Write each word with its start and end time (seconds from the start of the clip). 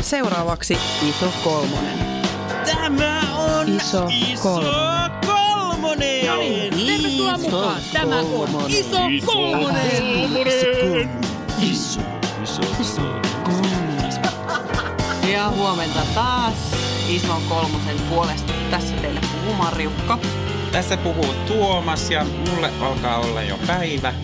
Seuraavaksi 0.00 0.78
Iso 1.08 1.32
Kolmonen. 1.44 1.98
Tämä 2.66 3.20
on 3.38 3.68
Iso 3.68 4.08
Kolmonen. 4.42 5.10
kolmonen. 5.26 6.26
No 6.26 6.36
niin, 6.36 6.86
tervetuloa 6.86 7.38
mukaan. 7.38 7.80
Tämä 7.92 8.18
on 8.18 8.70
Iso 8.70 8.98
Kolmonen. 9.26 10.30
Iso, 11.60 12.00
iso, 12.42 13.02
Ja 15.32 15.48
huomenta 15.48 16.00
taas 16.14 16.54
Ison 17.08 17.42
Kolmosen 17.48 17.96
puolesta. 18.10 18.52
Tässä 18.70 18.94
teille 18.94 19.20
puhuu 19.20 19.54
Marjukka. 19.54 20.18
Tässä 20.72 20.96
puhuu 20.96 21.34
Tuomas 21.46 22.10
ja 22.10 22.24
mulle 22.24 22.70
alkaa 22.80 23.18
olla 23.18 23.42
jo 23.42 23.58
päivä. 23.66 24.14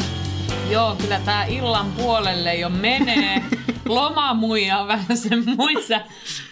Joo, 0.71 0.97
kyllä 0.97 1.21
tää 1.25 1.45
illan 1.45 1.93
puolelle 1.93 2.55
jo 2.55 2.69
menee. 2.69 3.43
Lomamuija 3.85 4.79
on 4.79 4.89
vähän 4.89 5.17
sen 5.17 5.45
muissa, 5.57 6.01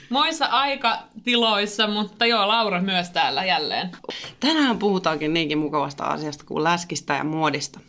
muissa 0.09 0.46
aikatiloissa, 0.46 1.87
mutta 1.87 2.27
joo, 2.27 2.48
Laura 2.48 2.80
myös 2.80 3.11
täällä 3.11 3.45
jälleen. 3.45 3.91
Tänään 4.41 4.79
puhutaankin 4.79 5.34
niinkin 5.34 5.59
mukavasta 5.59 6.05
asiasta 6.05 6.45
kuin 6.45 6.65
läskistä 6.65 7.15
ja 7.15 7.25
muodista. 7.25 7.80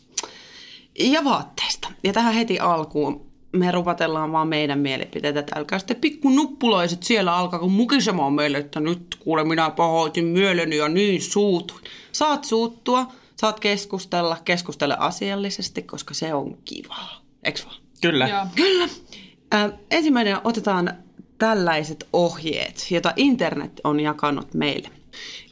Ja 1.00 1.24
vaatteista. 1.24 1.92
Ja 2.04 2.14
tähän 2.14 2.34
heti 2.34 2.60
alkuun 2.60 3.34
me 3.54 3.72
rupatellaan 3.72 4.32
vaan 4.32 4.48
meidän 4.48 4.80
mielipiteitä. 4.80 5.40
että 5.40 5.60
Älkää 5.60 5.80
sitten 5.80 5.98
pikku 5.98 6.30
nuppulaiset 6.30 7.04
siellä 7.04 7.36
alkaa 7.36 7.68
mukisemaan 7.68 8.34
meille, 8.34 8.58
että 8.58 8.80
nyt 8.80 9.18
kuule 9.20 9.44
minä 9.44 9.70
pahoitin 9.70 10.26
mieleni 10.26 10.78
ja 10.78 10.90
niin 10.90 11.22
suutuin. 11.22 11.84
Saat 12.12 12.44
suuttua, 12.44 13.12
saat 13.36 13.60
keskustella, 13.60 14.38
keskustele 14.46 14.96
asiallisesti, 15.00 15.82
koska 15.82 16.14
se 16.14 16.34
on 16.34 16.58
kivaa. 16.66 17.22
Eiks 17.44 17.66
vaan? 17.66 17.76
Kyllä. 18.02 18.28
Joo. 18.28 18.46
Kyllä. 18.56 18.88
Äh, 19.54 19.72
ensimmäinen 19.92 20.38
otetaan 20.44 20.94
tällaiset 21.38 22.08
ohjeet, 22.14 22.92
joita 22.92 23.14
internet 23.16 23.82
on 23.84 24.00
jakanut 24.00 24.54
meille. 24.54 24.90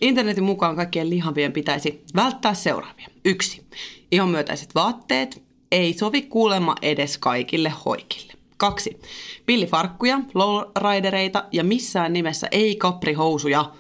Internetin 0.01 0.43
mukaan 0.43 0.75
kaikkien 0.75 1.09
lihavien 1.09 1.51
pitäisi 1.51 2.03
välttää 2.15 2.53
seuraavia. 2.53 3.07
Yksi. 3.25 3.65
Ihonmyötäiset 4.11 4.75
vaatteet 4.75 5.43
ei 5.71 5.93
sovi 5.93 6.21
kuulemma 6.21 6.75
edes 6.81 7.17
kaikille 7.17 7.73
hoikille. 7.85 8.33
Kaksi. 8.57 8.99
Pillifarkkuja, 9.45 10.19
lowridereita 10.33 11.45
ja 11.51 11.63
missään 11.63 12.13
nimessä 12.13 12.47
ei 12.51 12.75
kaprihousuja. 12.75 13.71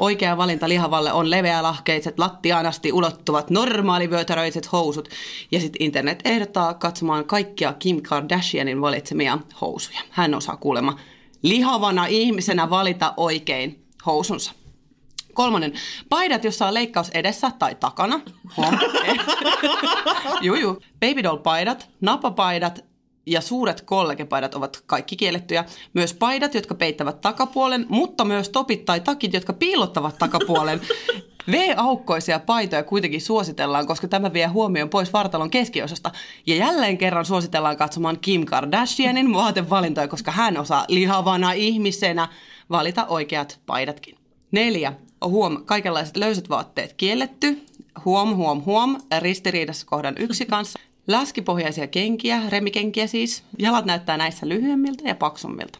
Oikea 0.00 0.36
valinta 0.36 0.68
lihavalle 0.68 1.12
on 1.12 1.30
leveälahkeiset, 1.30 2.18
lattiaan 2.18 2.66
asti 2.66 2.92
ulottuvat, 2.92 3.50
normaalivyötäröiset 3.50 4.72
housut. 4.72 5.08
Ja 5.50 5.60
sitten 5.60 5.82
internet 5.82 6.20
ehdottaa 6.24 6.74
katsomaan 6.74 7.24
kaikkia 7.24 7.72
Kim 7.72 8.02
Kardashianin 8.02 8.80
valitsemia 8.80 9.38
housuja. 9.60 10.00
Hän 10.10 10.34
osaa 10.34 10.56
kuulemma 10.56 10.98
lihavana 11.42 12.06
ihmisenä 12.06 12.70
valita 12.70 13.14
oikein 13.16 13.84
housunsa. 14.06 14.52
Kolmonen. 15.34 15.72
Paidat, 16.08 16.44
jossa 16.44 16.66
on 16.66 16.74
leikkaus 16.74 17.10
edessä 17.10 17.50
tai 17.58 17.74
takana. 17.74 18.20
Huom. 18.56 18.78
juu, 20.42 20.56
juu. 20.56 20.82
Baby 21.00 21.22
doll 21.22 21.36
paidat, 21.36 21.88
napapaidat 22.00 22.84
ja 23.26 23.40
suuret 23.40 23.80
kollegepaidat 23.80 24.54
ovat 24.54 24.82
kaikki 24.86 25.16
kiellettyjä. 25.16 25.64
Myös 25.94 26.14
paidat, 26.14 26.54
jotka 26.54 26.74
peittävät 26.74 27.20
takapuolen, 27.20 27.86
mutta 27.88 28.24
myös 28.24 28.48
topit 28.48 28.84
tai 28.84 29.00
takit, 29.00 29.32
jotka 29.32 29.52
piilottavat 29.52 30.18
takapuolen. 30.18 30.80
V-aukkoisia 31.50 32.38
paitoja 32.40 32.82
kuitenkin 32.82 33.20
suositellaan, 33.20 33.86
koska 33.86 34.08
tämä 34.08 34.32
vie 34.32 34.46
huomioon 34.46 34.90
pois 34.90 35.12
vartalon 35.12 35.50
keskiosasta. 35.50 36.10
Ja 36.46 36.56
jälleen 36.56 36.98
kerran 36.98 37.24
suositellaan 37.24 37.76
katsomaan 37.76 38.18
Kim 38.20 38.44
Kardashianin 38.44 39.32
vaatevalintoja, 39.32 40.08
koska 40.08 40.30
hän 40.30 40.58
osaa 40.58 40.84
lihavana 40.88 41.52
ihmisenä 41.52 42.28
valita 42.70 43.06
oikeat 43.06 43.60
paidatkin. 43.66 44.16
Neljä. 44.50 44.92
Huom, 45.24 45.64
kaikenlaiset 45.64 46.16
löysät 46.16 46.48
vaatteet 46.48 46.92
kielletty. 46.92 47.66
Huom, 48.04 48.36
huom, 48.36 48.62
huom. 48.64 48.96
Ristiriidassa 49.18 49.86
kohdan 49.86 50.14
yksi 50.18 50.46
kanssa. 50.46 50.78
Läskipohjaisia 51.06 51.86
kenkiä, 51.86 52.42
remikenkiä 52.48 53.06
siis. 53.06 53.44
Jalat 53.58 53.84
näyttää 53.84 54.16
näissä 54.16 54.48
lyhyemmiltä 54.48 55.08
ja 55.08 55.14
paksummilta. 55.14 55.78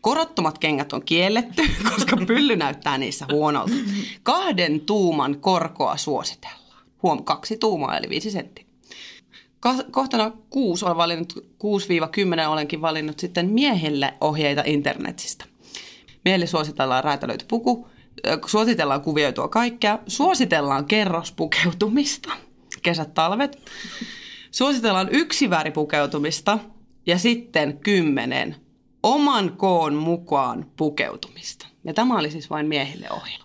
Korottomat 0.00 0.58
kengät 0.58 0.92
on 0.92 1.04
kielletty, 1.04 1.62
koska 1.94 2.16
pylly 2.26 2.56
näyttää 2.56 2.98
niissä 2.98 3.26
huonolta. 3.32 3.74
Kahden 4.22 4.80
tuuman 4.80 5.40
korkoa 5.40 5.96
suositellaan. 5.96 6.84
Huom, 7.02 7.24
kaksi 7.24 7.56
tuumaa 7.56 7.98
eli 7.98 8.08
viisi 8.08 8.30
senttiä. 8.30 8.64
Kohtana 9.90 10.32
6 10.50 10.84
olen 10.84 10.96
valinnut, 10.96 11.32
6-10 11.36 12.48
olenkin 12.48 12.82
valinnut 12.82 13.18
sitten 13.18 13.50
miehille 13.50 14.14
ohjeita 14.20 14.62
internetistä. 14.66 15.44
Miehelle 16.24 16.46
suositellaan 16.46 17.04
räätälöity 17.04 17.44
puku, 17.48 17.88
suositellaan 18.46 19.00
kuvioitua 19.00 19.48
kaikkea, 19.48 19.98
suositellaan 20.06 20.84
kerrospukeutumista, 20.84 22.32
kesät, 22.82 23.14
talvet, 23.14 23.70
suositellaan 24.54 25.08
yksiväripukeutumista 25.12 26.58
ja 27.06 27.18
sitten 27.18 27.78
kymmenen 27.78 28.56
oman 29.02 29.56
koon 29.56 29.94
mukaan 29.94 30.66
pukeutumista. 30.76 31.66
Ja 31.84 31.94
tämä 31.94 32.18
oli 32.18 32.30
siis 32.30 32.50
vain 32.50 32.66
miehille 32.66 33.06
ohjelma. 33.10 33.44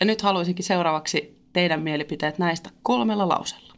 Ja 0.00 0.06
nyt 0.06 0.22
haluaisinkin 0.22 0.64
seuraavaksi 0.64 1.42
teidän 1.52 1.82
mielipiteet 1.82 2.38
näistä 2.38 2.70
kolmella 2.82 3.28
lausella. 3.28 3.74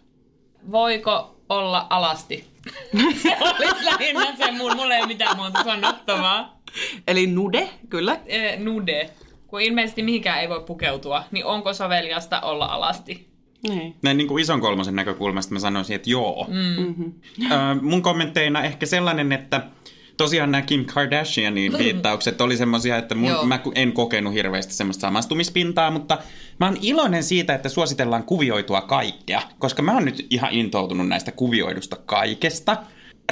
Voiko 0.71 1.37
olla 1.49 1.87
alasti? 1.91 2.45
se 3.23 3.37
oli 3.41 3.85
lähinnä 3.85 4.37
se, 4.37 4.53
mulla, 4.53 4.75
mulla 4.75 4.95
ei 4.95 5.00
ole 5.00 5.06
mitään 5.09 5.37
muuta 5.37 5.65
sanottavaa. 5.65 6.59
Eli 7.06 7.27
nude, 7.27 7.69
kyllä. 7.89 8.21
Eh, 8.27 8.59
nude. 8.59 9.11
Kun 9.47 9.61
ilmeisesti 9.61 10.03
mihinkään 10.03 10.41
ei 10.41 10.49
voi 10.49 10.65
pukeutua, 10.67 11.25
niin 11.31 11.45
onko 11.45 11.75
soveliasta 11.75 12.41
olla 12.41 12.67
alasti? 12.67 13.29
Niin. 13.63 13.95
Näin 14.03 14.17
niin 14.17 14.29
kuin 14.29 14.43
ison 14.43 14.61
kolmosen 14.61 14.97
näkökulmasta 14.97 15.53
mä 15.53 15.59
sanoisin, 15.59 15.97
että 15.97 16.11
joo. 16.11 16.47
Mm-hmm. 16.49 17.13
Ö, 17.53 17.55
mun 17.83 18.03
kommentteina 18.03 18.65
ehkä 18.65 18.87
sellainen, 18.87 19.33
että 19.33 19.63
tosiaan 20.19 20.51
nämä 20.51 20.63
Kim 20.63 20.85
Kardashianin 20.85 21.79
viittaukset 21.79 22.41
oli 22.41 22.57
semmoisia, 22.57 22.97
että 22.97 23.15
mun, 23.15 23.31
Joo. 23.31 23.45
mä 23.45 23.61
en 23.75 23.93
kokenut 23.93 24.35
hirveästi 24.35 24.75
semmoista 24.75 25.01
samastumispintaa, 25.01 25.91
mutta 25.91 26.19
mä 26.61 26.67
oon 26.67 26.77
iloinen 26.83 27.23
siitä, 27.23 27.55
että 27.55 27.69
suositellaan 27.69 28.25
kuvioitua 28.25 28.81
kaikkea, 28.81 29.43
koska 29.59 29.83
mä 29.83 29.95
oon 29.95 30.05
nyt 30.05 30.27
ihan 30.31 30.53
intoutunut 30.53 31.09
näistä 31.09 31.33
kuvioidusta 31.33 31.97
kaikesta. 32.07 32.77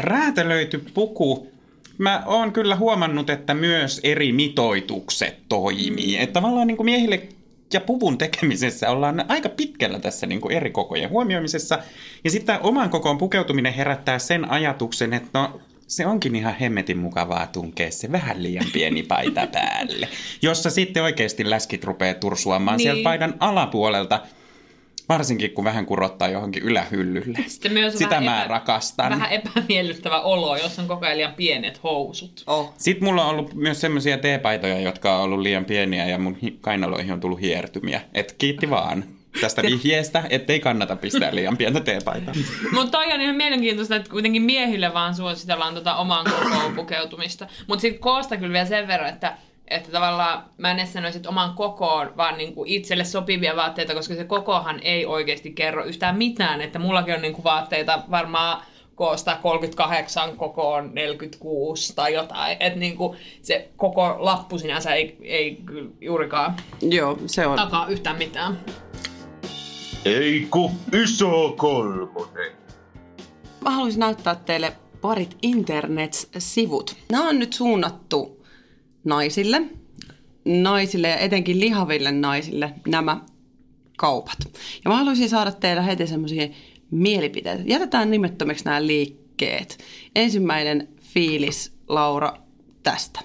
Räätälöity 0.01 0.85
puku, 0.95 1.53
mä 1.99 2.23
oon 2.27 2.53
kyllä 2.53 2.77
huomannut, 2.77 3.31
että 3.31 3.55
myös 3.55 4.01
eri 4.05 4.33
mitoitukset 4.33 5.39
toimii. 5.49 6.17
Että 6.17 6.33
tavallaan 6.33 6.67
niin 6.67 6.77
kuin 6.77 6.85
miehille 6.85 7.29
ja 7.73 7.81
puvun 7.81 8.19
tekemisessä 8.19 8.91
ollaan 8.91 9.25
aika 9.29 9.49
pitkällä 9.49 9.99
tässä 9.99 10.27
niin 10.27 10.41
kuin 10.41 10.57
eri 10.57 10.71
kokojen 10.71 11.11
huomioimisessa. 11.11 11.79
Ja 12.25 12.31
sitten 12.31 12.59
oman 12.61 12.91
kokoon 12.91 13.19
pukeutuminen 13.19 13.73
herättää 13.73 14.19
sen 14.19 14.51
ajatuksen, 14.51 15.13
että 15.13 15.39
no 15.39 15.61
se 15.87 16.07
onkin 16.07 16.37
ihan 16.37 16.55
hemmetin 16.55 16.99
mukavaa 16.99 17.47
tunkea 17.47 17.91
se 17.91 18.13
vähän 18.13 18.43
liian 18.43 18.67
pieni 18.73 19.03
paita 19.03 19.47
päälle, 19.47 20.09
jossa 20.43 20.71
sitten 20.71 21.03
oikeasti 21.03 21.51
läskit 21.51 21.85
rupeaa 21.85 22.15
tursuamaan 22.15 22.77
niin. 22.77 22.85
Sieltä 22.85 23.03
paidan 23.03 23.35
alapuolelta, 23.41 24.21
varsinkin 25.09 25.51
kun 25.51 25.65
vähän 25.65 25.87
kurottaa 25.87 26.29
johonkin 26.29 26.63
ylähyllylle. 26.63 27.39
Sitten 27.47 27.73
myös 27.73 27.99
Sitä 27.99 28.11
vähän 28.11 28.25
mä 28.25 28.45
epä- 28.45 28.49
rakastan. 28.49 29.11
Vähän 29.13 29.31
epämiellyttävä 29.31 30.21
olo, 30.21 30.57
jos 30.57 30.79
on 30.79 30.89
koko 30.89 31.07
ajan 31.07 31.17
liian 31.17 31.35
pienet 31.35 31.83
housut. 31.83 32.43
Oh. 32.47 32.75
Sitten 32.79 33.05
mulla 33.09 33.25
on 33.25 33.31
ollut 33.31 33.55
myös 33.55 33.81
semmoisia 33.81 34.19
teepaitoja, 34.19 34.81
jotka 34.81 35.17
on 35.17 35.23
ollut 35.23 35.41
liian 35.41 35.65
pieniä 35.65 36.07
ja 36.07 36.19
mun 36.19 36.37
hi- 36.43 36.59
kainaloihin 36.61 37.13
on 37.13 37.21
tullut 37.21 37.41
hiertymiä. 37.41 38.01
Et 38.15 38.33
kiitti 38.39 38.71
vaan 38.71 39.05
tästä 39.41 39.63
vihjeestä, 39.63 40.23
ettei 40.31 40.61
kannata 40.61 40.97
pistää 40.97 41.35
liian 41.35 41.57
pientä 41.57 41.81
teepaitaa. 41.81 42.35
Mutta 42.75 42.91
toi 42.91 43.13
on 43.13 43.21
ihan 43.21 43.37
mielenkiintoista, 43.37 43.97
että 43.97 44.11
kuitenkin 44.11 44.43
miehille 44.43 44.95
vaan 44.95 45.15
suositellaan 45.15 45.75
tota 45.75 45.97
oman 45.97 46.27
kokoon 46.31 46.75
pukeutumista. 46.75 47.47
Mutta 47.67 47.81
sitten 47.81 48.01
koosta 48.01 48.37
kyllä 48.37 48.53
vielä 48.53 48.67
sen 48.67 48.89
verran, 48.89 49.09
että, 49.09 49.37
että 49.69 49.93
tavallaan 49.93 50.45
mä 50.59 50.71
en 50.71 50.79
edes 50.79 50.93
sanoisi, 50.93 51.17
että 51.19 51.29
oman 51.29 51.55
kokoon, 51.55 52.17
vaan 52.17 52.39
niinku 52.39 52.65
itselle 52.67 53.05
sopivia 53.05 53.57
vaatteita, 53.57 53.95
koska 53.95 54.15
se 54.15 54.25
kokohan 54.25 54.81
ei 54.83 55.07
oikeasti 55.07 55.53
kerro 55.53 55.85
yhtään 55.85 56.17
mitään. 56.17 56.61
Että 56.61 56.79
mullakin 56.79 57.15
on 57.15 57.23
niinku 57.23 57.45
vaatteita 57.45 58.03
varmaan 58.11 58.63
koosta 58.95 59.37
38 59.43 60.37
kokoon 60.37 60.95
46 60.95 61.97
tai 61.97 62.15
jotain. 62.15 62.57
Että 62.61 62.79
niinku 62.79 63.17
se 63.43 63.69
koko 63.77 64.17
lappu 64.19 64.59
sinänsä 64.59 64.95
ei, 64.95 65.17
ei 65.23 65.55
kyllä 65.65 65.91
juurikaan 66.01 66.57
Joo, 66.83 67.19
se 67.27 67.47
on. 67.47 67.57
takaa 67.57 67.87
yhtään 67.87 68.17
mitään. 68.17 68.61
Ei 70.05 70.47
ku 70.51 70.71
iso 71.03 71.55
kolmonen. 71.57 72.53
Mä 73.61 73.71
haluaisin 73.71 74.01
näyttää 74.01 74.35
teille 74.35 74.73
parit 75.01 75.37
internet-sivut. 75.43 76.97
Nämä 77.13 77.29
on 77.29 77.39
nyt 77.39 77.53
suunnattu 77.53 78.36
naisille, 79.07 79.63
naisille 80.45 81.09
ja 81.09 81.17
etenkin 81.17 81.61
lihaville 81.61 82.13
naisille 82.13 82.75
nämä 82.89 83.21
kaupat. 83.97 84.39
Ja 84.85 84.91
mä 84.91 84.97
haluaisin 84.97 85.29
saada 85.29 85.53
teille 85.53 85.87
heti 85.87 86.07
semmoisia 86.07 86.49
mielipiteitä. 86.91 87.63
Jätetään 87.67 88.11
nimettömiksi 88.11 88.65
nämä 88.65 88.87
liikkeet. 88.87 89.79
Ensimmäinen 90.17 90.89
fiilis, 91.01 91.77
Laura, 91.89 92.37
tästä. 92.83 93.21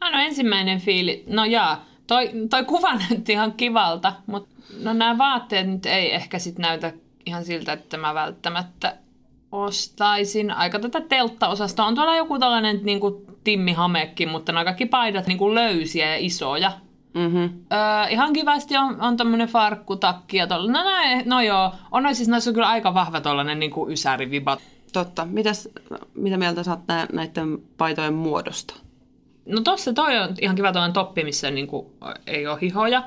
Ah, 0.00 0.12
no 0.12 0.18
ensimmäinen 0.18 0.80
fiili, 0.80 1.24
no 1.26 1.44
jaa, 1.44 1.86
toi, 2.06 2.30
toi 2.50 2.64
kuva 2.64 2.94
näytti 3.10 3.32
ihan 3.32 3.52
kivalta, 3.52 4.12
mutta 4.26 4.54
no 4.82 4.92
nämä 4.92 5.18
vaatteet 5.18 5.68
nyt 5.68 5.86
ei 5.86 6.14
ehkä 6.14 6.38
sit 6.38 6.58
näytä 6.58 6.92
ihan 7.26 7.44
siltä, 7.44 7.72
että 7.72 7.96
mä 7.96 8.14
välttämättä 8.14 8.96
ostaisin. 9.52 10.50
Aika 10.50 10.78
tätä 10.78 11.00
telttaosastoa. 11.00 11.86
On 11.86 11.94
tuolla 11.94 12.16
joku 12.16 12.38
tällainen 12.38 12.80
niin 12.82 13.00
kuin 13.00 13.26
Timmi 13.44 13.72
Hamekki, 13.72 14.26
mutta 14.26 14.52
nämä 14.52 14.64
kaikki 14.64 14.86
paidat 14.86 15.26
niin 15.26 15.38
kuin 15.38 15.54
löysiä 15.54 16.08
ja 16.08 16.16
isoja. 16.18 16.72
Mm-hmm. 17.14 17.42
Öö, 17.72 18.08
ihan 18.10 18.32
kivasti 18.32 18.76
on, 18.76 19.00
on 19.00 19.16
tämmöinen 19.16 19.48
farkkutakki 19.48 20.36
ja 20.36 20.46
tolla. 20.46 20.72
No, 20.72 20.84
näin, 20.84 21.22
no 21.28 21.40
joo, 21.40 21.72
on 21.90 22.02
noin 22.02 22.14
siis 22.14 22.28
noissa 22.28 22.50
on 22.50 22.54
kyllä 22.54 22.68
aika 22.68 22.94
vahva 22.94 23.20
tollanen 23.20 23.58
niin 23.58 23.70
kuin 23.70 23.92
ysäriviba. 23.92 24.56
Totta. 24.92 25.24
Mitäs, 25.24 25.68
mitä 26.14 26.36
mieltä 26.36 26.62
saat 26.62 26.80
nä- 26.88 27.06
näiden 27.12 27.58
paitojen 27.78 28.14
muodosta? 28.14 28.74
No 29.46 29.60
tossa 29.60 29.92
toi 29.92 30.18
on 30.18 30.34
ihan 30.40 30.56
kiva 30.56 30.72
toinen 30.72 30.92
toppi, 30.92 31.24
missä 31.24 31.50
niin 31.50 31.66
kuin, 31.66 31.86
ei 32.26 32.46
ole 32.46 32.58
hihoja. 32.60 33.02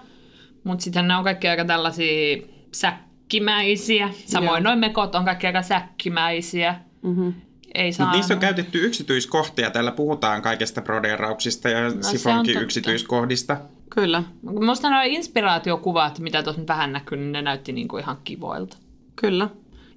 Mutta 0.64 0.84
sitten 0.84 1.08
nämä 1.08 1.18
on 1.18 1.24
kaikki 1.24 1.48
aika 1.48 1.66
tällaisia 1.66 2.38
säkkimäisiä. 2.72 4.10
Samoin 4.26 4.48
Joo. 4.58 4.60
noin 4.60 4.80
mekot 4.80 5.16
on 5.16 5.26
kaikki 5.26 5.48
aika 5.48 5.62
säkkimäisiä. 5.62 6.76
Mm-hmm. 7.02 7.34
Ei 7.78 7.94
saa... 7.94 8.12
Niissä 8.12 8.34
on 8.34 8.40
käytetty 8.40 8.86
yksityiskohtia. 8.86 9.72
Täällä 9.72 9.92
puhutaan 9.92 10.42
kaikesta 10.42 10.82
brodeerauksista 10.82 11.70
ja 11.70 11.82
No, 11.84 11.96
sifonkin 12.02 12.62
yksityiskohdista. 12.62 13.58
Kyllä, 13.90 14.24
Musta 14.42 14.90
nuo 14.90 15.00
inspiraatiokuvat, 15.06 16.20
mitä 16.20 16.44
tuossa 16.44 16.62
vähän 16.68 16.94
näkyy, 16.94 17.18
niin 17.18 17.32
ne 17.32 17.42
näytti 17.42 17.72
niinku 17.72 17.98
ihan 17.98 18.18
kivoilta. 18.24 18.78
kyllä. 19.16 19.50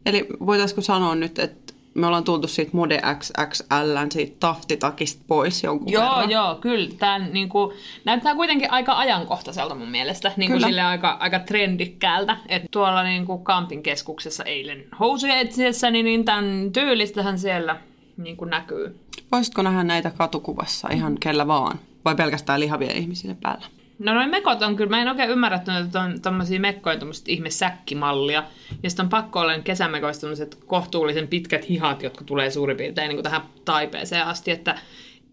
Eli 0.06 0.26
voitaisiko 0.46 0.80
sanoa 0.80 1.14
nyt, 1.14 1.38
että 1.38 1.69
me 1.94 2.06
ollaan 2.06 2.24
tultu 2.24 2.48
siitä 2.48 2.70
Mode 2.74 3.00
XXLn 3.18 4.12
siitä 4.12 4.36
taftitakista 4.40 5.24
pois 5.26 5.64
jonkun 5.64 5.92
Joo, 5.92 6.10
verran. 6.10 6.30
joo, 6.30 6.54
kyllä. 6.54 6.90
Tämä 6.98 7.18
niinku, 7.18 7.72
näyttää 8.04 8.34
kuitenkin 8.34 8.70
aika 8.70 8.98
ajankohtaiselta 8.98 9.74
mun 9.74 9.90
mielestä. 9.90 10.32
Niinku 10.36 10.60
sille 10.60 10.82
aika, 10.82 11.10
aika 11.20 11.38
trendikkäältä. 11.38 12.36
Et 12.48 12.62
tuolla 12.70 13.02
niinku 13.02 13.38
Kampin 13.38 13.82
keskuksessa 13.82 14.44
eilen 14.44 14.84
housuja 15.00 15.36
etsiessäni, 15.36 16.02
niin 16.02 16.24
tämän 16.24 16.72
tyylistähän 16.72 17.38
siellä 17.38 17.76
niinku 18.16 18.44
näkyy. 18.44 19.00
Voisitko 19.32 19.62
nähdä 19.62 19.84
näitä 19.84 20.10
katukuvassa 20.10 20.88
ihan 20.92 21.16
kellä 21.20 21.46
vaan? 21.46 21.78
Vai 22.04 22.14
pelkästään 22.14 22.60
lihavia 22.60 22.92
ihmisiä 22.92 23.34
päällä? 23.42 23.66
No 24.00 24.14
noin 24.14 24.30
mekot 24.30 24.62
on 24.62 24.76
kyllä, 24.76 24.90
mä 24.90 25.02
en 25.02 25.08
oikein 25.08 25.30
ymmärrättänyt, 25.30 25.86
että 25.86 26.00
on 26.00 26.20
tommosia 26.20 26.60
mekkoja, 26.60 26.98
tommoset 26.98 27.28
ihme 27.28 27.50
säkkimallia. 27.50 28.44
Ja 28.82 28.90
sitten 28.90 29.04
on 29.06 29.10
pakko 29.10 29.40
olla 29.40 29.58
kesämekoista 29.58 30.20
tommoset 30.20 30.58
kohtuullisen 30.66 31.28
pitkät 31.28 31.68
hihat, 31.68 32.02
jotka 32.02 32.24
tulee 32.24 32.50
suurin 32.50 32.76
piirtein 32.76 33.08
niin 33.08 33.16
kuin 33.16 33.24
tähän 33.24 33.42
taipeeseen 33.64 34.26
asti, 34.26 34.50
että 34.50 34.78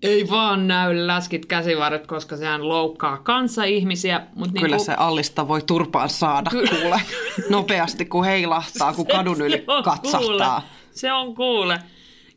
ei 0.01 0.29
vaan 0.29 0.67
näy 0.67 1.07
läskit 1.07 1.45
käsivarret, 1.45 2.07
koska 2.07 2.37
sehän 2.37 2.69
loukkaa 2.69 3.17
kanssa 3.17 3.63
ihmisiä. 3.63 4.21
Mut 4.35 4.51
Kyllä 4.51 4.67
niinku, 4.67 4.83
se 4.83 4.93
allista 4.93 5.47
voi 5.47 5.61
turpaan 5.61 6.09
saada, 6.09 6.49
kuule. 6.49 7.01
Nopeasti, 7.49 8.05
kun 8.05 8.25
heilahtaa, 8.25 8.93
kun 8.93 9.07
kadun 9.07 9.41
yli 9.41 9.65
katsahtaa. 9.83 10.21
Kuule. 10.21 10.45
Se 10.91 11.13
on 11.13 11.35
kuule. 11.35 11.79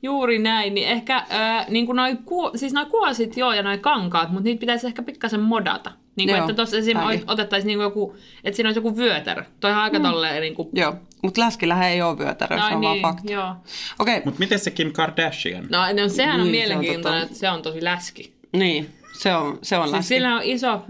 Juuri 0.03 0.39
näin, 0.39 0.75
niin 0.75 0.89
ehkä 0.89 1.17
äh, 1.17 1.69
niin 1.69 1.87
kuin 1.87 1.97
noi, 1.97 2.17
ku, 2.25 2.51
siis 2.55 2.73
noi 2.73 2.87
kuosit 2.87 3.37
joo 3.37 3.53
ja 3.53 3.63
noi 3.63 3.79
kankaat, 3.79 4.31
mutta 4.31 4.45
niitä 4.45 4.61
pitäisi 4.61 4.87
ehkä 4.87 5.03
pikkasen 5.03 5.41
modata. 5.41 6.00
Niin 6.17 6.29
kuin, 6.29 6.37
Joo, 6.37 6.45
että 6.45 6.55
tuossa 6.55 6.77
esim. 6.77 6.97
tääkin. 6.99 7.25
otettaisiin 7.31 7.67
niin 7.67 7.79
kuin 7.79 7.85
joku, 7.85 8.17
että 8.45 8.57
siinä 8.57 8.69
olisi 8.69 8.79
joku 8.79 8.97
vyötärö. 8.97 9.45
Toi 9.61 9.71
on 9.71 9.77
aika 9.79 9.99
mm. 9.99 10.03
tolleen 10.03 10.41
niin 10.41 10.55
kuin, 10.55 10.69
Joo, 10.73 10.95
mutta 11.23 11.41
läskillähän 11.41 11.89
ei 11.89 12.03
ole 12.03 12.19
vyötärö, 12.19 12.57
se 12.57 12.75
on 12.75 12.83
vaan 12.83 12.93
niin, 12.95 13.03
fakta. 13.03 13.33
joo. 13.33 13.55
Okei, 13.99 14.23
Mutta 14.25 14.39
miten 14.41 14.59
se 14.59 14.71
Kim 14.71 14.93
Kardashian? 14.93 15.67
No, 15.71 15.79
no 16.03 16.09
sehän 16.09 16.41
on 16.41 16.47
Niin, 16.47 16.51
mielenkiintoinen, 16.51 17.21
se 17.21 17.25
on 17.25 17.27
että 17.27 17.39
se 17.39 17.51
on 17.51 17.63
tosi 17.63 17.85
läski. 17.85 18.33
niin, 18.53 18.91
se 19.13 19.35
on, 19.35 19.59
se 19.63 19.77
on 19.79 19.83
Siis 19.85 19.93
läski. 19.93 20.09
sillä 20.09 20.35
on 20.37 20.43
iso 20.45 20.85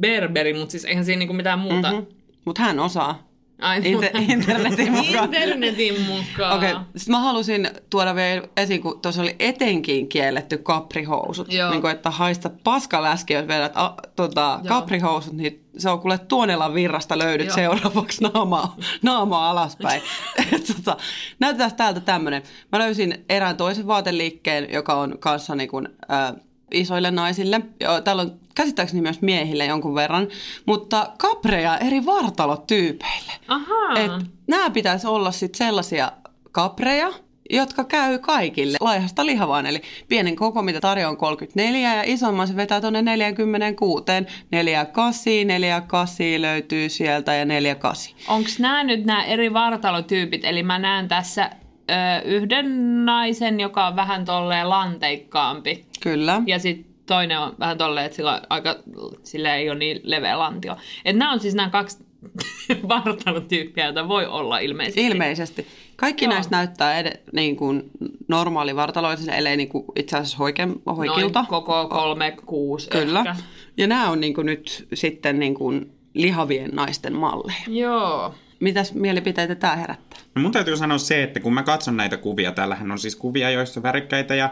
berberi, 0.00 0.52
mutta 0.54 0.70
siis 0.70 0.84
eihän 0.84 1.04
siinä 1.04 1.18
niinku 1.18 1.34
mitään 1.34 1.58
muuta. 1.58 1.90
Mm-hmm. 1.92 2.06
Mutta 2.44 2.62
hän 2.62 2.80
osaa. 2.80 3.29
Ai, 3.60 3.80
Inter- 3.80 4.32
internetin 4.32 4.92
mukaan. 4.92 5.24
Internetin 5.24 6.00
mukaan. 6.00 6.56
Okei, 6.56 6.72
okay. 6.72 6.84
sitten 6.96 7.12
mä 7.12 7.20
halusin 7.20 7.70
tuoda 7.90 8.14
vielä 8.14 8.42
esiin, 8.56 8.82
kun 8.82 9.00
tuossa 9.00 9.22
oli 9.22 9.36
etenkin 9.38 10.08
kielletty 10.08 10.58
kaprihousut. 10.58 11.52
Joo. 11.52 11.70
Niin 11.70 11.80
kuin, 11.80 11.92
että 11.92 12.10
haista 12.10 12.50
paskaläski, 12.64 13.34
jos 13.34 13.48
vedät 13.48 13.72
a, 13.74 13.94
tota, 14.16 14.60
kaprihousut, 14.68 15.32
niin 15.32 15.64
se 15.78 15.90
on 15.90 16.00
kuule 16.00 16.18
Tuonelan 16.18 16.74
virrasta 16.74 17.18
löydyt 17.18 17.46
Joo. 17.46 17.54
seuraavaksi 17.54 18.24
naamaa, 18.24 18.76
naamaa 19.02 19.50
alaspäin. 19.50 20.02
Et, 20.52 20.66
tota, 20.76 20.96
näytetään 21.38 21.74
täältä 21.74 22.00
tämmönen. 22.00 22.42
Mä 22.72 22.78
löysin 22.78 23.24
erään 23.28 23.56
toisen 23.56 23.86
vaateliikkeen, 23.86 24.72
joka 24.72 24.94
on 24.94 25.18
kanssa 25.18 25.54
niin 25.54 25.68
kuin, 25.68 25.88
äh, 26.12 26.32
isoille 26.72 27.10
naisille. 27.10 27.60
Joo, 27.80 28.00
Täällä 28.00 28.22
on 28.22 28.40
käsittääkseni 28.54 29.02
myös 29.02 29.20
miehille 29.20 29.64
jonkun 29.64 29.94
verran, 29.94 30.28
mutta 30.66 31.12
kapreja 31.18 31.78
eri 31.78 32.06
vartalotyypeille. 32.06 33.32
Ahaa. 33.48 33.98
Et 33.98 34.26
nämä 34.46 34.70
pitäisi 34.70 35.06
olla 35.06 35.32
sit 35.32 35.54
sellaisia 35.54 36.12
kapreja, 36.52 37.12
jotka 37.50 37.84
käy 37.84 38.18
kaikille 38.18 38.76
laihasta 38.80 39.26
lihavaan. 39.26 39.66
Eli 39.66 39.82
pienen 40.08 40.36
koko, 40.36 40.62
mitä 40.62 40.80
tarjoaa 40.80 41.10
on 41.10 41.16
34 41.16 41.94
ja 41.94 42.02
isomman 42.06 42.48
se 42.48 42.56
vetää 42.56 42.80
tuonne 42.80 43.02
46. 43.02 44.04
48, 44.50 45.22
48 45.46 46.42
löytyy 46.42 46.88
sieltä 46.88 47.34
ja 47.34 47.44
48. 47.44 48.14
Onko 48.28 48.50
nämä 48.58 48.84
nyt 48.84 49.04
nämä 49.04 49.24
eri 49.24 49.52
vartalotyypit? 49.52 50.44
Eli 50.44 50.62
mä 50.62 50.78
näen 50.78 51.08
tässä 51.08 51.50
ö, 51.90 51.94
yhden 52.24 53.04
naisen, 53.04 53.60
joka 53.60 53.86
on 53.86 53.96
vähän 53.96 54.24
tolleen 54.24 54.68
lanteikkaampi. 54.68 55.86
Kyllä. 56.00 56.42
Ja 56.46 56.58
sitten 56.58 56.89
toinen 57.10 57.38
on 57.38 57.54
vähän 57.58 57.78
tolleen, 57.78 58.06
että 58.06 58.16
sillä, 58.16 58.42
aika, 58.50 58.76
sillä 59.22 59.56
ei 59.56 59.70
ole 59.70 59.78
niin 59.78 60.00
leveä 60.02 60.38
lantio. 60.38 60.76
Et 61.04 61.16
nämä 61.16 61.32
on 61.32 61.40
siis 61.40 61.54
nämä 61.54 61.70
kaksi 61.70 61.98
vartalotyyppiä, 62.88 63.84
joita 63.84 64.08
voi 64.08 64.26
olla 64.26 64.58
ilmeisesti. 64.58 65.06
Ilmeisesti. 65.06 65.66
Kaikki 65.96 66.24
Joo. 66.24 66.34
näistä 66.34 66.56
näyttää 66.56 66.98
ed- 66.98 67.20
niin 67.32 67.56
kuin 67.56 67.90
normaali 68.28 68.76
vartaloitiselle, 68.76 69.38
ellei 69.38 69.56
niin 69.56 69.68
kuin 69.68 69.84
itse 69.96 70.16
asiassa 70.16 70.38
hoike, 70.38 70.68
hoikilta. 70.86 71.38
Noin 71.38 71.46
koko 71.46 71.88
kolme, 71.88 72.36
kuusi 72.46 72.90
Kyllä. 72.90 73.18
ehkä. 73.18 73.36
Ja 73.76 73.86
nämä 73.86 74.10
on 74.10 74.20
niin 74.20 74.34
kuin 74.34 74.46
nyt 74.46 74.86
sitten 74.94 75.38
niin 75.38 75.54
kuin 75.54 75.92
lihavien 76.14 76.70
naisten 76.72 77.16
malleja. 77.16 77.62
Joo. 77.68 78.34
Mitäs 78.60 78.94
mielipiteitä 78.94 79.54
tämä 79.54 79.76
herättää? 79.76 80.18
No 80.34 80.42
mun 80.42 80.52
täytyy 80.52 80.76
sanoa 80.76 80.98
se, 80.98 81.22
että 81.22 81.40
kun 81.40 81.54
mä 81.54 81.62
katson 81.62 81.96
näitä 81.96 82.16
kuvia, 82.16 82.52
täällähän 82.52 82.90
on 82.92 82.98
siis 82.98 83.16
kuvia, 83.16 83.50
joissa 83.50 83.80
on 83.80 83.82
värikkäitä 83.82 84.34
ja 84.34 84.50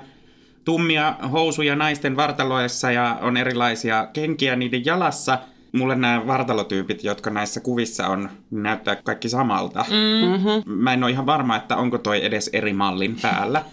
tummia 0.69 1.15
housuja 1.32 1.76
naisten 1.76 2.17
vartaloissa 2.17 2.91
ja 2.91 3.19
on 3.20 3.37
erilaisia 3.37 4.09
kenkiä 4.12 4.57
niiden 4.57 4.85
jalassa. 4.85 5.38
Mulle 5.73 5.97
nämä 5.97 6.26
vartalotyypit, 6.26 7.04
jotka 7.04 7.31
näissä 7.31 7.61
kuvissa 7.61 8.07
on, 8.07 8.28
näyttää 8.50 8.97
kaikki 8.97 9.28
samalta. 9.28 9.85
Mm-hmm. 9.90 10.73
Mä 10.73 10.92
en 10.92 11.04
ole 11.04 11.11
ihan 11.11 11.26
varma, 11.26 11.57
että 11.57 11.76
onko 11.76 11.99
toi 11.99 12.25
edes 12.25 12.50
eri 12.52 12.73
mallin 12.73 13.16
päällä. 13.23 13.64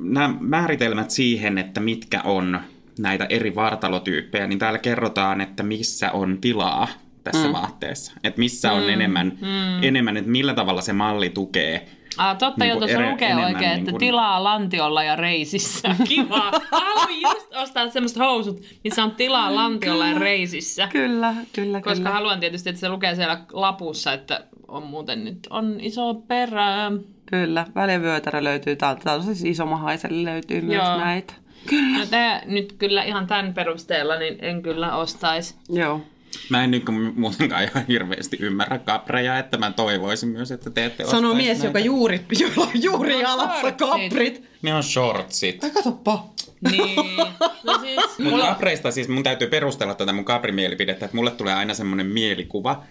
Nämä 0.00 0.34
määritelmät 0.40 1.10
siihen, 1.10 1.58
että 1.58 1.80
mitkä 1.80 2.20
on 2.24 2.60
näitä 2.98 3.26
eri 3.30 3.54
vartalotyyppejä, 3.54 4.46
niin 4.46 4.58
täällä 4.58 4.78
kerrotaan, 4.78 5.40
että 5.40 5.62
missä 5.62 6.12
on 6.12 6.38
tilaa 6.40 6.88
tässä 7.24 7.46
mm. 7.46 7.52
vaatteessa. 7.52 8.12
Että 8.24 8.38
missä 8.38 8.72
on 8.72 8.90
enemmän, 8.90 9.26
mm. 9.40 9.82
enemmän, 9.82 10.16
että 10.16 10.30
millä 10.30 10.54
tavalla 10.54 10.82
se 10.82 10.92
malli 10.92 11.30
tukee 11.30 11.86
Ah, 12.18 12.38
totta, 12.38 12.64
Niin 12.64 12.68
jo 12.68 12.74
kuin 12.74 12.80
tuossa 12.88 12.98
ere- 13.02 13.10
lukee 13.10 13.26
enemmän 13.28 13.54
oikein, 13.54 13.70
niin 13.70 13.78
että 13.78 13.90
kuin- 13.90 14.00
tilaa 14.00 14.44
lantiolla 14.44 15.02
ja 15.04 15.16
reisissä. 15.16 15.96
Kiva. 16.08 16.52
Haluan 16.70 17.20
just 17.20 17.54
ostaa 17.56 17.88
semmoiset 17.88 18.18
housut, 18.18 18.60
missä 18.84 19.04
on 19.04 19.10
tilaa 19.10 19.54
lantiolla 19.54 20.06
ja 20.06 20.18
reisissä. 20.18 20.88
Kyllä, 20.92 21.34
kyllä, 21.52 21.80
Koska 21.80 21.96
kyllä. 21.96 22.10
haluan 22.10 22.40
tietysti, 22.40 22.68
että 22.68 22.80
se 22.80 22.88
lukee 22.88 23.14
siellä 23.14 23.40
lapussa, 23.52 24.12
että 24.12 24.44
on 24.68 24.82
muuten 24.82 25.24
nyt 25.24 25.38
on 25.50 25.76
iso 25.80 26.14
perä. 26.14 26.92
Kyllä, 27.26 27.66
välivyötärä 27.74 28.44
löytyy 28.44 28.76
täältä. 28.76 29.00
Täältä 29.04 29.24
siis 29.24 29.44
isomahaiselle 29.44 30.30
löytyy 30.30 30.60
myös 30.60 30.84
Joo. 30.88 30.98
näitä. 30.98 31.34
No 31.98 32.06
tää 32.10 32.42
nyt 32.46 32.72
kyllä 32.72 33.02
ihan 33.02 33.26
tämän 33.26 33.54
perusteella, 33.54 34.18
niin 34.18 34.38
en 34.40 34.62
kyllä 34.62 34.96
ostaisi. 34.96 35.54
Joo. 35.68 36.00
Mä 36.48 36.64
en 36.64 36.70
niin 36.70 36.84
kuin 36.84 37.12
muutenkaan 37.20 37.62
ihan 37.64 37.84
hirveästi 37.88 38.36
ymmärrä 38.40 38.78
kapreja, 38.78 39.38
että 39.38 39.58
mä 39.58 39.72
toivoisin 39.72 40.28
myös, 40.28 40.50
että 40.50 40.70
te 40.70 40.84
ette 40.84 41.04
ostaisi 41.04 41.26
mies, 41.34 41.48
näitä. 41.48 41.66
joka 41.66 41.78
juuri, 41.78 42.20
jolla 42.40 42.66
on 42.74 42.82
juuri 42.82 43.12
No, 43.12 43.20
jalassa 43.20 43.60
shortsit. 43.60 43.78
kaprit. 43.78 44.42
Ne 44.62 44.74
on 44.74 44.82
shortsit. 44.82 45.64
Ai 45.64 45.70
katoppa. 45.70 46.24
Niin. 46.70 46.96
No 47.64 47.78
siis, 47.80 47.96
Mutta 47.96 48.22
mulla, 48.22 48.46
kapreista 48.46 48.90
siis 48.90 49.08
mun 49.08 49.22
täytyy 49.22 49.48
perustella 49.48 49.94
tätä 49.94 50.12
mun 50.12 50.24
kaprimielipidettä, 50.24 51.04
että 51.04 51.16
mulle 51.16 51.30
tulee 51.30 51.54
aina 51.54 51.74
semmoinen 51.74 52.06
mielikuva, 52.06 52.82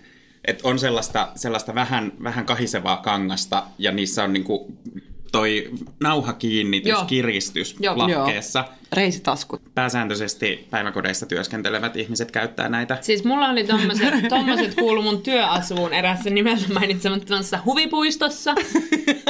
että 0.45 0.67
on 0.67 0.79
sellaista, 0.79 1.31
sellaista 1.35 1.75
vähän, 1.75 2.11
vähän 2.23 2.45
kahisevaa 2.45 2.97
kangasta 2.97 3.63
ja 3.77 3.91
niissä 3.91 4.23
on 4.23 4.33
niinku 4.33 4.77
toi 5.31 5.69
nauhakiinnitys, 5.99 6.89
Joo. 6.89 7.05
kiristys 7.05 7.75
Joo. 7.79 7.97
lahkeessa. 7.97 8.65
Reisitaskut. 8.93 9.61
Pääsääntöisesti 9.75 10.67
päiväkodeissa 10.69 11.25
työskentelevät 11.25 11.97
ihmiset 11.97 12.31
käyttää 12.31 12.69
näitä. 12.69 12.97
Siis 13.01 13.23
mulla 13.23 13.49
oli 13.49 13.63
tommoset, 13.63 14.13
tommoset 14.29 14.75
kuulu 14.75 15.01
mun 15.01 15.21
työasuun 15.21 15.93
erässä 15.93 16.29
nimeltä 16.29 16.73
mainitsemattomassa 16.73 17.59
huvipuistossa. 17.65 18.55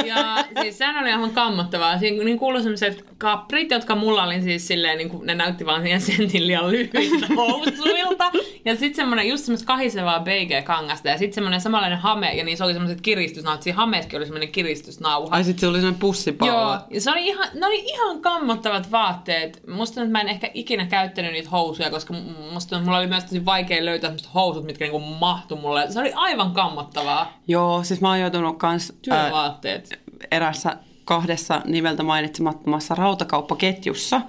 Ja 0.05 0.45
siis 0.61 0.77
sehän 0.77 1.03
oli 1.03 1.11
aivan 1.11 1.31
kammottavaa. 1.31 1.99
Siinä 1.99 2.23
niin 2.23 2.39
kuului 2.39 2.61
sellaiset 2.63 3.05
kaprit, 3.17 3.71
jotka 3.71 3.95
mulla 3.95 4.23
oli 4.23 4.41
siis 4.41 4.67
silleen, 4.67 4.97
niin 4.97 5.09
kuin, 5.09 5.27
ne 5.27 5.35
näytti 5.35 5.65
vaan 5.65 5.81
siihen 5.81 6.01
sentin 6.01 6.47
liian 6.47 6.71
lyhyiltä 6.71 7.27
housuilta. 7.37 8.31
Ja 8.65 8.75
sitten 8.75 8.95
semmoinen 8.95 9.27
just 9.27 9.45
semmoista 9.45 9.67
kahisevaa 9.67 10.19
beige-kangasta 10.19 11.09
ja 11.09 11.17
sitten 11.17 11.33
semmoinen 11.33 11.61
samanlainen 11.61 11.99
hame 11.99 12.33
ja 12.33 12.43
niissä 12.43 12.65
oli 12.65 12.73
semmoiset 12.73 13.01
kiristysnauhat. 13.01 13.63
Siinä 13.63 13.77
hameessakin 13.77 14.17
oli 14.17 14.25
semmoinen 14.25 14.51
kiristysnauha. 14.51 15.35
Ai 15.35 15.43
sit 15.43 15.59
se 15.59 15.67
oli 15.67 15.77
semmoinen 15.77 15.99
pussipallo. 15.99 16.53
Joo, 16.53 16.79
ja 16.89 17.01
se 17.01 17.11
oli 17.11 17.27
ihan, 17.27 17.47
ne 17.53 17.65
oli 17.65 17.79
ihan 17.79 18.21
kammottavat 18.21 18.91
vaatteet. 18.91 19.50
Musta 19.67 19.95
tuntuu, 19.95 20.03
että 20.03 20.11
mä 20.11 20.21
en 20.21 20.27
ehkä 20.27 20.51
ikinä 20.53 20.85
käyttänyt 20.85 21.31
niitä 21.31 21.49
housuja, 21.49 21.89
koska 21.89 22.13
musta 22.13 22.69
tuntuu, 22.69 22.77
että 22.77 22.79
mulla 22.79 22.97
oli 22.97 23.07
myös 23.07 23.23
tosi 23.23 23.45
vaikea 23.45 23.85
löytää 23.85 24.07
semmoiset 24.07 24.33
housut, 24.33 24.65
mitkä 24.65 24.85
niinku 24.85 24.99
mahtu 24.99 25.55
mulle. 25.55 25.91
Se 25.91 25.99
oli 25.99 26.13
aivan 26.15 26.51
kammottavaa. 26.51 27.39
Joo, 27.47 27.83
siis 27.83 28.01
mä 28.01 28.09
oon 28.09 28.19
joutunut 28.19 28.57
kans 28.57 28.93
Työvaatteet. 29.01 29.99
erässä 30.31 30.77
kahdessa 31.05 31.61
nimeltä 31.65 32.03
mainitsemattomassa 32.03 32.95
rautakauppaketjussa. 32.95 34.21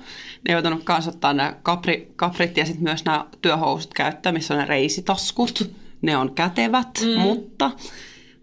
Ne 0.48 0.52
joutunut 0.52 0.84
kans 0.84 1.08
ottaa 1.08 1.32
nämä 1.32 1.54
kapri, 1.62 2.12
kaprit 2.16 2.56
ja 2.56 2.66
sitten 2.66 2.84
myös 2.84 3.04
nämä 3.04 3.26
työhousut 3.42 3.94
käyttää, 3.94 4.32
missä 4.32 4.54
on 4.54 4.60
ne 4.60 4.66
reisitaskut. 4.66 5.70
Ne 6.02 6.16
on 6.16 6.34
kätevät, 6.34 6.88
mm. 7.04 7.20
mutta 7.20 7.70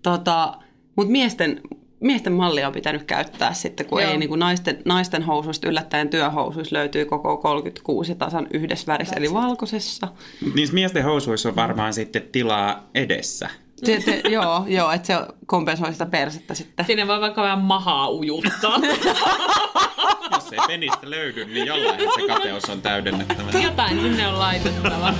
tota, 0.01 0.53
mut 0.95 1.09
miesten, 1.09 1.62
miesten 2.00 2.34
mallia 2.34 2.68
on 2.68 2.74
pitänyt 2.74 3.03
käyttää 3.03 3.53
sitten, 3.53 3.86
kun 3.86 4.01
Joo. 4.01 4.12
ei 4.12 4.18
niin 4.18 4.29
kuin 4.29 4.39
naisten, 4.39 4.82
naisten 4.86 5.24
housuista 5.24 5.68
yllättäen 5.68 6.10
työhousuissa 6.10 6.75
löytyy 6.75 7.06
koko 7.06 7.38
36 7.38 8.15
tasan 8.15 8.48
yhdessä 8.53 8.91
värissä, 8.91 9.15
eli 9.15 9.34
valkoisessa. 9.34 10.08
Niissä 10.56 10.74
miesten 10.74 11.03
housuissa 11.03 11.50
on 11.50 11.56
varmaan 11.56 11.94
sitten 11.94 12.22
tilaa 12.32 12.89
edessä. 12.96 13.50
Se, 13.86 14.01
se, 14.01 14.22
joo, 14.29 14.65
joo, 14.68 14.91
että 14.91 15.08
se 15.08 15.13
kompensoi 15.46 15.91
sitä 15.91 16.06
persettä 16.06 16.53
sitten. 16.53 16.86
Sinne 16.86 17.08
voi 17.08 17.22
vaikka 17.22 17.41
vähän 17.41 17.60
mahaa 17.60 18.10
ujuttaa. 18.10 18.79
Jos 20.34 20.51
ei 20.51 20.60
penistä 20.68 21.10
löydy, 21.10 21.46
niin 21.46 21.65
jollain 21.65 22.00
se 22.00 22.27
kateus 22.27 22.65
on 22.65 22.82
täydennettävä. 22.82 23.60
Jotain 23.60 24.01
sinne 24.01 24.27
on 24.27 24.39
laitettava. 24.39 25.13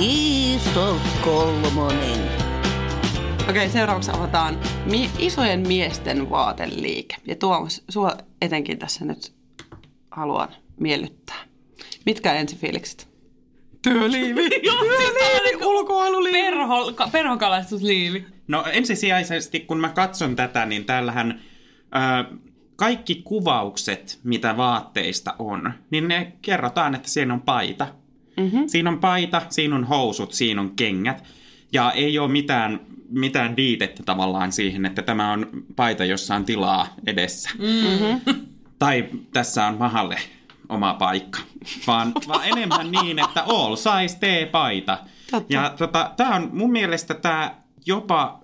Iso 0.00 0.96
kolmonen. 1.24 2.43
Okei, 3.50 3.68
seuraavaksi 3.68 4.10
avataan 4.10 4.58
mie- 4.90 5.10
isojen 5.18 5.60
miesten 5.68 6.30
vaateliike. 6.30 7.16
Ja 7.26 7.36
Tuomas, 7.36 7.84
sua 7.88 8.12
etenkin 8.42 8.78
tässä 8.78 9.04
nyt 9.04 9.32
haluan 10.10 10.48
miellyttää. 10.80 11.36
Mitkä 12.06 12.32
ensifiilikset? 12.34 13.08
Työliivi. 13.82 14.50
Työliivi, 14.60 15.64
ulkoiluliivi. 15.64 16.42
Perho, 16.42 16.92
ka- 16.92 17.08
perhokalastusliivi. 17.12 18.26
No 18.48 18.64
ensisijaisesti, 18.72 19.60
kun 19.60 19.80
mä 19.80 19.88
katson 19.88 20.36
tätä, 20.36 20.66
niin 20.66 20.84
täällähän 20.84 21.40
ö, 22.30 22.36
kaikki 22.76 23.14
kuvaukset, 23.24 24.20
mitä 24.24 24.56
vaatteista 24.56 25.34
on, 25.38 25.72
niin 25.90 26.08
ne 26.08 26.32
kerrotaan, 26.42 26.94
että 26.94 27.08
siinä 27.08 27.34
on 27.34 27.40
paita. 27.42 27.86
Mm-hmm. 28.36 28.64
Siinä 28.66 28.90
on 28.90 28.98
paita, 28.98 29.42
siinä 29.50 29.76
on 29.76 29.84
housut, 29.84 30.32
siinä 30.32 30.60
on 30.60 30.70
kengät. 30.76 31.24
Ja 31.72 31.92
ei 31.92 32.18
ole 32.18 32.30
mitään, 32.32 32.80
mitään 33.08 33.56
viitettä 33.56 34.02
tavallaan 34.02 34.52
siihen, 34.52 34.86
että 34.86 35.02
tämä 35.02 35.32
on 35.32 35.46
paita, 35.76 36.04
jossa 36.04 36.34
on 36.34 36.44
tilaa 36.44 36.86
edessä. 37.06 37.50
Mm-hmm. 37.58 38.34
Tai 38.78 39.08
tässä 39.32 39.66
on 39.66 39.78
mahalle 39.78 40.18
oma 40.68 40.94
paikka. 40.94 41.38
Vaan, 41.86 42.12
vaan 42.28 42.48
enemmän 42.48 42.90
niin, 42.90 43.18
että 43.18 43.42
all 43.42 43.76
size 43.76 44.18
T-paita. 44.18 44.98
Totta. 45.30 45.52
Ja 45.52 45.74
tota, 45.78 46.10
tämä 46.16 46.34
on 46.34 46.50
mun 46.52 46.72
mielestä 46.72 47.14
tämä 47.14 47.54
jopa 47.86 48.40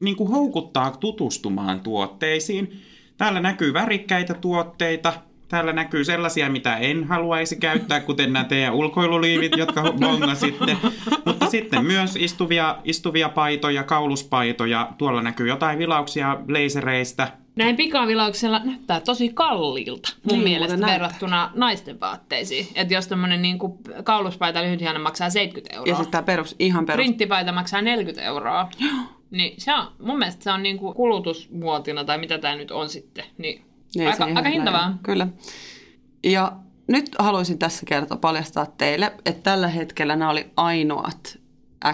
niin 0.00 0.16
kuin 0.16 0.30
houkuttaa 0.30 0.90
tutustumaan 0.90 1.80
tuotteisiin. 1.80 2.82
Täällä 3.16 3.40
näkyy 3.40 3.74
värikkäitä 3.74 4.34
tuotteita. 4.34 5.12
Täällä 5.52 5.72
näkyy 5.72 6.04
sellaisia, 6.04 6.50
mitä 6.50 6.76
en 6.76 7.04
haluaisi 7.04 7.56
käyttää, 7.56 8.00
kuten 8.00 8.32
nämä 8.32 8.44
teidän 8.44 8.74
ulkoiluliivit, 8.74 9.56
jotka 9.56 9.82
bongasitte. 10.00 10.76
Mutta 11.24 11.46
sitten 11.50 11.84
myös 11.84 12.16
istuvia, 12.16 12.78
istuvia 12.84 13.28
paitoja, 13.28 13.82
kauluspaitoja. 13.82 14.88
Tuolla 14.98 15.22
näkyy 15.22 15.48
jotain 15.48 15.78
vilauksia 15.78 16.38
blazereista. 16.46 17.28
Näin 17.56 17.76
pikavilauksella 17.76 18.60
näyttää 18.64 19.00
tosi 19.00 19.28
kalliilta 19.34 20.08
mun 20.22 20.32
Niin, 20.38 20.44
mielestä 20.44 20.72
muuten 20.76 20.80
näyttää. 20.80 21.00
verrattuna 21.00 21.50
naisten 21.54 22.00
vaatteisiin. 22.00 22.66
Että 22.74 22.94
jos 22.94 23.06
tämmönen 23.06 23.42
niinku 23.42 23.78
kauluspaita 24.04 24.62
lyhythiana 24.62 24.98
maksaa 24.98 25.30
70 25.30 25.74
euroa, 25.74 25.88
Ja 25.88 25.94
sitten 25.94 26.10
tämä 26.10 26.22
perus, 26.22 26.56
ihan 26.58 26.86
perus. 26.86 26.96
printtipaita 26.96 27.52
maksaa 27.52 27.82
40 27.82 28.22
euroa, 28.22 28.68
niin 29.30 29.54
se 29.60 29.74
on, 29.74 29.86
mun 29.98 30.18
mielestä 30.18 30.44
se 30.44 30.50
on 30.50 30.62
niinku 30.62 30.94
kulutusmuotina 30.94 32.04
tai 32.04 32.18
mitä 32.18 32.38
tämä 32.38 32.54
nyt 32.56 32.70
on 32.70 32.88
sitten, 32.88 33.24
niin 33.38 33.62
Ei 33.98 34.06
aika, 34.06 34.24
aika 34.24 34.40
näin. 34.40 34.54
hintavaa. 34.54 34.98
Kyllä. 35.02 35.28
Ja 36.24 36.52
nyt 36.86 37.10
haluaisin 37.18 37.58
tässä 37.58 37.86
kertoa, 37.86 38.16
paljastaa 38.16 38.66
teille, 38.66 39.12
että 39.24 39.42
tällä 39.42 39.68
hetkellä 39.68 40.16
nämä 40.16 40.30
oli 40.30 40.50
ainoat 40.56 41.38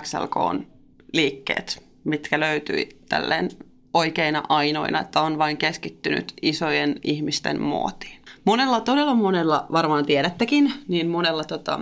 XLK-liikkeet, 0.01 1.85
mitkä 2.05 2.41
löytyi 2.41 2.89
tälleen 3.09 3.51
oikeina 3.95 4.43
ainoina, 4.49 5.01
että 5.01 5.21
on 5.21 5.39
vain 5.39 5.57
keskittynyt 5.57 6.33
isojen 6.43 6.97
ihmisten 7.03 7.63
muotiin. 7.63 8.19
Monella, 8.45 8.81
todella 8.81 9.15
monella, 9.15 9.67
varmaan 9.73 10.07
tiedättekin, 10.07 10.73
niin 10.89 11.09
monella 11.09 11.45
tota, 11.45 11.81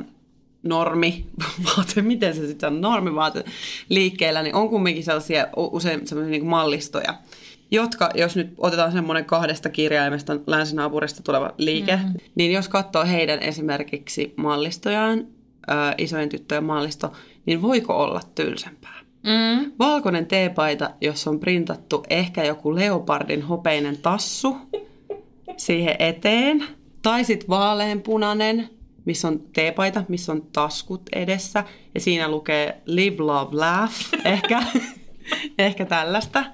normi, 0.62 1.26
vaate, 1.66 2.02
miten 2.02 2.34
se 2.34 2.46
sitten 2.46 2.72
on, 2.72 2.80
normivaate 2.80 3.44
liikkeellä, 3.88 4.42
niin 4.42 4.54
on 4.54 4.68
kumminkin 4.68 5.04
sellaisia 5.04 5.46
usein 5.56 6.06
sellaisia 6.06 6.30
niin 6.30 6.46
mallistoja, 6.46 7.14
jotka, 7.70 8.10
jos 8.14 8.36
nyt 8.36 8.54
otetaan 8.58 8.92
semmoinen 8.92 9.24
kahdesta 9.24 9.68
kirjaimesta 9.68 10.36
länsinaapurista 10.46 11.22
tuleva 11.22 11.54
liike, 11.58 11.96
mm. 11.96 12.14
niin 12.34 12.52
jos 12.52 12.68
katsoo 12.68 13.04
heidän 13.04 13.38
esimerkiksi 13.38 14.34
mallistojaan, 14.36 15.26
ää, 15.66 15.94
isojen 15.98 16.28
tyttöjen 16.28 16.64
mallisto, 16.64 17.12
niin 17.46 17.62
voiko 17.62 18.02
olla 18.02 18.20
tylsempää? 18.34 18.96
Mm. 19.22 19.72
Valkoinen 19.78 20.26
teepaita, 20.26 20.90
jossa 21.00 21.30
on 21.30 21.40
printattu 21.40 22.04
ehkä 22.10 22.44
joku 22.44 22.74
leopardin 22.74 23.42
hopeinen 23.42 23.98
tassu 23.98 24.56
siihen 25.56 25.96
eteen. 25.98 26.64
Tai 27.02 27.24
sitten 27.24 27.48
vaaleanpunainen, 27.48 28.68
missä 29.04 29.28
on 29.28 29.40
teepaita, 29.52 30.04
missä 30.08 30.32
on 30.32 30.42
taskut 30.52 31.02
edessä. 31.12 31.64
Ja 31.94 32.00
siinä 32.00 32.28
lukee 32.28 32.82
live, 32.84 33.22
love, 33.22 33.56
laugh. 33.56 33.94
Ehkä, 34.24 34.62
ehkä 35.58 35.86
tällaista. 35.86 36.44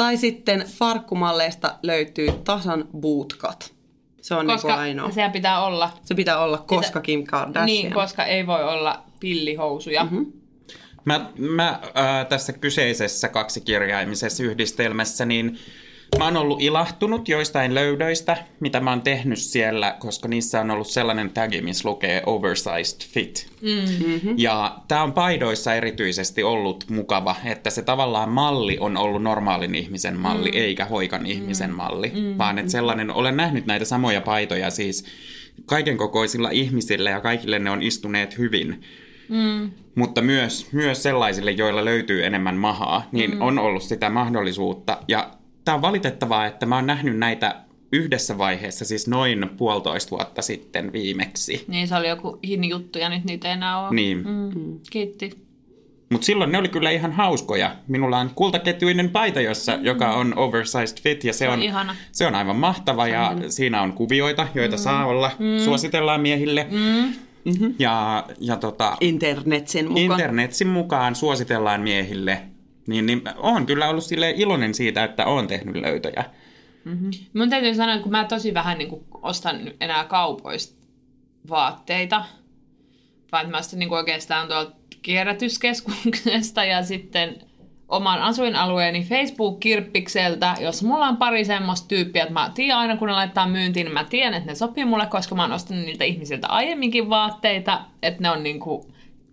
Tai 0.00 0.16
sitten 0.16 0.60
farkkumalleista 0.66 1.74
löytyy 1.82 2.32
tasan 2.44 2.88
bootcut. 3.00 3.74
Se 4.22 4.34
on 4.34 4.46
niinku 4.46 4.62
Koska 4.62 4.80
ainoa. 4.80 5.10
sehän 5.10 5.32
pitää 5.32 5.64
olla. 5.64 5.90
Se 6.04 6.14
pitää 6.14 6.38
olla, 6.38 6.58
koska 6.58 7.00
Kim 7.00 7.24
Kardashian. 7.24 7.66
Niin, 7.66 7.92
koska 7.92 8.24
ei 8.24 8.46
voi 8.46 8.64
olla 8.64 9.04
pillihousuja. 9.20 10.04
Mm-hmm. 10.04 10.32
Mä, 11.04 11.30
mä 11.38 11.68
äh, 11.68 12.26
tässä 12.28 12.52
kyseisessä 12.52 13.28
kaksikirjaimisessa 13.28 14.42
yhdistelmässä, 14.42 15.24
niin 15.24 15.58
mä 16.18 16.24
oon 16.24 16.36
ollut 16.36 16.62
ilahtunut 16.62 17.28
joistain 17.28 17.74
löydöistä, 17.74 18.36
mitä 18.60 18.80
mä 18.80 18.90
oon 18.90 19.02
tehnyt 19.02 19.38
siellä, 19.38 19.96
koska 19.98 20.28
niissä 20.28 20.60
on 20.60 20.70
ollut 20.70 20.86
sellainen 20.86 21.30
tagi, 21.30 21.60
missä 21.60 21.88
lukee 21.88 22.22
oversized 22.26 23.08
fit. 23.08 23.46
Mm-hmm. 23.62 24.34
Ja 24.36 24.76
tää 24.88 25.02
on 25.02 25.12
paidoissa 25.12 25.74
erityisesti 25.74 26.42
ollut 26.42 26.84
mukava, 26.90 27.36
että 27.44 27.70
se 27.70 27.82
tavallaan 27.82 28.28
malli 28.28 28.78
on 28.80 28.96
ollut 28.96 29.22
normaalin 29.22 29.74
ihmisen 29.74 30.18
malli, 30.18 30.50
mm. 30.50 30.58
eikä 30.58 30.84
hoikan 30.84 31.26
ihmisen 31.26 31.74
malli, 31.74 32.12
mm. 32.14 32.38
vaan 32.38 32.58
että 32.58 32.72
sellainen, 32.72 33.10
olen 33.10 33.36
nähnyt 33.36 33.66
näitä 33.66 33.84
samoja 33.84 34.20
paitoja 34.20 34.70
siis 34.70 35.04
kaiken 35.66 35.96
kokoisilla 35.96 36.50
ihmisillä 36.50 37.10
ja 37.10 37.20
kaikille 37.20 37.58
ne 37.58 37.70
on 37.70 37.82
istuneet 37.82 38.38
hyvin. 38.38 38.82
Mm. 39.28 39.70
Mutta 39.94 40.22
myös, 40.22 40.72
myös 40.72 41.02
sellaisille, 41.02 41.50
joilla 41.50 41.84
löytyy 41.84 42.24
enemmän 42.24 42.56
mahaa, 42.56 43.08
niin 43.12 43.30
mm. 43.30 43.40
on 43.40 43.58
ollut 43.58 43.82
sitä 43.82 44.10
mahdollisuutta. 44.10 44.98
Ja 45.08 45.30
tämä 45.64 45.74
on 45.74 45.82
valitettavaa, 45.82 46.46
että 46.46 46.66
mä 46.66 46.76
oon 46.76 46.86
nähnyt 46.86 47.18
näitä 47.18 47.54
yhdessä 47.92 48.38
vaiheessa, 48.38 48.84
siis 48.84 49.08
noin 49.08 49.50
puolitoista 49.56 50.10
vuotta 50.10 50.42
sitten 50.42 50.92
viimeksi. 50.92 51.64
Niin 51.68 51.88
se 51.88 51.96
oli 51.96 52.08
joku 52.08 52.38
hin 52.46 52.64
juttu 52.64 52.98
ja 52.98 53.08
nyt 53.08 53.24
niitä 53.24 53.48
ei 53.48 53.54
enää 53.54 53.80
ole. 53.80 53.94
Niin. 53.94 54.18
Mm. 54.18 54.80
Kiitti. 54.90 55.50
Mutta 56.10 56.24
silloin 56.24 56.52
ne 56.52 56.58
oli 56.58 56.68
kyllä 56.68 56.90
ihan 56.90 57.12
hauskoja. 57.12 57.76
Minulla 57.88 58.18
on 58.18 58.30
kultaketjuinen 58.34 59.10
paita, 59.10 59.40
jossa, 59.40 59.76
mm. 59.76 59.84
joka 59.84 60.12
on 60.12 60.38
oversized 60.38 61.02
fit 61.02 61.24
ja 61.24 61.32
se, 61.32 61.48
on 61.48 61.54
on, 61.54 61.62
ihana. 61.62 61.96
se 62.12 62.26
on 62.26 62.34
aivan 62.34 62.56
mahtava 62.56 63.08
ja 63.08 63.36
siinä 63.48 63.82
on 63.82 63.92
kuvioita, 63.92 64.48
joita 64.54 64.76
mm. 64.76 64.82
saa 64.82 65.06
olla. 65.06 65.30
Mm. 65.38 65.64
Suositellaan 65.64 66.20
miehille. 66.20 66.66
Mm. 66.70 67.12
Mm-hmm. 67.44 67.74
Ja, 67.78 68.24
ja 68.40 68.56
tota, 68.56 68.96
Internetsin 69.00 69.88
mukaan. 69.88 70.04
internetsin 70.20 70.68
mukaan 70.68 71.14
suositellaan 71.14 71.80
miehille. 71.80 72.42
Niin, 72.90 73.06
niin 73.06 73.22
olen 73.36 73.66
kyllä 73.66 73.88
ollut 73.88 74.04
sille 74.04 74.34
iloinen 74.36 74.74
siitä, 74.74 75.04
että 75.04 75.26
olen 75.26 75.46
tehnyt 75.46 75.76
löytöjä. 75.76 76.24
Mm-hmm. 76.84 77.10
Mun 77.36 77.50
täytyy 77.50 77.74
sanoa, 77.74 77.94
että 77.94 78.02
kun 78.02 78.12
mä 78.12 78.24
tosi 78.24 78.54
vähän 78.54 78.78
niin 78.78 78.88
kuin, 78.88 79.04
ostan 79.22 79.60
enää 79.80 80.04
kaupoista 80.04 80.86
vaatteita, 81.50 82.24
vaan 83.32 83.50
mä 83.50 83.58
ostan 83.58 83.78
niin 83.78 83.92
oikeastaan 83.92 84.48
tuolta 84.48 84.72
kierrätyskeskuksesta 85.02 86.64
ja 86.64 86.82
sitten 86.82 87.36
oman 87.88 88.22
asuinalueeni 88.22 89.04
Facebook-kirppikseltä, 89.04 90.54
jos 90.60 90.82
mulla 90.82 91.08
on 91.08 91.16
pari 91.16 91.44
semmoista 91.44 91.88
tyyppiä, 91.88 92.22
että 92.22 92.32
mä 92.32 92.50
tiedän 92.54 92.78
aina 92.78 92.96
kun 92.96 93.08
ne 93.08 93.14
laittaa 93.14 93.48
myyntiin, 93.48 93.84
niin 93.84 93.94
mä 93.94 94.04
tiedän, 94.04 94.34
että 94.34 94.50
ne 94.50 94.54
sopii 94.54 94.84
mulle, 94.84 95.06
koska 95.06 95.34
mä 95.34 95.42
oon 95.42 95.52
ostanut 95.52 95.84
niiltä 95.84 96.04
ihmisiltä 96.04 96.48
aiemminkin 96.48 97.10
vaatteita, 97.10 97.80
että 98.02 98.22
ne 98.22 98.30
on 98.30 98.42
niinku 98.42 98.86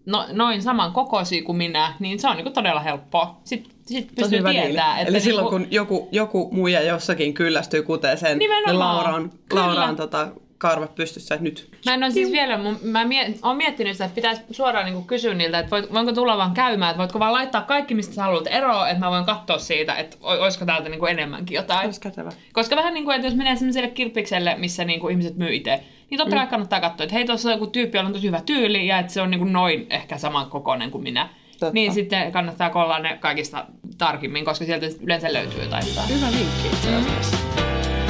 no, 0.07 0.25
noin 0.31 0.61
saman 0.61 0.91
kokoisia 0.91 1.43
kuin 1.43 1.57
minä, 1.57 1.93
niin 1.99 2.19
se 2.19 2.27
on 2.27 2.35
niinku 2.35 2.51
todella 2.51 2.79
helppoa. 2.79 3.41
Sitten 3.43 3.73
sit 3.85 4.15
pystyy 4.15 4.43
tietää, 4.43 4.99
että 4.99 5.11
Eli 5.11 5.19
silloin 5.19 5.43
niinku, 5.43 5.59
kun 5.59 5.67
joku, 5.71 6.09
joku 6.11 6.49
muija 6.51 6.81
jossakin 6.81 7.33
kyllästyy 7.33 7.83
kuteeseen, 7.83 8.37
niin 8.37 8.49
Nimenomaan. 8.49 8.95
Laura 8.95 9.15
on. 9.15 9.31
Laura 9.53 9.83
on 9.83 9.95
tota, 9.95 10.27
karvat 10.57 10.95
pystyssä, 10.95 11.35
että 11.35 11.43
nyt. 11.43 11.69
Mä 11.85 11.93
en 11.93 12.03
ole 12.03 12.11
siis 12.11 12.31
vielä, 12.31 12.57
mun, 12.57 12.79
mä 12.83 13.05
mie, 13.05 13.33
oon 13.43 13.57
miettinyt 13.57 13.93
sitä, 13.93 14.05
että 14.05 14.15
pitäisi 14.15 14.41
suoraan 14.51 14.85
niinku 14.85 15.01
kysyä 15.01 15.33
niiltä, 15.33 15.59
että 15.59 15.71
voit, 15.71 15.93
voinko 15.93 16.13
tulla 16.13 16.37
vaan 16.37 16.53
käymään, 16.53 16.91
että 16.91 16.99
voitko 16.99 17.19
vaan 17.19 17.33
laittaa 17.33 17.61
kaikki, 17.61 17.95
mistä 17.95 18.15
sä 18.15 18.23
haluat 18.23 18.47
eroa, 18.47 18.89
että 18.89 18.99
mä 19.05 19.11
voin 19.11 19.25
katsoa 19.25 19.57
siitä, 19.57 19.95
että 19.95 20.17
olisiko 20.21 20.65
täältä 20.65 20.89
niinku 20.89 21.05
enemmänkin 21.05 21.55
jotain. 21.55 21.85
Olisi 21.85 22.01
kätevä. 22.01 22.29
Koska 22.53 22.75
vähän 22.75 22.93
niin 22.93 23.05
kuin, 23.05 23.15
että 23.15 23.27
jos 23.27 23.35
menee 23.35 23.55
sellaiselle 23.55 23.89
kirppikselle, 23.89 24.55
missä 24.57 24.85
niin 24.85 24.99
kuin 24.99 25.11
ihmiset 25.11 25.37
myy 25.37 25.55
itse, 25.55 25.83
niin 26.09 26.17
totta 26.17 26.35
kai 26.35 26.47
kannattaa 26.47 26.81
katsoa, 26.81 27.03
että 27.03 27.13
hei, 27.13 27.25
tuossa 27.25 27.49
on 27.49 27.55
joku 27.55 27.67
tyyppi, 27.67 27.97
jolla 27.97 28.07
on 28.07 28.13
tosi 28.13 28.27
hyvä 28.27 28.41
tyyli 28.41 28.87
ja 28.87 28.99
että 28.99 29.13
se 29.13 29.21
on 29.21 29.31
niin 29.31 29.39
kuin 29.39 29.53
noin 29.53 29.87
ehkä 29.89 30.17
saman 30.17 30.49
kokoinen 30.49 30.91
kuin 30.91 31.03
minä. 31.03 31.29
Totta. 31.59 31.73
Niin 31.73 31.93
sitten 31.93 32.31
kannattaa 32.31 32.69
kollaa 32.69 32.99
ne 32.99 33.17
kaikista 33.17 33.65
tarkimmin, 33.97 34.45
koska 34.45 34.65
sieltä 34.65 34.85
yleensä 35.01 35.33
löytyy 35.33 35.63
jotain 35.63 35.85
hyvää. 35.89 36.05
Hyvä 36.05 36.27
vinkki 36.27 36.67
itse 36.67 36.95
asiassa. 36.95 37.37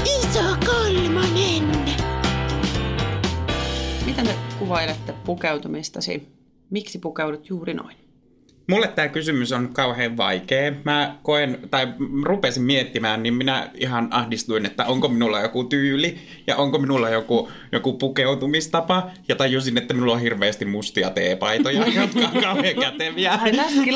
Iso 0.04 0.40
kolmonen. 0.66 1.88
Miten 4.06 4.28
te 4.28 4.36
kuvailette 4.60 5.14
pukeutumistasi? 5.26 6.28
Miksi 6.70 7.00
pukeudut 7.00 7.50
juuri 7.50 7.74
noin? 7.74 8.07
Mulle 8.68 8.88
tämä 8.88 9.08
kysymys 9.08 9.52
on 9.52 9.70
kauhean 9.74 10.18
vaikea. 10.18 10.72
Mä 10.84 11.16
koen, 11.24 11.60
tai 11.72 11.88
rupesin 12.24 12.64
miettimään, 12.64 13.24
niin 13.24 13.34
minä 13.34 13.70
ihan 13.74 14.08
ahdistuin, 14.12 14.66
että 14.66 14.86
onko 14.86 15.08
minulla 15.08 15.40
joku 15.40 15.64
tyyli 15.64 16.18
ja 16.48 16.56
onko 16.56 16.78
minulla 16.80 17.10
joku, 17.10 17.52
joku 17.72 17.94
pukeutumistapa. 17.94 19.10
Ja 19.28 19.36
tajusin, 19.36 19.78
että 19.78 19.94
minulla 19.94 20.14
on 20.14 20.22
hirveästi 20.22 20.66
mustia 20.66 21.10
teepaitoja, 21.10 21.88
jotka 22.02 22.20
on 22.20 22.42
kauhean 22.42 22.76
käteviä. 22.76 23.34
Ai 23.34 23.52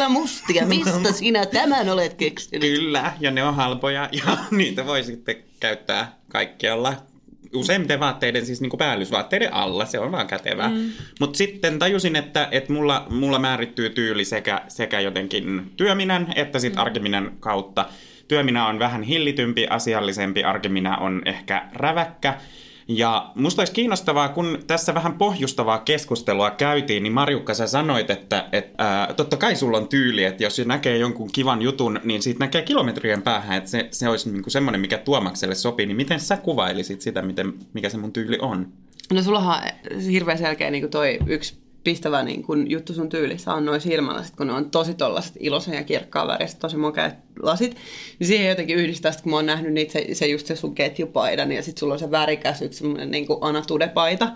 mustia, 0.10 0.66
mistä 0.66 1.12
sinä 1.12 1.46
tämän 1.46 1.90
olet 1.90 2.14
keksinyt? 2.14 2.62
Kyllä, 2.62 3.14
ja 3.20 3.32
ne 3.32 3.44
on 3.44 3.56
halpoja 3.56 4.10
ja 4.12 4.38
niitä 4.52 4.86
voi 4.86 5.04
sitten 5.04 5.36
käyttää 5.60 6.16
kaikkialla. 6.28 7.11
Useimmiten 7.54 8.00
vaatteiden, 8.00 8.46
siis 8.46 8.62
niinku 8.62 8.78
päällysvaatteiden 8.78 9.54
alla, 9.54 9.86
se 9.86 10.00
on 10.00 10.12
vaan 10.12 10.28
kätevää. 10.28 10.70
Mm. 10.70 10.92
Mutta 11.20 11.38
sitten 11.38 11.80
tajusin, 11.80 12.16
että, 12.16 12.48
että 12.52 12.74
mulla, 12.74 13.06
mulla 13.10 13.40
määrittyy 13.40 13.90
tyyli 13.90 14.26
sekä, 14.26 14.62
sekä 14.68 15.00
jotenkin 15.00 15.72
työminän 15.78 16.34
että 16.36 16.60
sit 16.60 16.74
mm. 16.74 16.82
arkiminän 16.82 17.32
kautta. 17.40 17.86
Työminä 18.28 18.68
on 18.68 18.80
vähän 18.80 19.04
hillitympi, 19.04 19.68
asiallisempi, 19.70 20.44
arkiminä 20.44 20.98
on 20.98 21.22
ehkä 21.26 21.66
räväkkä. 21.74 22.38
Ja 22.98 23.32
musta 23.36 23.62
olisi 23.62 23.74
kiinnostavaa, 23.74 24.30
kun 24.30 24.60
tässä 24.68 24.94
vähän 24.94 25.14
pohjustavaa 25.14 25.80
keskustelua 25.80 26.52
käytiin, 26.52 27.04
niin 27.04 27.14
Marjukka 27.14 27.54
sä 27.54 27.68
sanoit, 27.68 28.10
että, 28.10 28.50
että 28.52 28.86
ää, 28.86 29.14
totta 29.14 29.38
kai 29.38 29.56
sulla 29.56 29.78
on 29.78 29.88
tyyli, 29.88 30.24
että 30.24 30.44
jos 30.44 30.62
näkee 30.66 30.98
jonkun 30.98 31.30
kivan 31.32 31.62
jutun, 31.62 32.00
niin 32.04 32.22
siitä 32.22 32.40
näkee 32.40 32.62
kilometrien 32.62 33.22
päähän, 33.22 33.58
että 33.58 33.70
se, 33.70 33.88
se 33.92 34.10
olisi 34.10 34.32
niinku 34.32 34.50
semmoinen, 34.50 34.82
mikä 34.82 34.98
Tuomakselle 34.98 35.56
sopii. 35.56 35.86
Niin 35.86 35.98
miten 35.98 36.20
sä 36.20 36.38
kuvailisit 36.38 37.02
sitä, 37.02 37.22
miten, 37.22 37.54
mikä 37.74 37.90
se 37.90 37.98
mun 37.98 38.14
tyyli 38.14 38.38
on? 38.42 38.68
No 39.14 39.22
sullahan 39.22 39.64
on 39.94 40.00
hirveän 40.00 40.38
selkeä 40.38 40.72
niin 40.72 40.82
kuin 40.82 40.92
toi 40.92 41.20
yksi 41.28 41.62
pistävä 41.84 42.24
niin 42.24 42.44
kuin 42.44 42.72
juttu 42.72 42.94
sun 42.94 43.10
tyylissä 43.10 43.54
on 43.54 43.66
noin 43.66 43.82
silmälasit, 43.82 44.36
kun 44.36 44.48
ne 44.48 44.54
on 44.54 44.72
tosi 44.72 44.94
tollaset 44.94 45.34
iloisen 45.40 45.74
ja 45.74 45.84
kirkkaan 45.84 46.28
väriset, 46.28 46.60
tosi 46.60 46.78
mokeat 46.78 47.16
lasit. 47.42 47.78
Niin 48.20 48.28
siihen 48.28 48.50
jotenkin 48.50 48.78
yhdistää, 48.78 49.12
sit, 49.12 49.22
kun 49.22 49.32
mä 49.32 49.36
oon 49.36 49.46
nähnyt 49.46 49.74
niitä, 49.74 49.94
se, 49.94 50.08
se 50.14 50.28
just 50.28 50.48
se 50.48 50.56
sun 50.56 50.76
ketjupaidan 50.76 51.52
ja 51.52 51.64
sitten 51.64 51.80
sulla 51.80 51.94
on 51.94 52.00
se 52.00 52.12
värikäs 52.12 52.62
yksi 52.62 52.80
semmoinen 52.80 53.12
niin 53.12 53.28
anatudepaita. 53.42 54.32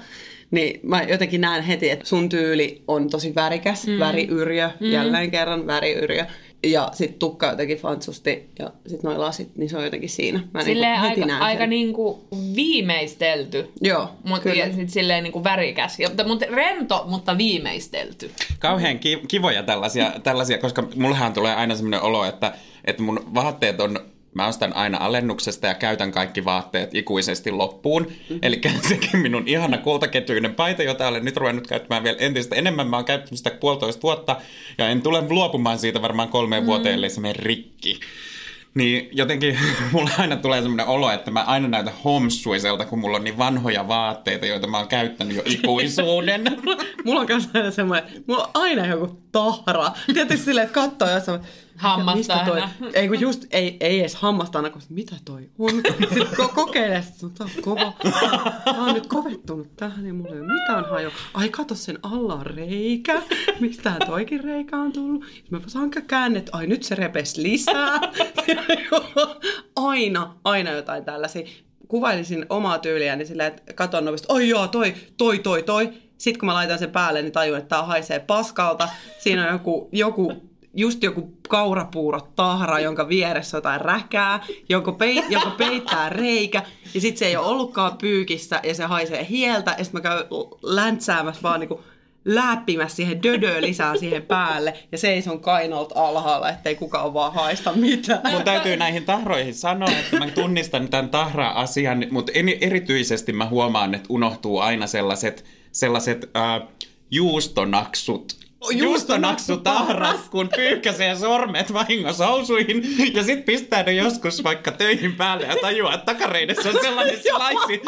Niin 0.52 0.80
mä 0.84 1.04
jotenkin 1.04 1.42
näen 1.42 1.64
heti, 1.64 1.90
että 1.90 2.06
sun 2.06 2.30
tyyli 2.30 2.84
on 2.88 3.10
tosi 3.10 3.36
värikäs, 3.36 3.88
mm. 3.88 4.00
väriyrjö, 4.00 4.70
mm. 4.80 4.92
jälleen 4.92 5.32
kerran 5.32 5.68
väriyrjö. 5.68 6.26
Ja 6.66 6.90
sit 6.94 7.20
tukka 7.20 7.48
jotenkin 7.50 7.78
fantsusti 7.78 8.50
ja 8.60 8.72
sit 8.88 9.04
noi 9.04 9.18
lasit, 9.18 9.56
niin 9.58 9.70
se 9.70 9.78
on 9.78 9.84
jotenkin 9.84 10.10
siinä. 10.10 10.40
Mä 10.54 10.64
Silleen 10.64 11.02
niinku 11.02 11.08
aika, 11.22 11.26
näen 11.26 11.42
aika 11.42 11.62
sen. 11.62 11.70
niinku 11.70 12.24
viimeistelty. 12.56 13.72
Joo, 13.82 14.10
Mut, 14.24 14.42
kyllä. 14.42 14.56
ja 14.56 14.74
sit 14.74 14.90
silleen 14.90 15.24
niinku 15.24 15.44
värikäs. 15.44 16.00
Ja, 16.00 16.10
mutta, 16.28 16.46
rento, 16.50 17.04
mutta 17.08 17.38
viimeistelty. 17.38 18.32
Kauhean 18.60 19.00
ki- 19.00 19.22
kivoja 19.28 19.64
tällaisia, 19.64 20.12
tällaisia, 20.24 20.58
koska 20.58 20.84
mullahan 20.96 21.34
tulee 21.34 21.56
aina 21.56 21.76
semmoinen 21.76 22.02
olo, 22.02 22.26
että, 22.26 22.54
että 22.86 23.04
mun 23.04 23.20
vaatteet 23.34 23.80
on 23.80 24.00
Mä 24.36 24.48
ostan 24.48 24.76
aina 24.76 24.98
alennuksesta 25.02 25.68
ja 25.68 25.74
käytän 25.74 26.12
kaikki 26.12 26.46
vaatteet 26.46 26.96
ikuisesti 26.96 27.52
loppuun. 27.52 28.04
Mm-hmm. 28.04 28.40
Eli 28.42 28.62
sekin 28.90 29.20
minun 29.20 29.48
ihana 29.48 29.78
kultaketjuinen 29.78 30.56
paita, 30.56 30.84
jota 30.84 31.08
olen 31.08 31.26
nyt 31.26 31.38
ruvennut 31.38 31.68
käyttämään 31.68 32.04
vielä 32.04 32.18
entistä 32.20 32.56
enemmän. 32.56 32.88
Mä 32.88 32.96
oon 32.96 33.06
käyttänyt 33.06 33.38
sitä 33.38 33.52
puolitoista 33.52 34.02
vuotta 34.04 34.36
ja 34.78 34.90
en 34.90 35.02
tule 35.02 35.24
luopumaan 35.30 35.80
siitä 35.80 36.02
varmaan 36.02 36.30
kolmeen 36.30 36.64
mm. 36.64 36.68
vuoteen, 36.68 36.96
ellei 36.96 37.10
se 37.10 37.22
mene 37.22 37.34
rikki. 37.38 38.00
Niin 38.74 39.10
jotenkin 39.12 39.60
mulla 39.92 40.10
aina 40.18 40.36
tulee 40.36 40.62
semmoinen 40.62 40.88
olo, 40.88 41.12
että 41.12 41.32
mä 41.32 41.44
aina 41.44 41.68
näytän 41.68 41.94
homsuiselta, 42.04 42.86
kun 42.86 43.00
mulla 43.00 43.18
on 43.18 43.24
niin 43.24 43.38
vanhoja 43.38 43.88
vaatteita, 43.88 44.46
joita 44.46 44.68
mä 44.68 44.78
oon 44.78 44.88
käyttänyt 44.88 45.38
jo 45.38 45.44
ikuisuuden. 45.46 46.44
Mulla 47.06 47.20
on 47.20 47.28
kanssa 47.28 47.50
aina 47.54 47.72
semmoinen, 47.72 48.24
mulla 48.28 48.44
on 48.44 48.52
aina 48.54 48.86
joku 48.86 49.22
tahra. 49.32 49.92
Tietysti 50.14 50.46
silleen, 50.46 50.66
että 50.66 50.74
katsoo 50.74 51.10
jossain, 51.10 51.42
Hammasta 51.78 52.46
ei 52.94 53.08
kun 53.08 53.20
just, 53.20 53.46
ei, 53.52 53.78
ei 53.80 54.00
edes 54.00 54.16
hammasta 54.16 54.60
aina, 54.60 54.70
koska 54.70 54.94
mitä 54.94 55.16
toi 55.26 55.50
on. 55.60 55.70
Sitten 56.14 56.28
ko- 56.28 56.54
kokeilee, 56.56 56.98
että 56.98 57.30
tää 57.38 57.48
on 57.56 57.64
kova. 57.64 57.94
Tää 58.66 58.74
on 58.74 58.94
nyt 58.94 59.08
kovettunut 59.08 59.76
tähän, 59.76 60.04
niin 60.04 60.16
mulla 60.16 60.36
ei 60.36 60.40
ole 60.42 60.54
mitään 60.54 60.90
haju. 60.90 61.10
Ai 61.34 61.50
kato, 61.50 61.76
sen 61.76 62.00
alla 62.04 62.34
on 62.34 62.46
reikä. 62.46 63.22
Mistä 63.60 63.96
toikin 64.06 64.44
reikä 64.44 64.78
on 64.78 64.92
tullut? 64.92 65.26
Mä 65.50 65.60
saan 65.68 65.92
käännet, 66.08 66.50
ai 66.52 66.68
nyt 66.68 66.84
se 66.84 66.96
repes 66.96 67.38
lisää. 67.38 68.00
aina, 69.76 70.36
aina 70.44 70.72
jotain 70.72 71.06
tällaisia. 71.06 71.48
Kuvailisin 71.88 72.46
omaa 72.50 72.80
tyyliäni 72.80 73.26
silleen, 73.26 73.54
että 73.54 73.74
katon 73.74 74.06
nopeasti, 74.06 74.28
oi 74.30 74.50
joo, 74.50 74.68
toi, 74.68 74.94
toi, 75.18 75.40
toi, 75.40 75.64
toi. 75.64 75.94
Sitten 76.18 76.40
kun 76.40 76.48
mä 76.48 76.54
laitan 76.54 76.80
sen 76.80 76.92
päälle, 76.92 77.22
niin 77.22 77.32
tajun, 77.32 77.58
että 77.58 77.70
tää 77.70 77.84
haisee 77.86 78.20
paskalta. 78.20 78.90
Siinä 79.20 79.48
on 79.48 79.54
joku, 79.54 79.90
joku 79.92 80.34
just 80.76 81.04
joku 81.04 81.34
kaurapuuro 81.50 82.20
tahra, 82.36 82.80
jonka 82.80 83.08
vieressä 83.08 83.58
jotain 83.58 83.82
räkää, 83.82 84.44
jonka, 84.70 84.92
pei, 84.92 85.24
joka 85.30 85.50
peittää 85.50 86.10
reikä, 86.10 86.64
ja 86.94 87.02
sitten 87.02 87.20
se 87.20 87.26
ei 87.26 87.38
ole 87.38 87.48
ollutkaan 87.48 87.98
pyykissä, 87.98 88.60
ja 88.64 88.76
se 88.76 88.84
haisee 88.84 89.28
hieltä, 89.30 89.76
ja 89.78 89.84
sitten 89.84 90.02
mä 90.02 90.10
käyn 90.10 90.26
läntsäämässä 90.64 91.44
vaan 91.44 91.60
niinku 91.60 91.84
läppimässä 92.26 92.96
siihen 92.96 93.24
dödöä 93.24 93.62
lisää 93.62 93.98
siihen 93.98 94.22
päälle, 94.22 94.74
ja 94.92 94.98
seison 94.98 95.40
kainolta 95.40 96.08
alhaalla, 96.08 96.50
ettei 96.50 96.76
kukaan 96.76 97.14
vaan 97.14 97.34
haista 97.34 97.74
mitään. 97.74 98.32
Mun 98.32 98.44
täytyy 98.44 98.78
näihin 98.78 99.06
tahroihin 99.06 99.54
sanoa, 99.54 99.90
että 99.90 100.20
mä 100.20 100.28
tunnistan 100.28 100.88
tämän 100.88 101.10
tahra-asian, 101.10 102.06
mutta 102.12 102.32
erityisesti 102.62 103.34
mä 103.34 103.46
huomaan, 103.46 103.96
että 103.96 104.08
unohtuu 104.10 104.60
aina 104.60 104.88
sellaiset, 104.88 105.46
sellaiset 105.72 106.30
äh, 106.38 106.68
juustonaksut. 107.12 108.45
Juustonaksutahrat, 108.72 110.20
kun 110.32 110.50
pyyhkäsee 110.56 111.16
sormet 111.16 111.74
vahingossa 111.74 112.28
housuihin 112.28 112.84
ja 113.14 113.24
sit 113.24 113.46
pistää 113.46 113.84
ne 113.84 113.92
joskus 113.92 114.44
vaikka 114.44 114.72
töihin 114.72 115.16
päälle 115.16 115.46
ja 115.46 115.56
tajuaa, 115.62 115.94
että 115.94 116.14
takareidessä 116.14 116.70
on 116.70 116.76
sellainen 116.82 117.18
slice 117.24 117.82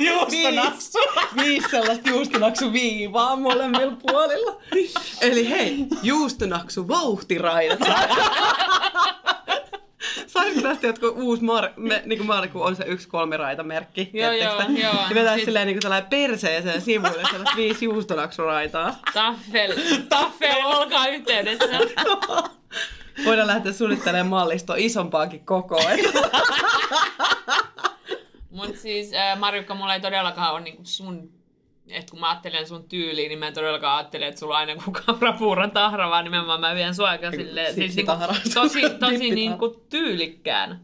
juustonaksu. 0.00 0.98
Viisi 1.36 1.68
sellaista 1.70 2.08
juustonaksu 2.08 2.72
viivaa 2.72 3.36
molemmilla 3.36 3.96
puolilla. 4.02 4.62
Eli 5.20 5.50
hei, 5.50 5.86
juustonaksu 6.02 6.88
vauhtiraidat. 6.88 7.78
Tästä 10.62 10.86
jotkut 10.86 11.14
uusi 11.16 11.42
mar- 11.42 11.72
me, 11.76 12.02
niin 12.06 12.26
kuin 12.26 12.50
kun 12.52 12.62
on 12.62 12.76
se 12.76 12.84
yksi 12.86 13.08
kolmiraita 13.08 13.62
merkki. 13.62 14.10
Joo, 14.12 14.32
joo, 14.32 14.60
joo. 14.68 14.92
Ja 15.08 15.14
vetää 15.14 15.36
Sit- 15.36 15.44
silleen 15.44 15.66
niin 15.66 15.78
kuin 15.82 16.04
perseeseen 16.10 16.80
sivuille 16.80 17.22
sellaiset 17.30 17.56
viisi 17.56 17.84
juustonaksuraitaa. 17.84 18.94
Taffel, 19.14 19.72
taffel, 20.08 20.66
olkaa 20.66 21.06
yhteydessä. 21.06 21.66
Voidaan 23.24 23.46
lähteä 23.48 23.72
suunnittelemaan 23.72 24.26
mallistoa 24.26 24.76
isompaakin 24.78 25.46
kokoa. 25.46 25.90
Et- 25.90 26.14
Mut 28.50 28.76
siis 28.76 29.12
äh, 29.14 29.38
Marjukka, 29.38 29.74
mulla 29.74 29.94
ei 29.94 30.00
todellakaan 30.00 30.52
ole 30.52 30.60
niinku 30.60 30.82
sun 30.84 31.30
että 31.90 32.10
kun 32.10 32.20
mä 32.20 32.30
ajattelen 32.30 32.68
sun 32.68 32.84
tyyliin, 32.88 33.28
niin 33.28 33.38
mä 33.38 33.48
en 33.48 33.54
todellakaan 33.54 33.96
ajattele, 33.96 34.26
että 34.26 34.38
sulla 34.40 34.54
on 34.54 34.60
aina 34.60 34.72
joku 34.72 34.92
kaurapuuron 35.06 35.70
tahra, 35.70 36.10
vaan 36.10 36.24
nimenomaan 36.24 36.60
mä 36.60 36.74
vien 36.74 36.94
sua 36.94 37.08
aika 37.08 37.30
silleen, 37.30 37.74
siis 37.74 37.96
niinku, 37.96 38.12
tosi, 38.54 38.54
tosi 38.60 38.80
Dippitahra. 38.82 39.34
niinku 39.34 39.68
tyylikkään 39.90 40.80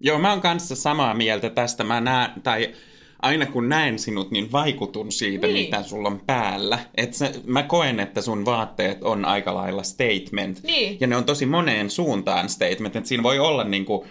Joo, 0.00 0.18
mä 0.18 0.30
oon 0.30 0.40
kanssa 0.40 0.76
samaa 0.76 1.14
mieltä 1.14 1.50
tästä. 1.50 1.84
Mä 1.84 2.00
näen, 2.00 2.30
tai 2.42 2.74
aina 3.22 3.46
kun 3.46 3.68
näen 3.68 3.98
sinut, 3.98 4.30
niin 4.30 4.52
vaikutun 4.52 5.12
siitä, 5.12 5.46
Niin. 5.46 5.64
mitä 5.64 5.82
sulla 5.82 6.08
on 6.08 6.20
päällä. 6.26 6.78
Et 6.96 7.14
sä, 7.14 7.30
mä 7.46 7.62
koen, 7.62 8.00
että 8.00 8.20
sun 8.22 8.44
vaatteet 8.44 9.02
on 9.02 9.24
aika 9.24 9.54
lailla 9.54 9.82
statement. 9.82 10.62
Niin. 10.62 10.96
Ja 11.00 11.06
ne 11.06 11.16
on 11.16 11.24
tosi 11.24 11.46
moneen 11.46 11.90
suuntaan 11.90 12.48
statement. 12.48 12.96
Että 12.96 13.08
siinä 13.08 13.22
voi 13.22 13.38
olla 13.38 13.64
niinku 13.64 14.06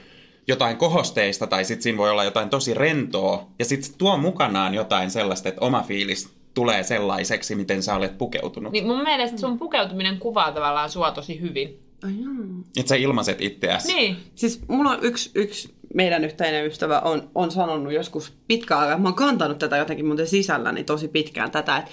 jotain 0.48 0.78
kohosteista 0.78 1.48
tai 1.48 1.66
sitten 1.66 1.84
siinä 1.84 1.98
voi 1.98 2.10
olla 2.12 2.24
jotain 2.24 2.50
tosi 2.50 2.74
rentoa. 2.74 3.48
Ja 3.60 3.66
sitten 3.66 3.92
tuo 3.98 4.18
mukanaan 4.18 4.74
jotain 4.74 5.12
sellaista, 5.12 5.50
että 5.50 5.62
oma 5.62 5.82
fiilis 5.84 6.37
tulee 6.58 6.84
sellaiseksi, 6.84 7.56
miten 7.56 7.84
sä 7.84 7.96
olet 7.96 8.18
pukeutunut. 8.18 8.72
Niin. 8.72 8.88
Mun 8.88 9.04
mielestä 9.04 9.38
sun 9.38 9.60
pukeutuminen 9.60 10.20
kuvaa 10.20 10.52
tavallaan 10.52 10.90
sua 10.90 11.12
tosi 11.12 11.42
hyvin. 11.42 11.80
Ai 12.04 12.12
joo. 12.24 12.34
Että 12.78 12.90
sä 12.90 12.96
ilmaiset 12.96 13.42
itseäsi. 13.42 13.94
Niin. 13.94 14.18
Siis 14.36 14.62
mulla 14.68 14.92
on 14.92 14.98
yksi, 15.02 15.32
yksi 15.36 15.74
meidän 15.94 16.26
yhteinen 16.26 16.66
ystävä 16.66 17.00
on, 17.00 17.30
on 17.36 17.52
sanonut 17.52 17.94
joskus 17.94 18.34
pitkään 18.48 18.82
aikaa, 18.82 18.98
mä 18.98 19.08
oon 19.08 19.16
kantanut 19.16 19.60
tätä 19.60 19.78
jotenkin 19.78 20.06
muuten 20.06 20.28
sisälläni 20.28 20.84
tosi 20.84 21.08
pitkään 21.08 21.52
tätä, 21.52 21.78
että 21.78 21.92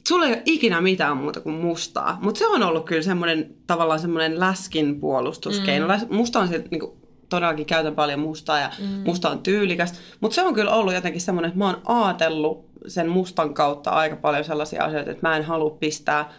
et 0.00 0.06
sulla 0.06 0.26
ei 0.26 0.32
ole 0.32 0.42
ikinä 0.44 0.80
mitään 0.80 1.16
muuta 1.16 1.40
kuin 1.40 1.54
mustaa. 1.54 2.18
Mutta 2.22 2.38
se 2.38 2.46
on 2.46 2.62
ollut 2.62 2.84
kyllä 2.84 3.02
semmoinen 3.02 3.54
tavallaan 3.66 4.00
semmoinen 4.00 4.40
läskin 4.40 5.00
puolustuskeino. 5.00 5.86
Mm. 5.88 6.16
Musta 6.16 6.40
on 6.40 6.48
se 6.48 6.64
niin 6.70 6.80
kuin, 6.80 6.92
todellakin 7.28 7.66
käytän 7.66 7.94
paljon 7.94 8.20
mustaa 8.20 8.58
ja 8.58 8.70
mm. 8.78 8.86
musta 8.86 9.30
on 9.30 9.38
tyylikäs. 9.38 10.00
Mutta 10.20 10.34
se 10.34 10.42
on 10.42 10.54
kyllä 10.54 10.70
ollut 10.70 10.94
jotenkin 10.94 11.20
semmoinen, 11.20 11.48
että 11.48 11.58
mä 11.58 11.66
oon 11.66 11.82
ajatellut 12.04 12.69
sen 12.86 13.08
mustan 13.08 13.54
kautta 13.54 13.90
aika 13.90 14.16
paljon 14.16 14.44
sellaisia 14.44 14.84
asioita, 14.84 15.10
että 15.10 15.28
mä 15.28 15.36
en 15.36 15.44
halua 15.44 15.70
pistää 15.70 16.32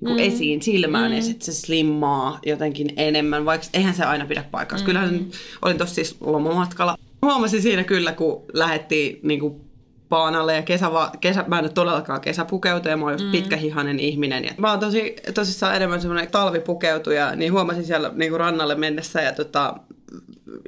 niin 0.00 0.16
mm. 0.16 0.22
esiin 0.22 0.62
silmään 0.62 1.10
mm. 1.10 1.16
ja 1.16 1.22
sitten 1.22 1.46
se 1.46 1.52
slimmaa 1.52 2.38
jotenkin 2.46 2.92
enemmän, 2.96 3.44
vaikka 3.44 3.66
eihän 3.74 3.94
se 3.94 4.04
aina 4.04 4.26
pidä 4.26 4.44
paikkaa. 4.50 4.78
Mm. 4.78 4.84
Kyllähän 4.84 5.26
olin 5.62 5.78
tuossa 5.78 5.94
siis 5.94 6.16
lomamatkalla. 6.20 6.96
Huomasin 7.22 7.62
siinä 7.62 7.84
kyllä, 7.84 8.12
kun 8.12 8.44
lähdettiin 8.52 9.20
niin 9.22 9.40
kuin 9.40 9.60
paanalle 10.08 10.54
ja 10.54 10.62
kesäva, 10.62 11.10
kesä, 11.20 11.44
mä 11.46 11.58
en 11.58 11.64
nyt 11.64 11.74
todellakaan 11.74 12.20
kesäpukeutuja, 12.20 12.96
mä 12.96 13.04
oon 13.04 13.12
just 13.12 13.24
mm. 13.24 13.30
pitkähihainen 13.30 13.98
ihminen. 13.98 14.44
Ja 14.44 14.50
mä 14.58 14.70
oon 14.70 14.80
tosi, 14.80 15.16
tosissaan 15.34 15.76
enemmän 15.76 16.00
semmoinen 16.00 16.30
talvipukeutuja, 16.30 17.36
niin 17.36 17.52
huomasin 17.52 17.84
siellä 17.84 18.10
niin 18.14 18.30
kuin 18.30 18.40
rannalle 18.40 18.74
mennessä 18.74 19.22
ja 19.22 19.32
tota, 19.32 19.74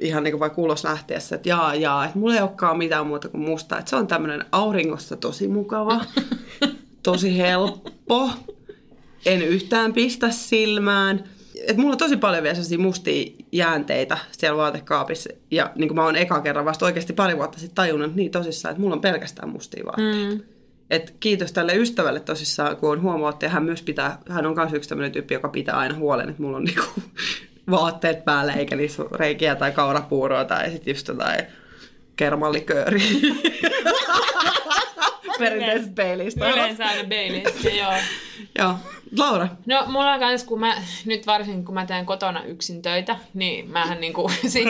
ihan 0.01 0.23
niin 0.23 0.31
kuin 0.31 0.39
vaikka 0.39 0.61
ulos 0.61 0.83
lähtiessä, 0.83 1.35
että 1.35 1.49
jaa, 1.49 1.75
jaa, 1.75 2.05
että 2.05 2.19
mulla 2.19 2.35
ei 2.35 2.41
olekaan 2.41 2.77
mitään 2.77 3.07
muuta 3.07 3.29
kuin 3.29 3.41
musta. 3.41 3.77
Että 3.77 3.89
se 3.89 3.95
on 3.95 4.07
tämmöinen 4.07 4.45
auringossa 4.51 5.15
tosi 5.15 5.47
mukava, 5.47 6.01
tosi 7.03 7.37
helppo, 7.37 8.29
en 9.25 9.41
yhtään 9.41 9.93
pistä 9.93 10.31
silmään. 10.31 11.23
Et 11.67 11.77
mulla 11.77 11.91
on 11.91 11.97
tosi 11.97 12.17
paljon 12.17 12.43
vielä 12.43 12.55
sellaisia 12.55 12.79
mustia 12.79 13.31
jäänteitä 13.51 14.17
siellä 14.31 14.57
vaatekaapissa. 14.57 15.29
Ja 15.51 15.71
niin 15.75 15.87
kuin 15.87 15.95
mä 15.95 16.05
oon 16.05 16.15
eka 16.15 16.41
kerran 16.41 16.65
vasta 16.65 16.85
oikeasti 16.85 17.13
pari 17.13 17.37
vuotta 17.37 17.59
sitten 17.59 17.75
tajunnut 17.75 18.15
niin 18.15 18.31
tosissaan, 18.31 18.71
että 18.71 18.81
mulla 18.81 18.95
on 18.95 19.01
pelkästään 19.01 19.49
mustia 19.49 19.85
vaatteita. 19.85 20.35
Mm. 20.35 20.41
Et 20.89 21.15
kiitos 21.19 21.51
tälle 21.51 21.75
ystävälle 21.75 22.19
tosissaan, 22.19 22.77
kun 22.77 22.91
on 22.91 23.01
huomannut, 23.01 23.41
ja 23.41 23.49
hän 23.49 23.63
myös 23.63 23.81
pitää, 23.81 24.17
hän 24.29 24.45
on 24.45 24.55
myös 24.55 24.73
yksi 24.73 24.89
tämmöinen 24.89 25.11
tyyppi, 25.11 25.33
joka 25.33 25.49
pitää 25.49 25.77
aina 25.77 25.95
huolen, 25.95 26.29
että 26.29 26.41
mulla 26.41 26.57
on 26.57 26.63
niinku 26.63 27.01
vaatteet 27.71 28.25
päällä, 28.25 28.53
eikä 28.53 28.75
niissä 28.75 29.03
reikiä 29.15 29.55
tai 29.55 29.71
kaurapuuroa 29.71 30.45
tai 30.45 30.71
sitten 30.71 30.91
just 30.91 31.07
jotain 31.07 31.45
kermallikööriä. 32.15 33.11
Perinteisestä 35.39 35.93
peilistä. 35.95 36.49
Yleensä 36.49 36.85
aina 36.85 37.03
Baileyssä, 37.09 37.69
joo. 37.69 37.93
Joo. 38.57 38.75
Laura, 39.17 39.47
No 39.65 39.83
mulla 39.87 40.13
on 40.13 40.19
kans, 40.19 40.43
kun 40.43 40.59
mä, 40.59 40.75
nyt 41.05 41.27
varsinkin 41.27 41.65
kun 41.65 41.73
mä 41.73 41.85
teen 41.85 42.05
kotona 42.05 42.43
yksin 42.43 42.81
töitä, 42.81 43.15
niin 43.33 43.69
mähän 43.69 44.01
niinku 44.01 44.31
sit 44.47 44.67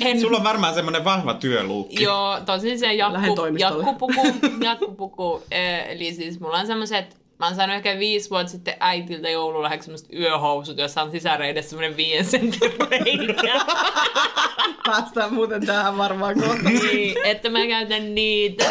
en... 0.00 0.20
Sulla 0.20 0.36
on 0.36 0.44
varmaan 0.44 0.74
semmoinen 0.74 1.04
vahva 1.04 1.34
työluukki. 1.34 2.02
Joo, 2.02 2.40
tosin 2.46 2.78
se 2.78 2.94
jakku, 2.94 3.46
jakkupuku, 3.58 4.26
jakkupuku 4.64 5.42
eh, 5.50 5.84
eli 5.88 6.12
siis 6.12 6.40
mulla 6.40 6.58
on 6.58 6.66
semmoset, 6.66 7.16
mä 7.38 7.46
oon 7.46 7.54
saanut 7.54 7.76
ehkä 7.76 7.98
viisi 7.98 8.30
vuotta 8.30 8.52
sitten 8.52 8.74
äitiltä 8.80 9.28
joululahjaksi 9.28 9.86
semmoset 9.86 10.12
yöhousut, 10.12 10.78
joissa 10.78 11.02
on 11.02 11.10
sisäreidessä 11.10 11.70
semmonen 11.70 11.96
viien 11.96 12.24
sentin 12.24 12.72
reikä. 12.90 13.52
päästään 14.86 15.34
muuten 15.34 15.66
tähän 15.66 15.98
varmaan 15.98 16.34
kohta. 16.40 16.68
niin, 16.68 17.16
että 17.24 17.50
mä 17.50 17.66
käytän 17.66 18.14
niitä. 18.14 18.64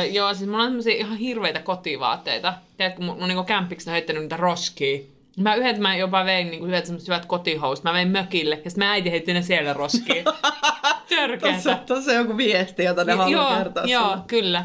Ö, 0.00 0.04
joo, 0.04 0.34
siis 0.34 0.50
mulla 0.50 0.62
on 0.62 0.68
semmosia 0.68 0.94
ihan 0.94 1.16
hirveitä 1.16 1.60
kotivaatteita. 1.62 2.54
Tiedätkö, 2.76 3.02
mun, 3.02 3.18
mun 3.18 3.28
niinku 3.28 3.44
kämppiksessä 3.44 3.90
on 3.90 3.92
heittänyt 3.92 4.22
niitä 4.22 4.36
roskia. 4.36 4.98
Mä 5.36 5.54
yhdet 5.54 5.78
mä 5.78 5.96
jopa 5.96 6.24
vein 6.24 6.50
niinku 6.50 6.66
yhdet 6.66 6.86
semmoset 6.86 7.08
hyvät 7.08 7.26
kotihousut. 7.26 7.84
Mä 7.84 7.92
vein 7.92 8.08
mökille 8.08 8.60
ja 8.64 8.70
sitten 8.70 8.86
mä 8.86 8.92
äiti 8.92 9.10
heitti 9.10 9.32
ne 9.32 9.42
siellä 9.42 9.72
roskiin. 9.72 10.24
Tuossa, 11.08 11.16
Törkeätä. 11.16 11.78
tuossa 11.86 12.10
on 12.10 12.16
joku 12.16 12.36
viesti, 12.36 12.84
jota 12.84 13.04
ne 13.04 13.12
haluaa 13.12 13.50
joo, 13.50 13.58
kertoa 13.58 13.82
joo, 13.84 14.08
sulle. 14.08 14.22
kyllä. 14.26 14.64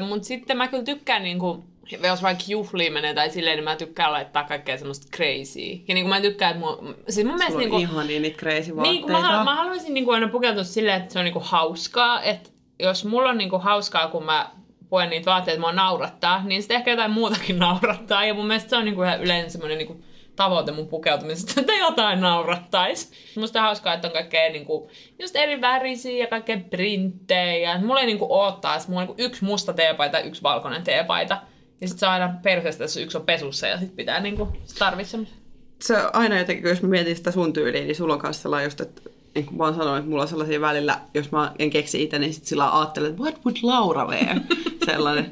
Ö, 0.00 0.04
mut 0.04 0.24
sitten 0.24 0.56
mä 0.56 0.68
kyllä 0.68 0.84
tykkään 0.84 1.22
niinku, 1.22 1.64
jos 2.02 2.22
vaikka 2.22 2.44
juhliin 2.48 2.92
menee 2.92 3.14
tai 3.14 3.30
silleen, 3.30 3.56
niin 3.56 3.64
mä 3.64 3.76
tykkään 3.76 4.12
laittaa 4.12 4.44
kaikkea 4.44 4.78
semmoista 4.78 5.16
crazy. 5.16 5.60
Ja 5.88 5.94
niinku 5.94 6.08
mä 6.08 6.20
tykkään, 6.20 6.56
että 6.56 6.66
mun, 6.66 6.96
siis 7.08 7.26
mun 7.26 7.36
mielestä 7.36 7.52
Sulla 7.52 7.60
niinku, 7.60 7.76
on 7.76 7.82
ihania 7.82 8.20
niitä 8.20 8.38
crazy 8.38 8.60
niin, 8.60 8.76
vaatteita. 8.76 9.02
kun 9.02 9.12
mä, 9.12 9.20
halu- 9.20 9.44
mä 9.44 9.54
haluaisin 9.54 9.94
niinku 9.94 10.10
aina 10.10 10.28
pukeutua 10.28 10.64
silleen, 10.64 11.00
että 11.02 11.12
se 11.12 11.18
on 11.18 11.24
niinku 11.24 11.42
hauskaa, 11.44 12.22
että 12.22 12.50
jos 12.78 13.04
mulla 13.04 13.30
on 13.30 13.38
niinku 13.38 13.58
hauskaa, 13.58 14.08
kun 14.08 14.24
mä 14.24 14.50
puen 14.88 15.10
niitä 15.10 15.30
vaatteita, 15.30 15.60
mua 15.60 15.72
naurattaa, 15.72 16.44
niin 16.44 16.62
sitten 16.62 16.76
ehkä 16.76 16.90
jotain 16.90 17.10
muutakin 17.10 17.58
naurattaa. 17.68 18.24
Ja 18.24 18.34
mun 18.34 18.46
mielestä 18.46 18.70
se 18.70 18.76
on 18.76 18.84
niinku 18.84 19.02
ihan 19.02 19.22
yleensä 19.22 19.50
semmoinen 19.50 19.78
niinku 19.78 20.04
tavoite 20.36 20.72
mun 20.72 20.88
pukeutumisesta, 20.88 21.60
että 21.60 21.72
jotain 21.72 22.20
naurattaisi. 22.20 23.12
Musta 23.36 23.58
on 23.58 23.64
hauskaa, 23.64 23.94
että 23.94 24.08
on 24.08 24.12
kaikkea 24.12 24.50
niinku, 24.50 24.90
just 25.18 25.36
eri 25.36 25.60
värisiä 25.60 26.18
ja 26.18 26.26
kaikkea 26.26 26.58
printtejä. 26.70 27.78
Mulla 27.78 28.00
ei 28.00 28.06
niinku 28.06 28.26
oottaa, 28.30 28.74
että 28.76 28.88
mulla 28.88 29.00
on 29.00 29.06
niinku 29.06 29.22
yksi 29.22 29.44
musta 29.44 29.72
teepaita 29.72 30.18
ja 30.18 30.24
yksi 30.24 30.42
valkoinen 30.42 30.84
teepaita. 30.84 31.38
Ja 31.80 31.88
sit 31.88 31.98
se 31.98 32.06
on 32.06 32.12
aina 32.12 32.34
perseestä, 32.42 32.84
jos 32.84 32.96
yksi 32.96 33.16
on 33.16 33.26
pesussa 33.26 33.66
ja 33.66 33.78
sit 33.78 33.96
pitää 33.96 34.20
niinku, 34.20 34.48
sit 34.64 34.78
tarvii 34.78 35.04
semmoisen. 35.04 35.38
se 35.82 35.96
on 35.96 36.10
aina 36.12 36.38
jotenkin, 36.38 36.68
jos 36.68 36.82
mä 36.82 36.88
mietin 36.88 37.16
sitä 37.16 37.30
sun 37.30 37.52
tyyliä, 37.52 37.84
niin 37.84 37.96
sulla 37.96 38.14
on 38.14 38.20
kanssa 38.20 38.42
sellainen 38.42 38.66
just, 38.66 38.80
että 38.80 39.02
niin 39.34 39.46
kuin 39.46 39.58
mä 39.58 39.64
oon 39.64 39.74
sanonut, 39.74 39.98
että 39.98 40.10
mulla 40.10 40.22
on 40.22 40.28
sellaisia 40.28 40.60
välillä, 40.60 41.00
jos 41.14 41.32
mä 41.32 41.52
en 41.58 41.70
keksi 41.70 42.02
itse, 42.02 42.18
niin 42.18 42.34
sit 42.34 42.44
sillä 42.44 42.78
ajattelen, 42.78 43.10
että 43.10 43.22
what 43.22 43.44
would 43.44 43.56
Laura 43.62 44.06
wear? 44.06 44.40
Sellainen 44.86 45.30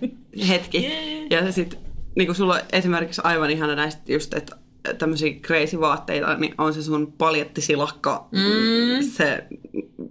hetki. 0.49 0.93
Ja 1.31 1.53
sitten 1.53 1.79
niin 2.15 2.27
kuin 2.27 2.37
sulla 2.37 2.55
on 2.55 2.61
esimerkiksi 2.73 3.21
aivan 3.25 3.51
ihana 3.51 3.75
näistä 3.75 4.13
just, 4.13 4.35
että 4.35 4.57
tämmöisiä 4.99 5.33
crazy 5.33 5.81
vaatteita, 5.81 6.35
niin 6.35 6.55
on 6.59 6.75
se 6.75 6.83
sun 6.83 7.13
paljettisilakka, 7.13 8.29
mm. 8.31 9.09
se 9.11 9.45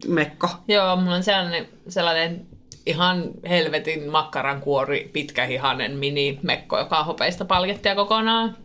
mekko. 0.08 0.50
Joo, 0.68 0.96
mulla 0.96 1.16
on 1.16 1.24
sellainen, 1.24 1.68
sellainen 1.88 2.48
ihan 2.86 3.24
helvetin 3.50 4.10
makkarankuori, 4.10 5.10
pitkähihanen 5.14 5.98
mini-mekko, 5.98 6.80
joka 6.80 7.00
on 7.00 7.06
hopeista 7.06 7.46
paljettia 7.46 7.96
kokonaan. 7.96 8.58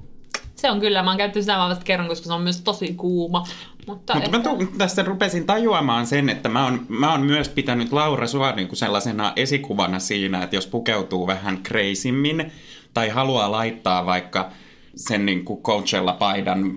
Se 0.57 0.70
on 0.70 0.81
kyllä, 0.81 1.02
mä 1.02 1.11
oon 1.11 1.18
käyttänyt 1.18 1.44
sitä 1.44 1.59
vasta 1.59 1.85
kerran, 1.85 2.09
koska 2.09 2.26
se 2.26 2.33
on 2.33 2.42
myös 2.42 2.61
tosi 2.61 2.94
kuuma. 2.94 3.46
Mutta, 3.87 4.14
Mutta 4.14 4.31
mä 4.31 4.40
tu- 4.40 4.72
tässä 4.79 5.02
rupesin 5.02 5.46
tajuamaan 5.46 6.07
sen, 6.07 6.29
että 6.29 6.48
mä 6.48 6.64
oon, 6.64 6.87
mä 6.88 7.11
oon 7.11 7.20
myös 7.20 7.48
pitänyt 7.48 7.92
Laura 7.92 8.26
sua 8.26 8.52
niin 8.52 8.68
kuin 8.68 8.76
sellaisena 8.76 9.33
esikuvana 9.37 9.98
siinä, 9.98 10.42
että 10.42 10.57
jos 10.57 10.66
pukeutuu 10.66 11.26
vähän 11.26 11.62
kreisimmin 11.62 12.52
tai 12.94 13.09
haluaa 13.09 13.50
laittaa 13.50 14.07
vaikka 14.07 14.50
sen 14.96 15.26
niin 15.26 15.44
kuin 15.44 15.62
Coachella-paidan 15.62 16.72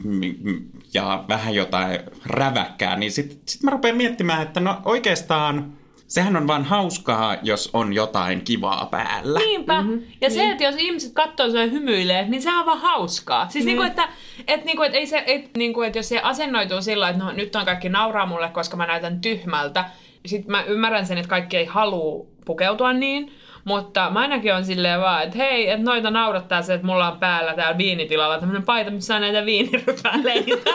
ja 0.93 1.23
vähän 1.27 1.55
jotain 1.55 1.99
räväkkää, 2.25 2.95
niin 2.95 3.11
sitten 3.11 3.37
sit 3.45 3.63
mä 3.63 3.71
rupean 3.71 3.97
miettimään, 3.97 4.41
että 4.41 4.59
no 4.59 4.81
oikeastaan 4.85 5.78
sehän 6.09 6.35
on 6.35 6.47
vaan 6.47 6.65
hauskaa, 6.65 7.37
jos 7.41 7.69
on 7.73 7.93
jotain 7.93 8.41
kivaa 8.41 8.85
päällä. 8.85 9.39
Niinpä. 9.39 9.81
Mm-hmm. 9.81 10.01
Ja 10.21 10.29
se, 10.29 10.49
että 10.51 10.63
jos 10.63 10.75
ihmiset 10.77 11.13
katsoo 11.13 11.49
sua 11.49 11.59
ja 11.59 11.67
hymyilee, 11.67 12.27
niin 12.27 12.41
se 12.41 12.49
on 12.53 12.65
vaan 12.65 12.79
hauskaa. 12.79 13.49
Siis 13.49 13.65
mm. 13.65 13.67
niinku, 13.67 13.83
että, 13.83 14.09
et, 14.47 14.65
niinku, 14.65 14.83
et 14.83 14.95
ei 14.95 15.07
se, 15.07 15.23
et, 15.27 15.57
niinku, 15.57 15.81
et 15.81 15.95
jos 15.95 16.09
se 16.09 16.19
asennoituu 16.19 16.81
sillä 16.81 17.09
että 17.09 17.23
no, 17.23 17.31
nyt 17.31 17.55
on 17.55 17.65
kaikki 17.65 17.89
nauraa 17.89 18.25
mulle, 18.25 18.49
koska 18.49 18.77
mä 18.77 18.85
näytän 18.85 19.21
tyhmältä. 19.21 19.85
Sitten 20.25 20.51
mä 20.51 20.63
ymmärrän 20.63 21.05
sen, 21.05 21.17
että 21.17 21.29
kaikki 21.29 21.57
ei 21.57 21.65
halua 21.65 22.25
pukeutua 22.45 22.93
niin. 22.93 23.31
Mutta 23.65 24.09
mä 24.09 24.19
ainakin 24.19 24.53
on 24.53 24.65
silleen 24.65 25.01
vaan, 25.01 25.23
että 25.23 25.37
hei, 25.37 25.69
että 25.69 25.83
noita 25.83 26.11
naurattaa 26.11 26.61
se, 26.61 26.73
että 26.73 26.87
mulla 26.87 27.11
on 27.11 27.19
päällä 27.19 27.53
täällä 27.53 27.77
viinitilalla 27.77 28.39
tämmönen 28.39 28.63
paita, 28.63 28.91
missä 28.91 29.15
on 29.15 29.21
näitä 29.21 29.45
viinirypäleitä. 29.45 30.71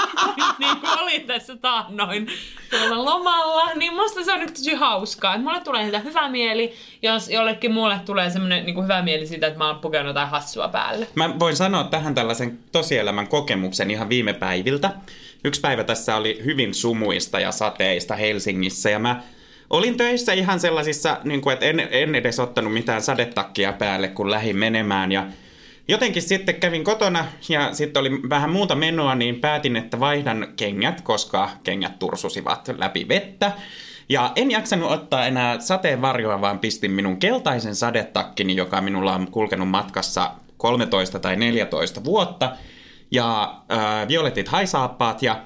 niin 0.58 0.76
kuin 0.80 0.98
oli 1.00 1.20
tässä 1.20 1.56
taannoin 1.56 2.26
tuolla 2.70 3.04
lomalla. 3.04 3.74
Niin 3.74 3.94
musta 3.94 4.24
se 4.24 4.32
on 4.32 4.40
nyt 4.40 4.54
tosi 4.54 4.74
hauskaa. 4.74 5.34
Että 5.34 5.44
mulle 5.44 5.60
tulee 5.60 5.82
siitä 5.82 5.98
hyvä 5.98 6.28
mieli, 6.28 6.72
jos 7.02 7.28
jollekin 7.28 7.72
muulle 7.72 8.00
tulee 8.06 8.30
semmoinen 8.30 8.66
niin 8.66 8.82
hyvä 8.84 9.02
mieli 9.02 9.26
siitä, 9.26 9.46
että 9.46 9.58
mä 9.58 9.66
oon 9.66 9.78
pukenut 9.78 10.06
jotain 10.06 10.28
hassua 10.28 10.68
päälle. 10.68 11.06
Mä 11.14 11.38
voin 11.38 11.56
sanoa 11.56 11.84
tähän 11.84 12.14
tällaisen 12.14 12.58
tosielämän 12.72 13.28
kokemuksen 13.28 13.90
ihan 13.90 14.08
viime 14.08 14.32
päiviltä. 14.32 14.90
Yksi 15.44 15.60
päivä 15.60 15.84
tässä 15.84 16.16
oli 16.16 16.40
hyvin 16.44 16.74
sumuista 16.74 17.40
ja 17.40 17.52
sateista 17.52 18.16
Helsingissä 18.16 18.90
ja 18.90 18.98
mä 18.98 19.22
olin 19.70 19.96
töissä 19.96 20.32
ihan 20.32 20.60
sellaisissa, 20.60 21.20
niin 21.24 21.40
kuin, 21.40 21.52
että 21.52 21.66
en, 21.66 21.88
en 21.90 22.14
edes 22.14 22.40
ottanut 22.40 22.72
mitään 22.72 23.02
sadetakkia 23.02 23.72
päälle, 23.72 24.08
kun 24.08 24.30
lähdin 24.30 24.56
menemään 24.56 25.12
ja 25.12 25.26
jotenkin 25.88 26.22
sitten 26.22 26.54
kävin 26.54 26.84
kotona 26.84 27.24
ja 27.48 27.74
sitten 27.74 28.00
oli 28.00 28.10
vähän 28.28 28.50
muuta 28.50 28.74
menoa, 28.74 29.14
niin 29.14 29.40
päätin, 29.40 29.76
että 29.76 30.00
vaihdan 30.00 30.46
kengät, 30.56 31.00
koska 31.00 31.50
kengät 31.64 31.98
tursusivat 31.98 32.68
läpi 32.78 33.08
vettä. 33.08 33.52
Ja 34.08 34.32
en 34.36 34.50
jaksanut 34.50 34.90
ottaa 34.90 35.26
enää 35.26 35.60
sateenvarjoa, 35.60 36.40
vaan 36.40 36.58
pistin 36.58 36.90
minun 36.90 37.16
keltaisen 37.16 37.74
sadetakkini, 37.74 38.56
joka 38.56 38.80
minulla 38.80 39.14
on 39.14 39.30
kulkenut 39.30 39.68
matkassa 39.68 40.30
13 40.56 41.18
tai 41.18 41.36
14 41.36 42.04
vuotta, 42.04 42.52
ja 43.10 43.54
äh, 43.72 44.08
violetit 44.08 44.48
haisaappaat, 44.48 45.22
ja 45.22 45.40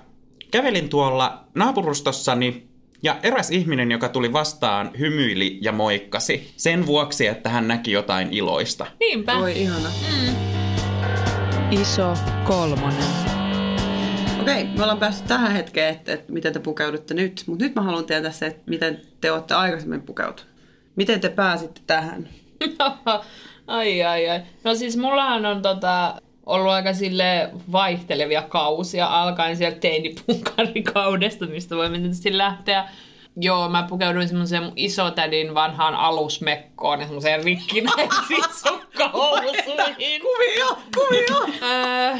kävelin 0.50 0.88
tuolla 0.88 1.44
naapurustossani, 1.54 2.67
ja 3.02 3.16
eräs 3.22 3.50
ihminen, 3.50 3.90
joka 3.90 4.08
tuli 4.08 4.32
vastaan, 4.32 4.90
hymyili 4.98 5.58
ja 5.62 5.72
moikkasi 5.72 6.52
sen 6.56 6.86
vuoksi, 6.86 7.26
että 7.26 7.48
hän 7.48 7.68
näki 7.68 7.92
jotain 7.92 8.28
iloista. 8.32 8.86
Niinpä. 9.00 9.38
Oi 9.38 9.62
ihana. 9.62 9.88
Iso 11.70 12.14
kolmonen. 12.44 13.04
Okei, 14.40 14.64
me 14.64 14.82
ollaan 14.82 14.98
päästy 14.98 15.28
tähän 15.28 15.52
hetkeen, 15.52 15.94
että, 15.94 16.12
että 16.12 16.32
miten 16.32 16.52
te 16.52 16.58
pukeudutte 16.60 17.14
nyt. 17.14 17.42
Mutta 17.46 17.64
nyt 17.64 17.74
mä 17.74 17.82
haluan 17.82 18.04
tietää 18.04 18.32
se, 18.32 18.46
että 18.46 18.62
miten 18.66 19.00
te 19.20 19.32
olette 19.32 19.54
aikaisemmin 19.54 20.02
pukeutuneet. 20.02 20.54
Miten 20.96 21.20
te 21.20 21.28
pääsitte 21.28 21.80
tähän? 21.86 22.28
ai 23.66 24.02
ai 24.02 24.28
ai. 24.28 24.40
No 24.64 24.74
siis 24.74 24.96
mullahan 24.96 25.46
on 25.46 25.62
tota, 25.62 26.20
ollut 26.48 26.72
aika 26.72 26.92
sille 26.92 27.50
vaihtelevia 27.72 28.42
kausia, 28.42 29.06
alkaen 29.06 29.56
sieltä 29.56 29.78
teinipunkarikaudesta, 29.78 31.46
mistä 31.46 31.76
voi 31.76 31.90
tietysti 31.90 32.38
lähteä. 32.38 32.88
Joo, 33.40 33.68
mä 33.68 33.86
pukeuduin 33.88 34.28
semmoiseen 34.28 34.62
mun 34.62 34.72
isotädin 34.76 35.54
vanhaan 35.54 35.94
alusmekkoon 35.94 37.00
ja 37.00 37.06
semmoiseen 37.06 37.44
rikkinäisiin 37.44 38.44
sukkahousuihin. 38.68 40.22
Kuvio! 40.22 40.78
Öö, 41.62 42.16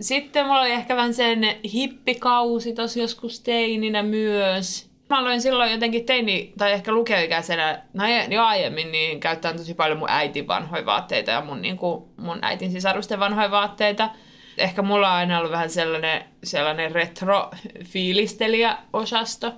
sitten 0.00 0.46
mulla 0.46 0.60
oli 0.60 0.70
ehkä 0.70 0.96
vähän 0.96 1.14
sen 1.14 1.40
hippikausi 1.72 2.72
tossa 2.72 3.00
joskus 3.00 3.40
teininä 3.40 4.02
myös. 4.02 4.93
Mä 5.10 5.18
aloin 5.18 5.40
silloin 5.40 5.72
jotenkin 5.72 6.06
teini, 6.06 6.52
tai 6.58 6.72
ehkä 6.72 6.92
lukioikäisenä, 6.92 7.82
no 7.92 8.04
jo 8.30 8.42
aiemmin, 8.42 8.92
niin 8.92 9.20
käyttää 9.20 9.52
tosi 9.52 9.74
paljon 9.74 9.98
mun 9.98 10.10
äitin 10.10 10.48
vanhoja 10.48 10.86
vaatteita 10.86 11.30
ja 11.30 11.40
mun, 11.40 11.62
niin 11.62 11.76
kuin, 11.76 12.04
mun 12.16 12.38
äitin 12.42 12.72
sisarusten 12.72 13.20
vanhoja 13.20 13.50
vaatteita. 13.50 14.10
Ehkä 14.58 14.82
mulla 14.82 15.08
on 15.08 15.14
aina 15.14 15.38
ollut 15.38 15.52
vähän 15.52 15.70
sellainen, 15.70 16.24
sellainen 16.44 16.92
retro-fiilistelijä-osasto. 16.92 19.52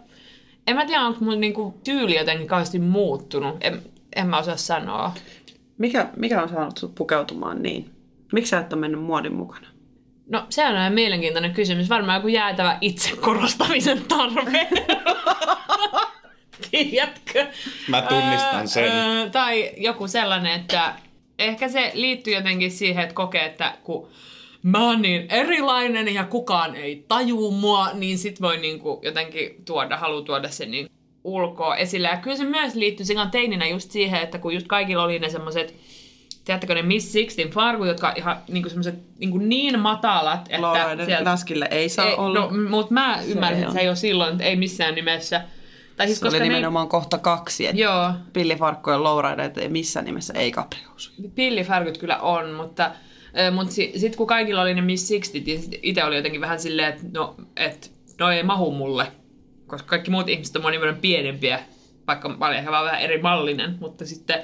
En 0.67 0.77
mä 0.77 0.87
tiedä, 0.87 1.03
onko 1.03 1.25
mun 1.25 1.41
niinku 1.41 1.81
tyyli 1.85 2.17
jotenkin 2.17 2.49
kauheasti 2.49 2.79
muuttunut. 2.79 3.57
En, 3.61 3.83
en 4.17 4.27
mä 4.27 4.39
osaa 4.39 4.57
sanoa. 4.57 5.13
Mikä, 5.79 6.09
mikä 6.17 6.43
on 6.43 6.49
saanut 6.49 6.79
sut 6.79 6.95
pukeutumaan 6.95 7.63
niin? 7.63 7.91
Miksi 8.33 8.51
sä 8.51 8.59
et 8.59 8.73
ole 8.73 8.81
mennyt 8.81 9.03
muodin 9.03 9.35
mukana? 9.35 9.67
No, 10.27 10.47
se 10.51 10.67
on 10.67 10.77
ihan 10.77 10.93
mielenkiintoinen 10.93 11.55
kysymys. 11.55 11.89
Varmaan 11.89 12.17
joku 12.17 12.29
jäätävä 12.29 12.79
itsekorostamisen 12.81 14.05
tarve. 14.05 14.69
Tiedätkö? 16.71 17.47
Mä 17.89 18.03
tunnistan 18.03 18.69
sen. 18.69 18.93
Öö, 18.93 19.31
tai 19.31 19.73
joku 19.77 20.09
sellainen, 20.09 20.61
että 20.61 20.95
ehkä 21.39 21.69
se 21.69 21.91
liittyy 21.95 22.35
jotenkin 22.35 22.71
siihen, 22.71 23.03
että 23.03 23.15
kokee, 23.15 23.45
että 23.45 23.75
kun 23.83 24.09
mä 24.62 24.87
oon 24.87 25.03
niin 25.03 25.27
erilainen 25.29 26.15
ja 26.15 26.25
kukaan 26.25 26.77
ei 26.77 27.05
tajuu 27.09 27.51
mua, 27.51 27.89
niin 27.95 28.19
sit 28.19 28.41
voi 28.41 28.57
niinku 28.57 29.01
jotenkin 29.03 29.65
tuoda, 29.65 29.97
halu 29.97 30.23
tuoda 30.23 30.49
sen 30.49 30.71
niin 30.71 30.89
ulkoa 31.25 31.77
esille. 31.77 32.09
Ja 32.09 32.17
kyllä 32.17 32.37
se 32.37 32.45
myös 32.45 32.75
liittyy 32.75 33.07
silloin 33.07 33.31
teininä 33.31 33.69
just 33.69 33.91
siihen, 33.91 34.21
että 34.21 34.39
kun 34.39 34.55
just 34.55 34.67
kaikilla 34.67 35.05
oli 35.05 35.19
ne 35.19 35.29
semmoiset 35.29 35.75
Tiedättekö 36.47 36.75
ne 36.75 36.83
Miss 36.83 37.13
Sixtin 37.13 37.51
farkut, 37.51 37.87
jotka 37.87 38.13
ihan 38.17 38.37
niinku 38.49 38.69
semmoset 38.69 38.95
niinku 39.19 39.39
niin 39.39 39.79
matalat, 39.79 40.41
että 40.41 40.63
Lowrider 40.63 41.07
sieltä- 41.07 41.31
läskille 41.31 41.69
ei 41.71 41.89
saa 41.89 42.07
ei, 42.07 42.15
olla. 42.15 42.41
No, 42.41 42.51
mutta 42.71 42.95
mä 42.95 43.19
ymmärsin, 43.27 43.59
että 43.59 43.69
on. 43.69 43.73
se 43.73 43.81
ei 43.81 43.89
ole 43.89 43.97
silloin, 43.97 44.33
että 44.33 44.45
ei 44.45 44.57
missään 44.57 44.95
nimessä. 44.95 45.41
Tai 45.97 46.07
siis 46.07 46.19
se 46.19 46.25
oli 46.25 46.31
koska 46.31 46.45
ne, 46.45 46.49
nimenomaan 46.49 46.89
kohta 46.89 47.19
kaksi. 47.19 47.67
Että 47.67 47.83
joo, 47.83 48.13
Pillifarkkojen 48.33 49.03
lowriderit 49.03 49.59
ei 49.59 49.69
missään 49.69 50.07
nimessä 50.07 50.35
ei 50.37 50.51
kaprihousuja. 50.51 51.29
pillifärkyt 51.35 51.99
kyllä 51.99 52.19
on, 52.19 52.51
mutta, 52.51 52.91
mutta 53.53 53.73
si, 53.73 53.93
sitten 53.97 54.17
kun 54.17 54.27
kaikilla 54.27 54.63
oli 54.63 54.75
ne 54.75 54.81
Miss 54.81 55.09
Sixtit, 55.09 55.47
niin 55.47 55.61
itse 55.83 56.05
oli 56.05 56.17
jotenkin 56.17 56.41
vähän 56.41 56.61
silleen, 56.61 56.89
että 56.89 57.05
no, 57.13 57.35
et, 57.57 57.93
no 58.21 58.31
ei 58.31 58.43
mahu 58.43 58.71
mulle, 58.71 59.07
koska 59.67 59.89
kaikki 59.89 60.11
muut 60.11 60.29
ihmiset 60.29 60.57
on 60.57 60.63
verran 60.63 60.97
pienempiä, 60.97 61.61
vaikka 62.07 62.29
mä 62.29 62.47
olin 62.47 62.59
ehkä 62.59 62.71
vaan 62.71 62.85
vähän 62.85 63.01
eri 63.01 63.23
mallinen, 63.23 63.77
mutta 63.81 64.07
sitten 64.07 64.43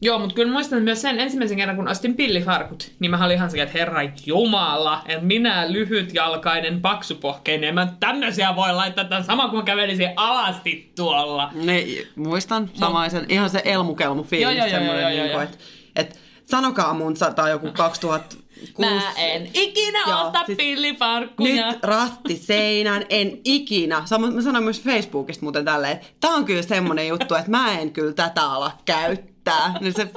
Joo, 0.00 0.18
mutta 0.18 0.34
kyllä 0.34 0.52
muistan 0.52 0.82
myös 0.82 1.02
sen 1.02 1.20
ensimmäisen 1.20 1.56
kerran, 1.56 1.76
kun 1.76 1.88
ostin 1.88 2.14
pillifarkut, 2.14 2.92
niin 2.98 3.10
mä 3.10 3.24
olin 3.24 3.36
ihan 3.36 3.50
sekä, 3.50 3.62
että 3.62 3.78
herra 3.78 4.00
jumala, 4.26 5.02
että 5.06 5.24
minä 5.24 5.72
lyhytjalkainen, 5.72 6.80
paksupohkeinen, 6.80 7.74
mä 7.74 7.92
tämmöisiä 8.00 8.56
voi 8.56 8.72
laittaa 8.72 9.04
tämän 9.04 9.24
sama 9.24 9.48
kuin 9.48 9.58
mä 9.58 9.64
kävelisin 9.64 10.10
alasti 10.16 10.92
tuolla. 10.96 11.50
Ne, 11.54 11.84
muistan 12.16 12.70
samaisen, 12.74 13.26
ihan 13.28 13.50
se 13.50 13.62
elmukelmu 13.64 14.22
fiilis, 14.22 14.56
Joo, 14.56 14.66
joo, 14.66 14.84
joo, 14.84 14.98
joo, 14.98 15.10
niin 15.10 15.30
joo. 15.30 15.40
että 15.40 15.58
et, 15.96 16.20
sanokaa 16.44 16.94
mun 16.94 17.16
sata 17.16 17.48
joku 17.48 17.72
2006. 17.72 18.46
Mä 18.78 19.12
en 19.16 19.48
ikinä 19.54 19.98
Joo, 20.06 20.26
osta 20.26 20.46
siis 20.46 20.56
pillifarkkuja. 20.56 21.72
Nyt 21.72 21.84
rasti 21.84 22.36
seinään, 22.36 23.04
en 23.08 23.38
ikinä. 23.44 24.02
Mä 24.32 24.42
sanoin 24.42 24.64
myös 24.64 24.82
Facebookista 24.82 25.42
muuten 25.42 25.64
tälleen, 25.64 25.92
että 25.92 26.06
tää 26.20 26.30
on 26.30 26.44
kyllä 26.44 26.62
semmonen 26.62 27.08
juttu, 27.08 27.34
että 27.34 27.50
mä 27.50 27.78
en 27.78 27.92
kyllä 27.92 28.12
tätä 28.12 28.42
ala 28.42 28.72
käyttää. 28.84 29.35
Niin 29.80 29.94
se 29.94 30.08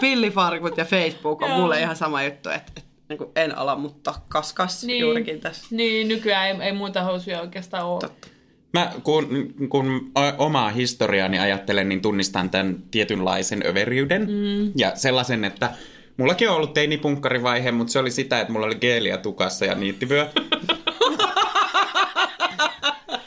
pillifarkut 0.00 0.76
ja 0.76 0.84
Facebook 0.84 1.42
on 1.42 1.48
Joo. 1.48 1.58
mulle 1.58 1.80
ihan 1.80 1.96
sama 1.96 2.22
juttu, 2.22 2.48
että, 2.48 2.72
että 2.76 2.90
niin 3.08 3.18
kuin 3.18 3.30
en 3.36 3.58
ala, 3.58 3.76
mutta 3.76 4.14
kaskas 4.28 4.84
niin. 4.84 5.00
juurikin 5.00 5.40
tässä. 5.40 5.66
Niin, 5.70 6.08
nykyään 6.08 6.46
ei, 6.46 6.66
ei 6.66 6.72
muita 6.72 7.02
housuja 7.02 7.40
oikeastaan 7.40 7.86
ole. 7.86 8.00
Totta. 8.00 8.28
Mä 8.72 8.92
kun, 9.02 9.54
kun 9.68 10.12
omaa 10.38 10.70
historiaani 10.70 11.38
ajattelen, 11.38 11.88
niin 11.88 12.02
tunnistan 12.02 12.50
tämän 12.50 12.76
tietynlaisen 12.90 13.62
överiyden. 13.66 14.22
Mm. 14.30 14.72
Ja 14.76 14.92
sellaisen, 14.94 15.44
että 15.44 15.70
mullakin 16.16 16.50
on 16.50 16.56
ollut 16.56 16.74
teinipunkkarivaihe, 16.74 17.72
mutta 17.72 17.92
se 17.92 17.98
oli 17.98 18.10
sitä, 18.10 18.40
että 18.40 18.52
mulla 18.52 18.66
oli 18.66 18.74
geeliä 18.74 19.16
tukassa 19.16 19.64
ja 19.64 19.74
niittivyö. 19.74 20.26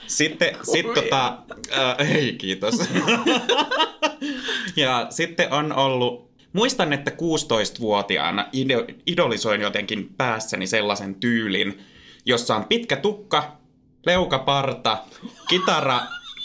Sitten, 0.07 0.55
sit 0.63 0.93
tota, 0.93 1.37
äh, 1.77 2.11
ei 2.15 2.33
kiitos. 2.33 2.75
ja 4.75 5.07
sitten 5.09 5.53
on 5.53 5.73
ollut, 5.73 6.29
muistan, 6.53 6.93
että 6.93 7.11
16-vuotiaana 7.11 8.45
ide- 8.53 8.95
idolisoin 9.07 9.61
jotenkin 9.61 10.09
päässäni 10.17 10.67
sellaisen 10.67 11.15
tyylin, 11.15 11.85
jossa 12.25 12.55
on 12.55 12.65
pitkä 12.65 12.95
tukka, 12.95 13.57
leukaparta, 14.05 14.97
kitara, 15.49 15.99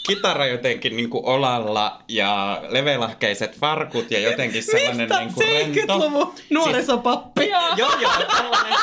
kitara 0.07 0.45
jotenkin 0.45 0.95
niin 0.95 1.09
kuin 1.09 1.25
olalla 1.25 2.01
ja 2.07 2.61
levelahkeiset 2.69 3.59
farkut 3.59 4.11
ja 4.11 4.19
jotenkin 4.19 4.63
sellainen 4.63 5.09
niin 5.09 5.33
kuin 5.33 5.47
rento. 5.47 5.97
70-luvun 5.97 6.33
nuorisopappi. 6.49 7.49
Joo. 7.49 7.75
Joo, 7.77 7.99
joo, 8.01 8.11
tällainen. 8.27 8.77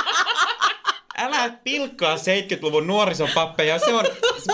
Älä 1.16 1.50
pilkkaa 1.64 2.16
70-luvun 2.16 2.86
nuorisopappeja. 2.86 3.78
Se 3.78 3.94
on, 3.94 4.04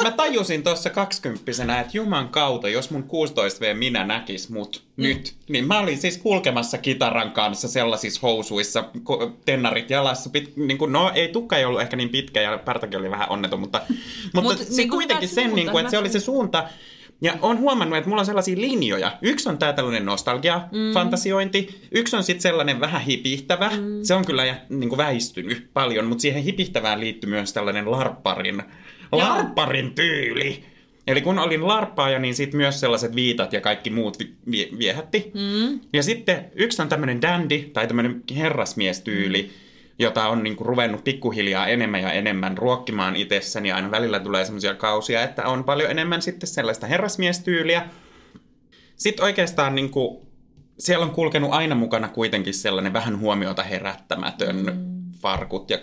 mä 0.02 0.10
tajusin 0.10 0.62
tuossa 0.62 0.90
kaksikymppisenä, 0.90 1.80
että 1.80 1.96
juman 1.96 2.28
kautta, 2.28 2.68
jos 2.68 2.90
mun 2.90 3.02
16V 3.02 3.74
minä 3.74 4.04
näkis 4.04 4.50
mut 4.50 4.82
mm. 4.96 5.02
nyt, 5.02 5.34
niin 5.48 5.66
mä 5.66 5.78
olin 5.78 5.98
siis 5.98 6.18
kulkemassa 6.18 6.78
kitaran 6.78 7.32
kanssa 7.32 7.68
sellaisissa 7.68 8.20
housuissa, 8.22 8.84
tennarit 9.44 9.90
jalassa. 9.90 10.30
Pit, 10.30 10.56
niin 10.56 10.78
kuin, 10.78 10.92
no 10.92 11.10
ei 11.14 11.28
tukka 11.28 11.56
ei 11.56 11.64
ollut 11.64 11.80
ehkä 11.80 11.96
niin 11.96 12.08
pitkä 12.10 12.40
ja 12.40 12.58
partakin 12.58 12.98
oli 12.98 13.10
vähän 13.10 13.30
onneton, 13.30 13.60
mutta, 13.60 13.80
mutta 14.34 14.50
Mut 14.50 14.58
se 14.58 14.76
niin 14.76 14.90
kuitenkin 14.90 15.28
sen, 15.28 15.54
niin 15.54 15.70
kuin, 15.70 15.80
että 15.80 15.90
se 15.90 15.98
oli 15.98 16.08
se 16.08 16.20
suunta. 16.20 16.68
Ja 17.20 17.34
on 17.42 17.58
huomannut, 17.58 17.98
että 17.98 18.08
mulla 18.08 18.22
on 18.22 18.26
sellaisia 18.26 18.60
linjoja. 18.60 19.18
Yksi 19.22 19.48
on 19.48 19.58
tää 19.58 19.72
tällainen 19.72 20.06
nostalgia-fantasiointi. 20.06 21.80
Yksi 21.92 22.16
on 22.16 22.24
sitten 22.24 22.42
sellainen 22.42 22.80
vähän 22.80 23.00
hipihtävä. 23.02 23.70
Mm. 23.76 24.02
Se 24.02 24.14
on 24.14 24.24
kyllä 24.24 24.44
jä- 24.44 24.60
niin 24.68 24.88
kuin 24.88 24.96
väistynyt 24.96 25.70
paljon, 25.74 26.06
mutta 26.06 26.22
siihen 26.22 26.42
hipihtävään 26.42 27.00
liittyy 27.00 27.30
myös 27.30 27.52
tällainen 27.52 27.90
larpparin, 27.90 28.62
larpparin 29.12 29.94
tyyli. 29.94 30.64
Eli 31.06 31.20
kun 31.20 31.38
olin 31.38 31.66
larppaaja, 31.66 32.18
niin 32.18 32.34
sitten 32.34 32.56
myös 32.56 32.80
sellaiset 32.80 33.14
viitat 33.14 33.52
ja 33.52 33.60
kaikki 33.60 33.90
muut 33.90 34.18
vi- 34.18 34.34
vie- 34.50 34.68
viehätti. 34.78 35.30
Mm. 35.34 35.80
Ja 35.92 36.02
sitten 36.02 36.44
yksi 36.54 36.82
on 36.82 36.88
tämmöinen 36.88 37.22
dandy 37.22 37.58
tai 37.58 37.86
tämmöinen 37.86 38.22
herrasmiestyyli, 38.36 39.42
mm. 39.42 39.67
Jota 39.98 40.28
on 40.28 40.42
niinku 40.42 40.64
ruvennut 40.64 41.04
pikkuhiljaa 41.04 41.66
enemmän 41.66 42.02
ja 42.02 42.12
enemmän 42.12 42.58
ruokkimaan 42.58 43.16
itsessäni. 43.16 43.68
Ja 43.68 43.76
aina 43.76 43.90
välillä 43.90 44.20
tulee 44.20 44.44
semmoisia 44.44 44.74
kausia, 44.74 45.22
että 45.22 45.46
on 45.46 45.64
paljon 45.64 45.90
enemmän 45.90 46.22
sitten 46.22 46.48
sellaista 46.48 46.86
herrasmiestyyliä. 46.86 47.88
Sitten 48.96 49.24
oikeastaan 49.24 49.74
niinku, 49.74 50.28
siellä 50.78 51.04
on 51.04 51.10
kulkenut 51.10 51.52
aina 51.52 51.74
mukana 51.74 52.08
kuitenkin 52.08 52.54
sellainen 52.54 52.92
vähän 52.92 53.18
huomiota 53.18 53.62
herättämätön 53.62 54.56
mm. 54.56 55.12
farkut 55.20 55.70
ja 55.70 55.78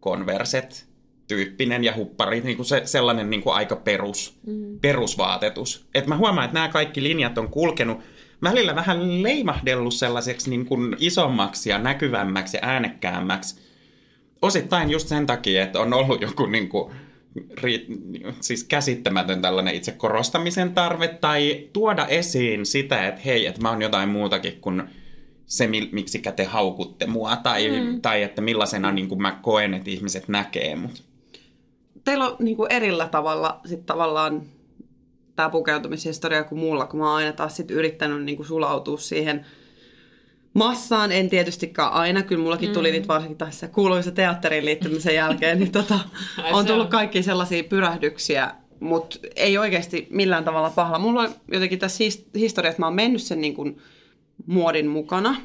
konverset 0.00 0.92
tyyppinen 1.28 1.84
ja 1.84 1.94
huppari, 1.94 2.40
niin 2.40 2.56
kuin 2.56 2.66
se, 2.66 2.82
sellainen 2.84 3.30
niin 3.30 3.42
kuin 3.42 3.54
aika 3.54 3.76
perus, 3.76 4.38
mm. 4.46 4.78
perusvaatetus. 4.80 5.86
Et 5.94 6.06
mä 6.06 6.16
huomaan, 6.16 6.44
että 6.44 6.54
nämä 6.54 6.68
kaikki 6.68 7.02
linjat 7.02 7.38
on 7.38 7.48
kulkenut, 7.48 8.00
välillä 8.42 8.74
vähän 8.74 9.22
leimahdellut 9.22 9.94
sellaiseksi 9.94 10.50
niin 10.50 10.66
kuin 10.66 10.96
isommaksi 10.98 11.70
ja 11.70 11.78
näkyvämmäksi 11.78 12.56
ja 12.56 12.60
äänekkäämmäksi. 12.62 13.62
Osittain 14.42 14.90
just 14.90 15.08
sen 15.08 15.26
takia, 15.26 15.62
että 15.62 15.80
on 15.80 15.92
ollut 15.92 16.20
joku 16.20 16.46
niin 16.46 16.68
kuin, 16.68 16.92
ri, 17.62 17.86
siis 18.40 18.64
käsittämätön 18.64 19.42
tällainen 19.42 19.74
itse 19.74 19.92
korostamisen 19.92 20.74
tarve 20.74 21.08
tai 21.08 21.68
tuoda 21.72 22.06
esiin 22.06 22.66
sitä, 22.66 23.08
että 23.08 23.20
hei, 23.24 23.46
että 23.46 23.62
mä 23.62 23.70
oon 23.70 23.82
jotain 23.82 24.08
muutakin 24.08 24.60
kuin 24.60 24.82
se, 25.46 25.68
miksi 25.92 26.22
te 26.36 26.44
haukutte 26.44 27.06
mua 27.06 27.36
tai, 27.36 27.80
mm. 27.80 28.00
tai 28.00 28.22
että 28.22 28.42
millaisena 28.42 28.92
niin 28.92 29.08
kuin 29.08 29.22
mä 29.22 29.38
koen, 29.42 29.74
että 29.74 29.90
ihmiset 29.90 30.28
näkee 30.28 30.76
mut. 30.76 31.04
Teillä 32.04 32.24
on 32.24 32.36
niin 32.38 32.56
kuin 32.56 32.72
erillä 32.72 33.08
tavalla 33.08 33.60
sit 33.64 33.86
tavallaan 33.86 34.42
tämä 35.36 35.50
pukeutumishistoria 35.50 36.44
kuin 36.44 36.58
mulla, 36.58 36.86
kun 36.86 37.00
mä 37.00 37.06
oon 37.06 37.16
aina 37.16 37.32
taas 37.32 37.56
sit 37.56 37.70
yrittänyt 37.70 38.24
niin 38.24 38.36
kuin 38.36 38.46
sulautua 38.46 38.98
siihen 38.98 39.46
massaan. 40.54 41.12
En 41.12 41.30
tietystikään 41.30 41.92
aina, 41.92 42.22
kyllä 42.22 42.42
mullakin 42.42 42.72
tuli 42.72 42.88
mm. 42.88 42.92
niitä 42.92 43.08
varsinkin 43.08 43.38
tässä 43.38 43.68
kuuluisa 43.68 44.10
teatteriin 44.10 44.64
liittymisen 44.64 45.14
jälkeen, 45.14 45.58
niin 45.58 45.72
tota, 45.72 45.98
on 46.52 46.66
tullut 46.66 46.90
kaikki 46.90 47.22
sellaisia 47.22 47.64
pyrähdyksiä, 47.64 48.54
mutta 48.80 49.18
ei 49.36 49.58
oikeasti 49.58 50.06
millään 50.10 50.44
tavalla 50.44 50.70
pahalla. 50.70 50.98
Mulla 50.98 51.20
on 51.22 51.34
jotenkin 51.52 51.78
tässä 51.78 52.04
historiassa, 52.34 52.70
että 52.70 52.82
mä 52.82 52.86
oon 52.86 52.94
mennyt 52.94 53.22
sen 53.22 53.40
niin 53.40 53.54
kuin 53.54 53.78
muodin 54.46 54.86
mukana, 54.86 55.36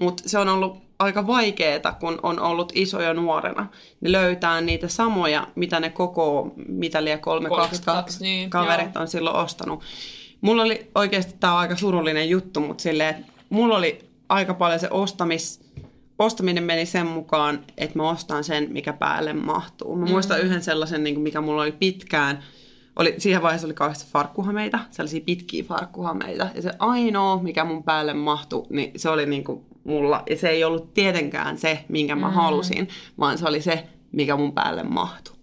mutta 0.00 0.22
se 0.26 0.38
on 0.38 0.48
ollut 0.48 0.87
aika 0.98 1.26
vaikeaa, 1.26 1.92
kun 2.00 2.20
on 2.22 2.40
ollut 2.40 2.72
isoja 2.74 3.14
nuorena, 3.14 3.66
niin 4.00 4.12
löytää 4.12 4.60
niitä 4.60 4.88
samoja, 4.88 5.48
mitä 5.54 5.80
ne 5.80 5.90
koko 5.90 6.52
Mitalia 6.68 7.18
322 7.18 8.22
niin, 8.22 8.50
kaverit 8.50 8.94
joo. 8.94 9.02
on 9.02 9.08
silloin 9.08 9.36
ostanut. 9.36 9.82
Mulla 10.40 10.62
oli 10.62 10.90
oikeasti, 10.94 11.34
tämä 11.40 11.56
aika 11.56 11.76
surullinen 11.76 12.28
juttu, 12.28 12.60
mutta 12.60 12.82
silleen, 12.82 13.14
että 13.14 13.32
mulla 13.50 13.76
oli 13.76 14.08
aika 14.28 14.54
paljon 14.54 14.80
se 14.80 14.88
ostamis, 14.90 15.60
ostaminen 16.18 16.64
meni 16.64 16.86
sen 16.86 17.06
mukaan, 17.06 17.64
että 17.76 17.98
mä 17.98 18.10
ostan 18.10 18.44
sen, 18.44 18.68
mikä 18.70 18.92
päälle 18.92 19.32
mahtuu. 19.32 19.96
Mä 19.96 20.06
muistan 20.06 20.36
mm-hmm. 20.36 20.46
yhden 20.46 20.62
sellaisen, 20.62 21.04
niin 21.04 21.14
kuin 21.14 21.22
mikä 21.22 21.40
mulla 21.40 21.62
oli 21.62 21.72
pitkään, 21.72 22.42
oli, 22.96 23.14
siihen 23.18 23.42
vaiheessa 23.42 23.66
oli 23.66 23.74
kauheasti 23.74 24.10
farkkuhameita, 24.12 24.78
sellaisia 24.90 25.20
pitkiä 25.26 25.62
farkkuhameita. 25.62 26.48
Ja 26.54 26.62
se 26.62 26.70
ainoa, 26.78 27.42
mikä 27.42 27.64
mun 27.64 27.82
päälle 27.82 28.14
mahtui, 28.14 28.66
niin 28.70 28.92
se 28.96 29.08
oli 29.08 29.26
niin 29.26 29.44
kuin 29.44 29.64
mulla. 29.88 30.22
Ja 30.30 30.36
se 30.36 30.48
ei 30.48 30.64
ollut 30.64 30.94
tietenkään 30.94 31.58
se, 31.58 31.84
minkä 31.88 32.16
mä 32.16 32.28
mm. 32.28 32.34
halusin, 32.34 32.88
vaan 33.18 33.38
se 33.38 33.48
oli 33.48 33.62
se, 33.62 33.84
mikä 34.12 34.36
mun 34.36 34.52
päälle 34.52 34.82
mahtui. 34.82 35.34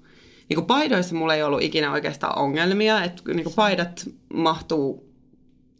Niin 0.49 0.55
kuin 0.55 0.65
paidoissa 0.65 1.15
mulla 1.15 1.36
ei 1.36 1.43
ollut 1.43 1.62
ikinä 1.62 1.91
oikeastaan 1.91 2.38
ongelmia, 2.39 3.03
että 3.03 3.23
niin 3.34 3.43
kuin 3.43 3.55
paidat 3.55 4.10
mahtuu, 4.34 5.10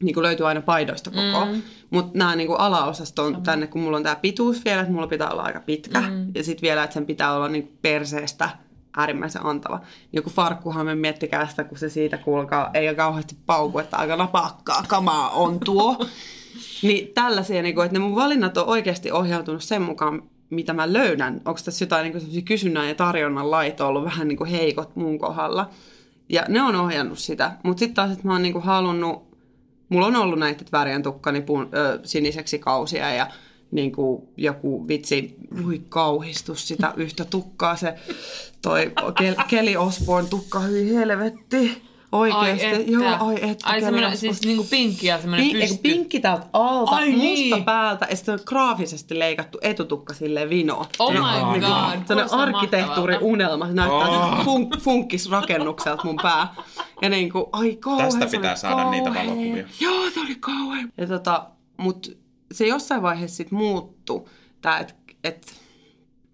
niin 0.04 0.14
kuin 0.14 0.24
löytyy 0.24 0.48
aina 0.48 0.62
paidoista 0.62 1.12
koko. 1.12 1.46
Mm. 1.46 1.62
Mutta 1.90 2.18
nämä 2.18 2.36
niin 2.36 2.60
alaosasta 2.60 3.24
on 3.24 3.44
tänne, 3.44 3.68
kun 3.68 3.82
mulla 3.82 3.98
on 3.98 4.04
tämä 4.04 4.16
pituus 4.16 4.66
vielä, 4.66 4.82
että 4.82 4.94
mulla 4.94 5.08
pitää 5.08 5.30
olla 5.30 5.44
aika 5.44 5.60
pitkä. 5.60 6.02
Mm. 6.02 6.32
Ja 6.36 6.44
sitten 6.44 6.62
vielä, 6.62 6.84
että 6.84 6.94
sen 6.94 7.06
pitää 7.06 7.34
olla 7.34 7.48
niin 7.48 7.64
kuin 7.64 7.78
perseestä 7.82 8.50
äärimmäisen 8.98 9.46
antava. 9.46 9.82
Joku 10.14 10.30
farkkuhan 10.30 10.98
miettikää 10.98 11.48
sitä, 11.48 11.64
kun 11.64 11.78
se 11.78 11.90
siitä 11.90 12.18
kuulkaa, 12.18 12.70
ei 12.74 12.88
ole 12.88 12.96
kauheasti 12.96 13.38
pauku, 13.46 13.80
että 13.80 13.98
aika 13.98 14.16
napakkaa 14.16 14.84
kamaa 14.88 15.30
on 15.30 15.60
tuo. 15.60 15.98
niin 16.82 17.08
tällaisia, 17.14 17.62
niin 17.62 17.76
kuin, 17.76 17.86
että 17.86 18.00
ne 18.00 18.06
mun 18.06 18.16
valinnat 18.16 18.58
on 18.58 18.68
oikeasti 18.68 19.12
ohjautunut 19.12 19.64
sen 19.64 19.82
mukaan, 19.82 20.24
mitä 20.50 20.74
mä 20.74 20.94
löydän. 20.94 21.42
Onko 21.46 21.60
tässä 21.66 21.86
jotain 21.86 22.14
niin 22.14 22.46
kysynnän 22.46 22.88
ja 22.88 22.96
tarjonnan 22.96 23.52
laito 23.52 23.88
ollut 23.88 24.04
vähän 24.04 24.28
niin 24.28 24.38
kuin 24.38 24.50
heikot 24.50 24.96
mun 24.96 25.20
kohdalla. 25.20 25.70
Ja 26.30 26.46
ne 26.48 26.62
on 26.62 26.76
ohjannut 26.76 27.20
sitä. 27.20 27.52
Mutta 27.64 27.80
sitten 27.80 27.96
taas, 27.96 28.12
että 28.12 28.28
mä 28.28 28.34
oon 28.34 28.42
niin 28.42 28.54
kuin 28.54 28.66
halunnut, 28.66 29.24
mulla 29.90 30.06
on 30.06 30.16
ollut 30.16 30.40
näitä, 30.40 30.66
värjän 30.72 31.04
tukkani 31.04 31.42
puun, 31.42 31.70
ö, 31.74 32.00
siniseksi 32.04 32.60
kausia 32.60 33.14
ja 33.14 33.28
niin 33.72 33.92
kuin 33.92 34.24
joku 34.38 34.88
vitsi, 34.88 35.36
voi 35.64 35.82
kauhistus 35.90 36.68
sitä 36.68 36.94
yhtä 36.98 37.26
tukkaa, 37.26 37.76
se 37.76 37.96
toi 38.62 38.92
Kelly 39.48 39.76
Osborne 39.76 40.30
tukka, 40.30 40.60
hyi 40.60 40.96
helvetti. 40.96 41.82
Oikeesti, 42.16 42.66
ai 42.66 42.74
että. 42.74 42.92
joo, 42.92 43.16
ai 43.20 43.36
että. 43.42 43.68
Ai 43.68 43.82
semmoinen, 43.82 44.18
siis 44.18 44.42
niinku 44.42 44.64
pinkki 44.64 45.08
ja 45.08 45.22
semmoinen 45.22 45.48
Pink, 45.48 45.60
pysty. 45.60 45.78
Pinkki 45.82 46.20
täältä 46.20 46.46
alta, 46.54 46.96
ai 46.96 47.12
musta 47.12 47.26
niin. 47.26 47.64
päältä 47.64 48.08
ja 48.10 48.16
sitten 48.16 48.34
on 48.34 48.40
graafisesti 48.46 49.20
leikattu 49.20 49.58
etutukka 49.62 50.14
silleen 50.14 50.50
vino. 50.50 50.86
Oh 51.00 51.14
my 51.14 51.20
god, 51.20 51.60
god. 51.60 52.08
Sellainen 52.08 52.34
arkkitehtuuriunelma, 52.34 53.68
se 53.68 53.74
näyttää 53.74 54.10
oh. 54.10 54.46
funk, 54.46 54.78
funkkisrakennukselta 54.80 56.04
mun 56.04 56.20
pää. 56.22 56.56
Ja 57.02 57.10
niinku, 57.10 57.50
ai 57.52 57.76
kauhean. 57.76 58.10
Tästä 58.12 58.38
pitää 58.38 58.56
saada 58.56 58.76
kauhean. 58.76 58.92
niitä 58.92 59.20
valokuvia. 59.20 59.68
Joo, 59.80 60.10
se 60.10 60.20
oli 60.20 60.36
kauhean. 60.36 60.92
Ja 60.98 61.08
tota, 61.08 61.48
mut 61.78 62.18
se 62.52 62.68
jossain 62.68 63.02
vaiheessa 63.02 63.38
sitten 63.38 63.58
muuttui, 63.58 64.26
tää, 64.62 64.80
että 64.80 64.94
et, 65.24 65.54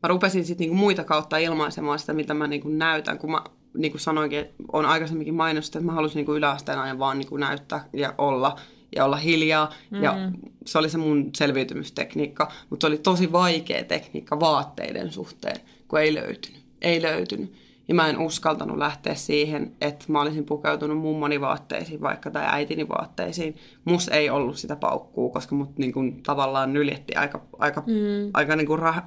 mä 0.04 0.08
rupesin 0.08 0.46
sitten 0.46 0.66
niinku 0.66 0.76
muita 0.76 1.04
kautta 1.04 1.38
ilmaisemaan 1.38 2.00
sitä, 2.00 2.14
mitä 2.14 2.34
mä 2.34 2.48
niinku 2.48 2.70
näytän, 2.70 3.18
kun 3.18 3.32
mä 3.32 3.42
niin 3.78 3.92
kuin 3.92 4.02
sanoinkin, 4.02 4.46
on 4.72 4.86
aikaisemminkin 4.86 5.34
mainosta, 5.34 5.80
että 5.80 5.86
mä 5.86 5.94
halusin 5.94 6.16
niin 6.16 6.26
kuin 6.26 6.38
yläasteen 6.38 6.80
ajan 6.80 7.00
vaan 7.00 7.18
niin 7.18 7.30
kuin 7.30 7.40
näyttää 7.40 7.86
ja 7.94 8.14
olla 8.18 8.60
ja 8.96 9.06
olla 9.06 9.18
hiljaa. 9.18 9.74
Mm. 9.92 10.04
Ja 10.04 10.32
se 10.66 10.78
oli 10.78 10.90
se 10.90 10.98
mun 10.98 11.30
selviytymistekniikka, 11.36 12.52
mutta 12.70 12.84
se 12.84 12.88
oli 12.88 12.98
tosi 12.98 13.32
vaikea 13.32 13.84
tekniikka 13.84 14.40
vaatteiden 14.40 15.12
suhteen, 15.12 15.58
kun 15.88 16.00
ei 16.00 16.14
löytynyt. 16.14 16.62
Ei 16.82 17.02
löytynyt. 17.02 17.54
Ja 17.88 17.96
mä 17.96 18.10
en 18.10 18.20
uskaltanut 18.20 18.78
lähteä 18.78 19.16
siihen, 19.16 19.72
että 19.82 20.06
mä 20.08 20.22
olisin 20.22 20.46
pukeutunut 20.46 20.98
mummoni 20.98 21.42
vaatteisiin 21.42 22.02
vaikka 22.02 22.32
tai 22.32 22.44
äitini 22.48 22.90
vaatteisiin. 22.90 23.56
Mus 23.86 24.08
ei 24.08 24.30
ollut 24.30 24.58
sitä 24.58 24.76
paukkuu, 24.76 25.30
koska 25.30 25.56
mut 25.56 25.78
niin 25.78 25.94
kuin 25.94 26.24
tavallaan 26.24 26.74
nyljetti 26.74 27.16
aika, 27.16 27.42
aika, 27.60 27.84
mm. 27.88 28.32
aika 28.34 28.56
niin 28.56 28.68
kuin 28.68 28.80
rah- 28.80 29.04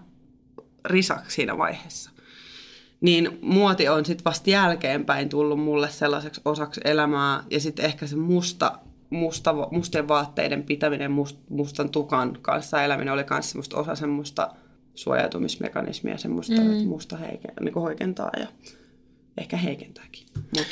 risaksi 0.85 1.35
siinä 1.35 1.59
vaiheessa 1.59 2.14
niin 3.05 3.39
muoti 3.43 3.89
on 3.89 4.05
sitten 4.05 4.25
vasta 4.25 4.51
jälkeenpäin 4.51 5.29
tullut 5.29 5.61
mulle 5.61 5.89
sellaiseksi 5.91 6.41
osaksi 6.45 6.81
elämää. 6.85 7.45
Ja 7.51 7.61
sitten 7.61 7.85
ehkä 7.85 8.07
se 8.07 8.17
musta, 8.17 8.79
musta, 9.11 9.55
mustien 9.71 10.09
vaatteiden 10.09 10.63
pitäminen, 10.63 11.11
must, 11.11 11.39
mustan 11.49 11.91
tukan 11.91 12.39
kanssa 12.43 12.83
eläminen 12.83 13.15
oli 13.15 13.25
myös 13.31 13.51
semmoista 13.51 13.77
osa 13.77 13.95
semmoista 13.95 14.51
suojautumismekanismia, 14.95 16.19
semmoista, 16.19 16.61
mm. 16.61 16.73
että 16.73 16.89
musta 16.89 17.17
heike, 17.17 17.49
niin 17.61 17.75
hoikentaa 17.75 18.31
ja 18.41 18.47
ehkä 19.39 19.57
heikentääkin. 19.57 20.27
Mut. 20.35 20.67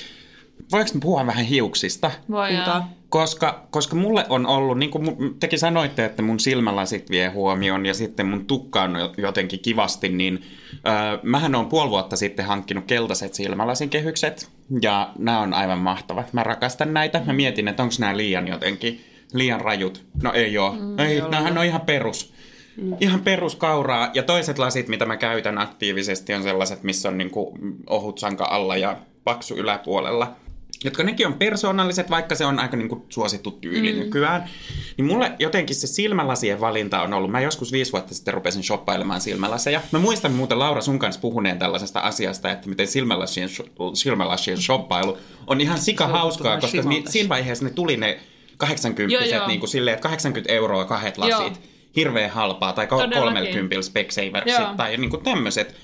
Voinko 0.72 0.90
puhua 1.00 1.26
vähän 1.26 1.44
hiuksista? 1.44 2.10
Voidaan. 2.30 2.84
Koska, 3.12 3.66
koska 3.70 3.96
mulle 3.96 4.26
on 4.28 4.46
ollut, 4.46 4.78
niin 4.78 4.90
kuin 4.90 5.16
tekin 5.40 5.58
sanoitte, 5.58 6.04
että 6.04 6.22
mun 6.22 6.40
silmälasit 6.40 7.10
vie 7.10 7.28
huomioon 7.28 7.86
ja 7.86 7.94
sitten 7.94 8.26
mun 8.26 8.46
tukka 8.46 8.82
on 8.82 8.96
jotenkin 9.16 9.60
kivasti, 9.60 10.08
niin 10.08 10.42
äh, 10.88 11.20
mähän 11.22 11.54
on 11.54 11.66
puoli 11.66 11.90
vuotta 11.90 12.16
sitten 12.16 12.44
hankkinut 12.44 12.84
keltaiset 12.84 13.34
silmälasin 13.34 13.90
kehykset 13.90 14.50
ja 14.82 15.12
nämä 15.18 15.40
on 15.40 15.54
aivan 15.54 15.78
mahtavat. 15.78 16.32
Mä 16.32 16.42
rakastan 16.42 16.94
näitä. 16.94 17.22
Mä 17.26 17.32
mietin, 17.32 17.68
että 17.68 17.82
onko 17.82 17.94
nämä 17.98 18.16
liian 18.16 18.48
jotenkin, 18.48 19.00
liian 19.32 19.60
rajut. 19.60 20.04
No 20.22 20.32
ei 20.32 20.58
oo. 20.58 20.72
Mm, 20.72 20.98
ei, 20.98 21.06
ei 21.06 21.20
nämähän 21.20 21.58
on 21.58 21.64
ihan 21.64 21.80
perus. 21.80 22.34
Mm. 22.76 22.96
Ihan 23.00 23.20
peruskauraa. 23.20 24.10
Ja 24.14 24.22
toiset 24.22 24.58
lasit, 24.58 24.88
mitä 24.88 25.06
mä 25.06 25.16
käytän 25.16 25.58
aktiivisesti, 25.58 26.34
on 26.34 26.42
sellaiset, 26.42 26.82
missä 26.82 27.08
on 27.08 27.18
niin 27.18 27.30
kuin 27.30 27.58
ohut 27.86 28.18
sanka 28.18 28.44
alla 28.44 28.76
ja 28.76 28.96
paksu 29.24 29.54
yläpuolella 29.54 30.36
jotka 30.84 31.02
nekin 31.02 31.26
on 31.26 31.34
persoonalliset, 31.34 32.10
vaikka 32.10 32.34
se 32.34 32.46
on 32.46 32.58
aika 32.58 32.76
niin 32.76 32.88
kuin 32.88 33.02
suosittu 33.08 33.50
tyyli 33.50 33.92
mm. 33.92 33.98
nykyään. 33.98 34.48
Niin 34.96 35.06
mulle 35.06 35.32
jotenkin 35.38 35.76
se 35.76 35.86
silmälasien 35.86 36.60
valinta 36.60 37.02
on 37.02 37.12
ollut, 37.12 37.30
mä 37.30 37.40
joskus 37.40 37.72
viisi 37.72 37.92
vuotta 37.92 38.14
sitten 38.14 38.34
rupesin 38.34 38.62
shoppailemaan 38.62 39.20
silmälaseja. 39.20 39.80
Mä 39.92 39.98
muistan 39.98 40.32
muuten 40.32 40.58
Laura 40.58 40.80
sun 40.80 40.98
kanssa 40.98 41.20
puhuneen 41.20 41.58
tällaisesta 41.58 42.00
asiasta, 42.00 42.50
että 42.50 42.68
miten 42.68 42.86
silmälasien, 42.86 43.48
silmälasien 43.94 44.62
shoppailu 44.62 45.18
on 45.46 45.60
ihan 45.60 45.78
sika 45.78 46.06
hauskaa, 46.06 46.60
koska 46.60 46.82
ni, 46.82 47.04
siinä 47.08 47.28
vaiheessa 47.28 47.64
ne 47.64 47.70
tuli 47.70 47.96
ne 47.96 48.20
80 48.56 49.14
joo, 49.14 49.24
joo. 49.24 49.46
niin 49.46 49.60
kuin 49.60 49.70
silleen, 49.70 49.94
että 49.94 50.08
80 50.08 50.52
euroa 50.52 50.84
kahdet 50.84 51.18
lasit. 51.18 51.54
Joo. 51.54 51.72
Hirveän 51.96 52.30
halpaa, 52.30 52.72
tai 52.72 52.86
30 52.86 53.82
Specsavers, 53.82 54.52
tai 54.76 54.96
niin 54.96 55.10
kuin 55.10 55.24
tämmöiset. 55.24 55.74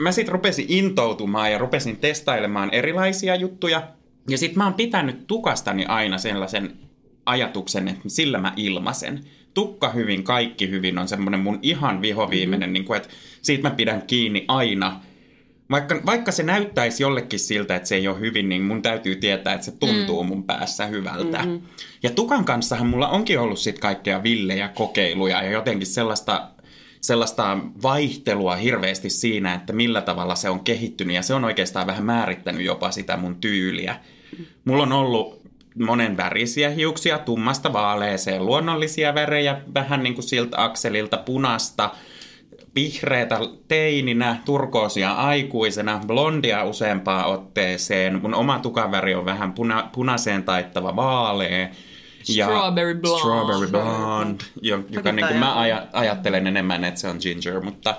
Mä 0.00 0.12
sitten 0.12 0.32
rupesin 0.32 0.66
intoutumaan 0.68 1.52
ja 1.52 1.58
rupesin 1.58 1.96
testailemaan 1.96 2.70
erilaisia 2.72 3.34
juttuja. 3.34 3.82
Ja 4.28 4.38
sitten 4.38 4.58
mä 4.58 4.64
oon 4.64 4.74
pitänyt 4.74 5.26
tukastani 5.26 5.84
aina 5.86 6.18
sellaisen 6.18 6.76
ajatuksen, 7.26 7.88
että 7.88 8.08
sillä 8.08 8.38
mä 8.38 8.52
ilmaisen. 8.56 9.24
Tukka 9.54 9.90
hyvin, 9.90 10.24
kaikki 10.24 10.70
hyvin 10.70 10.98
on 10.98 11.08
semmoinen 11.08 11.40
mun 11.40 11.58
ihan 11.62 12.02
vihoviimeinen, 12.02 12.68
mm-hmm. 12.68 12.72
niin 12.72 12.84
kuin, 12.84 12.96
että 12.96 13.08
siitä 13.42 13.68
mä 13.68 13.74
pidän 13.74 14.02
kiinni 14.06 14.44
aina. 14.48 15.00
Vaikka, 15.70 16.00
vaikka 16.06 16.32
se 16.32 16.42
näyttäisi 16.42 17.02
jollekin 17.02 17.38
siltä, 17.38 17.76
että 17.76 17.88
se 17.88 17.94
ei 17.94 18.08
ole 18.08 18.20
hyvin, 18.20 18.48
niin 18.48 18.62
mun 18.62 18.82
täytyy 18.82 19.16
tietää, 19.16 19.54
että 19.54 19.64
se 19.64 19.72
tuntuu 19.72 20.22
mm. 20.22 20.28
mun 20.28 20.44
päässä 20.44 20.86
hyvältä. 20.86 21.38
Mm-hmm. 21.38 21.62
Ja 22.02 22.10
tukan 22.10 22.44
kanssahan 22.44 22.86
mulla 22.86 23.08
onkin 23.08 23.40
ollut 23.40 23.58
sit 23.58 23.78
kaikkea 23.78 24.22
villejä 24.22 24.68
kokeiluja 24.68 25.42
ja 25.42 25.50
jotenkin 25.50 25.86
sellaista 25.86 26.48
sellaista 27.04 27.58
vaihtelua 27.82 28.56
hirveästi 28.56 29.10
siinä, 29.10 29.54
että 29.54 29.72
millä 29.72 30.00
tavalla 30.00 30.34
se 30.34 30.50
on 30.50 30.60
kehittynyt 30.60 31.16
ja 31.16 31.22
se 31.22 31.34
on 31.34 31.44
oikeastaan 31.44 31.86
vähän 31.86 32.04
määrittänyt 32.04 32.64
jopa 32.64 32.90
sitä 32.90 33.16
mun 33.16 33.36
tyyliä. 33.36 33.96
Mulla 34.64 34.82
on 34.82 34.92
ollut 34.92 35.40
monen 35.78 36.16
värisiä 36.16 36.70
hiuksia, 36.70 37.18
tummasta 37.18 37.72
vaaleeseen, 37.72 38.46
luonnollisia 38.46 39.14
värejä, 39.14 39.60
vähän 39.74 40.02
niin 40.02 40.14
kuin 40.14 40.24
siltä 40.24 40.64
akselilta 40.64 41.16
punasta, 41.16 41.90
vihreätä 42.74 43.38
teininä, 43.68 44.36
turkoosia 44.44 45.12
aikuisena, 45.12 46.00
blondia 46.06 46.64
useampaan 46.64 47.26
otteeseen. 47.26 48.22
Mun 48.22 48.34
oma 48.34 48.58
tukaväri 48.58 49.14
on 49.14 49.24
vähän 49.24 49.52
puna, 49.52 49.88
punaiseen 49.92 50.42
taittava 50.44 50.96
vaalea. 50.96 51.68
Strawberry 52.22 52.94
blonde. 52.94 53.20
Strawberry 53.20 53.66
blonde, 53.70 54.44
jo- 54.62 54.76
joka 54.76 54.86
Pakettaa 54.88 55.12
niin 55.12 55.26
kuin 55.26 55.38
mä 55.38 55.54
aja, 55.54 55.86
ajattelen 55.92 56.46
enemmän, 56.46 56.84
että 56.84 57.00
se 57.00 57.08
on 57.08 57.16
ginger, 57.20 57.60
mutta... 57.60 57.96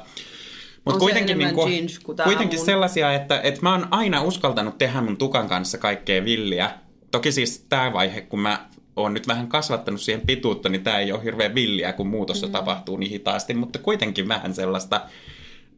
Mutta 0.86 1.00
kuitenkin, 1.00 1.38
ginger 1.38 1.56
kuin 2.04 2.18
tää 2.18 2.26
kuitenkin 2.26 2.60
mun. 2.60 2.66
sellaisia, 2.66 3.14
että, 3.14 3.42
että 3.42 3.60
mä 3.62 3.72
oon 3.72 3.88
aina 3.92 4.22
uskaltanut 4.22 4.78
tehdä 4.78 5.02
mun 5.02 5.18
tukan 5.18 5.50
kanssa 5.50 5.78
kaikkea 5.78 6.26
villiä. 6.26 6.72
Toki 7.12 7.32
siis 7.32 7.66
tämä 7.70 7.94
vaihe, 7.94 8.22
kun 8.22 8.40
mä 8.40 8.70
oon 8.96 9.14
nyt 9.14 9.28
vähän 9.28 9.48
kasvattanut 9.48 10.02
siihen 10.02 10.28
pituutta, 10.28 10.70
niin 10.70 10.84
tämä 10.84 11.00
ei 11.00 11.12
ole 11.12 11.24
hirveän 11.24 11.56
villiä, 11.56 11.94
kun 11.94 12.08
muutossa 12.08 12.48
mm. 12.48 12.52
tapahtuu 12.52 12.98
niin 12.98 13.12
hitaasti, 13.12 13.54
mutta 13.54 13.80
kuitenkin 13.80 14.28
vähän 14.28 14.54
sellaista, 14.54 15.02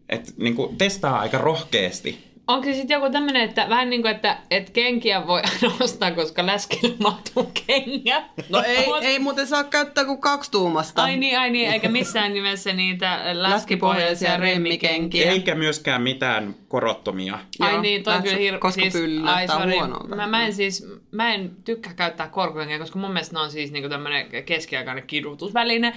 että 0.10 0.32
niin 0.38 0.55
kuin 0.55 0.78
testaa 0.78 1.20
aika 1.20 1.38
rohkeasti. 1.38 2.28
Onko 2.47 2.65
se 2.65 2.73
sitten 2.73 2.95
joku 2.95 3.09
tämmöinen, 3.09 3.41
että 3.41 3.69
vähän 3.69 3.89
niin 3.89 4.01
kuin, 4.01 4.15
että, 4.15 4.37
että 4.51 4.71
kenkiä 4.71 5.27
voi 5.27 5.41
aina 5.43 5.75
ostaa, 5.81 6.11
koska 6.11 6.45
läskille 6.45 6.95
mahtuu 7.03 7.51
kengät? 7.67 8.23
No 8.49 8.63
ei, 8.63 8.85
Mut- 8.85 9.03
ei 9.03 9.19
muuten 9.19 9.47
saa 9.47 9.63
käyttää 9.63 10.05
kuin 10.05 10.21
kaksi 10.21 10.51
tuumasta. 10.51 11.03
Ai 11.03 11.17
niin, 11.17 11.39
ai 11.39 11.49
niin, 11.49 11.71
eikä 11.71 11.89
missään 11.89 12.33
nimessä 12.33 12.73
niitä 12.73 13.19
läskipohjaisia 13.33 14.37
remmikenkiä. 14.37 15.31
Eikä 15.31 15.55
myöskään 15.55 16.01
mitään 16.01 16.55
korottomia. 16.67 17.39
Ai 17.59 17.71
Joo, 17.71 17.81
niin, 17.81 18.03
toi 18.03 18.21
kyllä 18.21 18.37
hirveä. 18.37 18.59
koska 18.59 18.81
pyll 18.91 19.21
näyttää 19.23 19.57
sorry. 19.57 19.71
huonolta. 19.71 20.15
Mä, 20.15 20.27
mä, 20.27 20.45
en 20.45 20.53
siis, 20.53 20.87
mä 21.11 21.33
en 21.33 21.51
tykkää 21.65 21.93
käyttää 21.93 22.27
korkokenkiä, 22.27 22.79
koska 22.79 22.99
mun 22.99 23.11
mielestä 23.13 23.33
ne 23.35 23.39
on 23.39 23.51
siis 23.51 23.71
niinku 23.71 23.89
tämmönen 23.89 24.43
keskiaikainen 24.45 25.07
kidutusväline. 25.07 25.93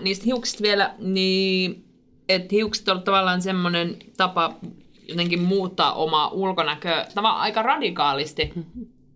Niistä 0.00 0.24
hiuksista 0.24 0.62
vielä, 0.62 0.94
niin 0.98 1.84
että 2.28 2.48
hiukset 2.52 2.88
on 2.88 3.02
tavallaan 3.02 3.42
semmoinen 3.42 3.96
tapa 4.16 4.54
jotenkin 5.08 5.42
muuttaa 5.42 5.92
omaa 5.92 6.28
ulkonäköä 6.28 7.06
tavallaan 7.14 7.42
aika 7.42 7.62
radikaalisti 7.62 8.52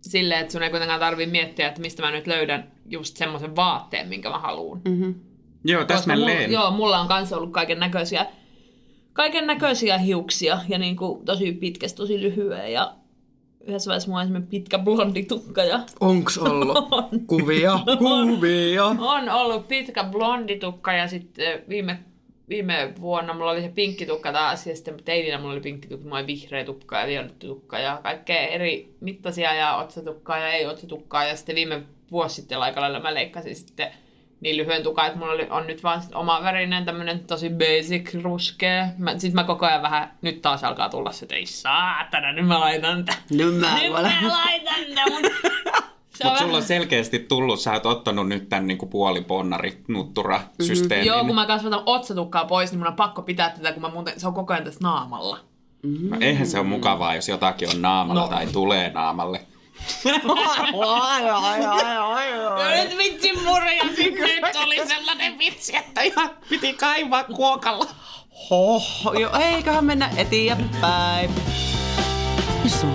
silleen, 0.01 0.41
että 0.41 0.51
sun 0.51 0.63
ei 0.63 0.69
kuitenkaan 0.69 0.99
tarvii 0.99 1.27
miettiä, 1.27 1.67
että 1.67 1.81
mistä 1.81 2.01
mä 2.01 2.11
nyt 2.11 2.27
löydän 2.27 2.71
just 2.85 3.17
semmoisen 3.17 3.55
vaatteen, 3.55 4.07
minkä 4.07 4.29
mä 4.29 4.39
haluan. 4.39 4.81
Mm-hmm. 4.85 5.15
Joo, 5.63 5.85
täsmälleen. 5.85 6.49
Mulla, 6.49 6.61
joo, 6.61 6.71
mulla 6.71 6.99
on 6.99 7.07
kanssa 7.07 7.37
ollut 7.37 7.51
kaiken 7.51 7.79
näköisiä 7.79 8.25
kaiken 9.13 9.47
näköisiä 9.47 9.97
hiuksia 9.97 10.59
ja 10.69 10.77
niin 10.77 10.95
kuin 10.95 11.25
tosi 11.25 11.51
pitkästä, 11.51 11.97
tosi 11.97 12.21
lyhyen 12.21 12.73
ja 12.73 12.93
yhdessä 13.61 13.89
vaiheessa 13.89 14.09
mulla 14.09 14.19
on 14.21 14.25
semmoinen 14.27 14.49
pitkä 14.49 14.79
blondi 14.79 15.23
tukka 15.23 15.63
ja 15.63 15.79
Onks 15.99 16.37
ollut? 16.37 16.77
Kuvia, 17.27 17.79
kuvia. 17.99 18.85
on 18.85 19.29
ollut 19.29 19.67
pitkä 19.67 20.03
blonditukka 20.03 20.93
ja 20.93 21.07
sitten 21.07 21.61
viime, 21.69 21.99
viime 22.49 22.93
vuonna 23.01 23.33
mulla 23.33 23.51
oli 23.51 23.61
se 23.61 23.69
pinkkitukka 23.69 24.31
taas 24.33 24.67
ja 24.67 24.75
sitten 24.75 25.03
teininä 25.05 25.37
mulla 25.37 25.51
oli 25.51 25.61
pinkkitukka, 25.61 26.03
mulla 26.03 26.17
oli 26.17 26.27
vihreä 26.27 26.65
tukka 26.65 26.99
ja 26.99 27.07
violetti 27.07 27.47
tukka 27.47 27.79
ja 27.79 27.99
kaikkea 28.03 28.47
eri 28.47 28.95
mittaisia 28.99 29.53
ja 29.53 29.75
otsatukkaa 29.75 30.37
ja 30.37 30.47
ei 30.47 30.65
otsatukkaa 30.65 31.25
ja 31.25 31.35
sitten 31.35 31.55
viime 31.55 31.83
vuosi 32.11 32.35
sitten 32.35 32.59
aika 32.59 32.81
lailla 32.81 32.99
mä 32.99 33.13
leikkasin 33.13 33.55
sitten 33.55 33.91
niin 34.41 34.57
lyhyen 34.57 34.83
tukan, 34.83 35.07
että 35.07 35.19
mulla 35.19 35.33
oli, 35.33 35.47
on 35.49 35.67
nyt 35.67 35.83
vaan 35.83 36.01
oma 36.13 36.43
värinen 36.43 36.85
tämmönen 36.85 37.19
tosi 37.19 37.49
basic 37.49 38.23
ruskea. 38.23 38.87
Mä, 38.97 39.17
sit 39.17 39.33
mä 39.33 39.43
koko 39.43 39.65
ajan 39.65 39.81
vähän, 39.81 40.11
nyt 40.21 40.41
taas 40.41 40.63
alkaa 40.63 40.89
tulla 40.89 41.11
se, 41.11 41.25
että 41.25 41.35
ei 41.35 41.45
saatana, 41.45 42.33
nyt 42.33 42.47
mä 42.47 42.59
laitan 42.59 43.05
tän. 43.05 43.15
Nyt 43.29 43.55
mä 43.59 43.79
Nyt 43.83 43.91
mä 43.91 44.03
laitan 44.03 44.95
tän 44.95 45.13
mun. 45.13 45.21
Se 46.19 46.27
on 46.27 46.31
Mutta 46.31 46.39
sulla 46.39 46.51
vähän- 46.51 46.61
on 46.63 46.67
selkeästi 46.67 47.19
tullut, 47.19 47.59
sä 47.59 47.71
oot 47.73 47.85
ottanut 47.85 48.27
nyt 48.27 48.49
tämän 48.49 48.67
niin 48.67 48.77
puoliponnari 48.89 49.83
nuttura 49.87 50.41
systeemin. 50.61 51.07
Joo, 51.07 51.25
kun 51.25 51.35
mä 51.35 51.45
kasvatan 51.45 51.83
otsatukkaa 51.85 52.45
pois, 52.45 52.71
niin 52.71 52.79
mun 52.79 52.87
on 52.87 52.95
pakko 52.95 53.21
pitaa 53.21 53.49
tätä, 53.49 53.71
kun 53.71 53.81
mä 53.81 53.89
muuten, 53.89 54.19
se 54.19 54.27
on 54.27 54.33
koko 54.33 54.53
ajan 54.53 54.65
tässä 54.65 54.79
naamalla. 54.83 55.39
No, 56.09 56.17
eihän 56.21 56.47
se 56.47 56.59
ole 56.59 56.67
mukavaa, 56.67 57.15
jos 57.15 57.27
jotakin 57.29 57.69
on 57.75 57.81
naamalla 57.81 58.21
No. 58.21 58.27
tai 58.27 58.47
tulee 58.47 58.91
naamalle. 58.93 59.41
Ai, 60.87 61.29
ai. 61.29 62.85
Nyt 62.87 62.97
vitsi 62.97 63.33
murja, 63.45 63.83
nyt 63.83 64.55
oli 64.63 64.87
sellainen 64.87 65.39
vitsi, 65.39 65.75
että 65.75 66.01
ihan 66.01 66.29
piti 66.49 66.73
kaivaa 66.73 67.23
kuokalla. 67.23 67.85
Hoh, 68.49 68.83
jo, 69.19 69.29
eiköhän 69.39 69.85
mennä 69.85 70.09
eteenpäin. 70.17 71.29
Iso 72.65 72.87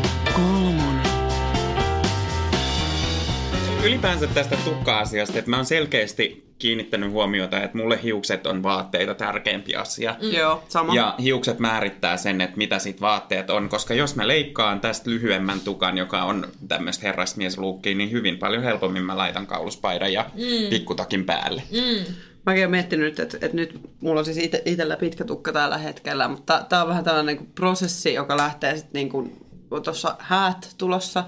Ylipäänsä 3.84 4.26
tästä 4.26 4.56
tukka-asiasta, 4.64 5.38
että 5.38 5.50
mä 5.50 5.56
oon 5.56 5.66
selkeästi 5.66 6.44
kiinnittänyt 6.58 7.10
huomiota, 7.10 7.62
että 7.62 7.78
mulle 7.78 8.00
hiukset 8.02 8.46
on 8.46 8.62
vaatteita 8.62 9.14
tärkeämpi 9.14 9.76
asia. 9.76 10.16
Mm. 10.22 10.30
Joo, 10.30 10.64
sama. 10.68 10.94
Ja 10.94 11.14
hiukset 11.22 11.58
määrittää 11.58 12.16
sen, 12.16 12.40
että 12.40 12.56
mitä 12.56 12.78
sit 12.78 13.00
vaatteet 13.00 13.50
on, 13.50 13.68
koska 13.68 13.94
jos 13.94 14.16
mä 14.16 14.28
leikkaan 14.28 14.80
tästä 14.80 15.10
lyhyemmän 15.10 15.60
tukan, 15.60 15.98
joka 15.98 16.22
on 16.22 16.48
tämmöistä 16.68 17.06
herrasmiesluukkiä, 17.06 17.94
niin 17.94 18.10
hyvin 18.10 18.38
paljon 18.38 18.62
helpommin 18.62 19.02
mä 19.02 19.16
laitan 19.16 19.46
kauluspaidan 19.46 20.12
ja 20.12 20.30
mm. 20.34 20.70
pikkutakin 20.70 21.24
päälle. 21.24 21.62
Mm. 21.70 22.14
Mäkin 22.46 22.60
olen 22.60 22.70
miettinyt, 22.70 23.06
nyt, 23.06 23.20
että, 23.20 23.38
että 23.40 23.56
nyt 23.56 23.80
mulla 24.00 24.20
on 24.20 24.24
siis 24.24 24.38
ite, 24.38 24.62
itellä 24.64 24.96
pitkä 24.96 25.24
tukka 25.24 25.52
tällä 25.52 25.78
hetkellä, 25.78 26.28
mutta 26.28 26.66
tämä 26.68 26.82
on 26.82 26.88
vähän 26.88 27.04
tällainen 27.04 27.36
niin 27.36 27.50
prosessi, 27.54 28.14
joka 28.14 28.36
lähtee 28.36 28.76
sitten 28.76 28.92
niin 28.92 29.08
kuin 29.08 29.46
tuossa 29.84 30.16
häät 30.18 30.74
tulossa 30.78 31.24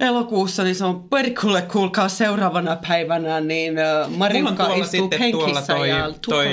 elokuussa, 0.00 0.64
niin 0.64 0.74
se 0.74 0.84
on 0.84 1.08
perkulle 1.08 1.62
kuulkaa 1.62 2.08
seuraavana 2.08 2.76
päivänä, 2.88 3.40
niin 3.40 3.78
äh, 3.78 4.10
Marjukka 4.10 4.74
istuu 4.74 5.08
penkissä 5.08 5.74
toi, 5.74 5.88
ja 5.88 6.12
toi, 6.26 6.46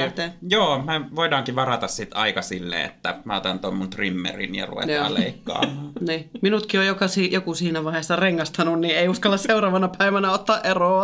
joo, 0.50 0.82
mä 0.82 1.02
voidaankin 1.16 1.56
varata 1.56 1.88
sit 1.88 2.10
aika 2.14 2.42
silleen, 2.42 2.86
että 2.86 3.16
mä 3.26 3.38
otan 3.38 3.60
ton 3.60 3.76
mun 3.76 3.90
trimmerin 3.90 4.56
ja 4.56 4.66
ruvetaan 4.66 5.12
Joo. 5.12 5.14
leikkaamaan. 5.14 5.92
Niin. 6.08 6.30
Minutkin 6.42 6.80
on 6.80 6.86
joka, 6.86 7.06
joku 7.32 7.56
siinä 7.56 7.84
vaiheessa 7.84 8.16
rengastanut, 8.16 8.80
niin 8.80 8.96
ei 8.98 9.08
uskalla 9.10 9.38
seuraavana 9.38 9.88
päivänä 9.98 10.32
ottaa 10.32 10.62
eroa. 10.62 11.04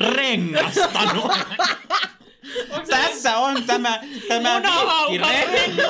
Rengastanut! 0.16 1.32
Tässä 2.90 3.36
on 3.36 3.62
tämä, 3.62 3.98
tämä 4.28 4.62
vinkki. 4.62 5.82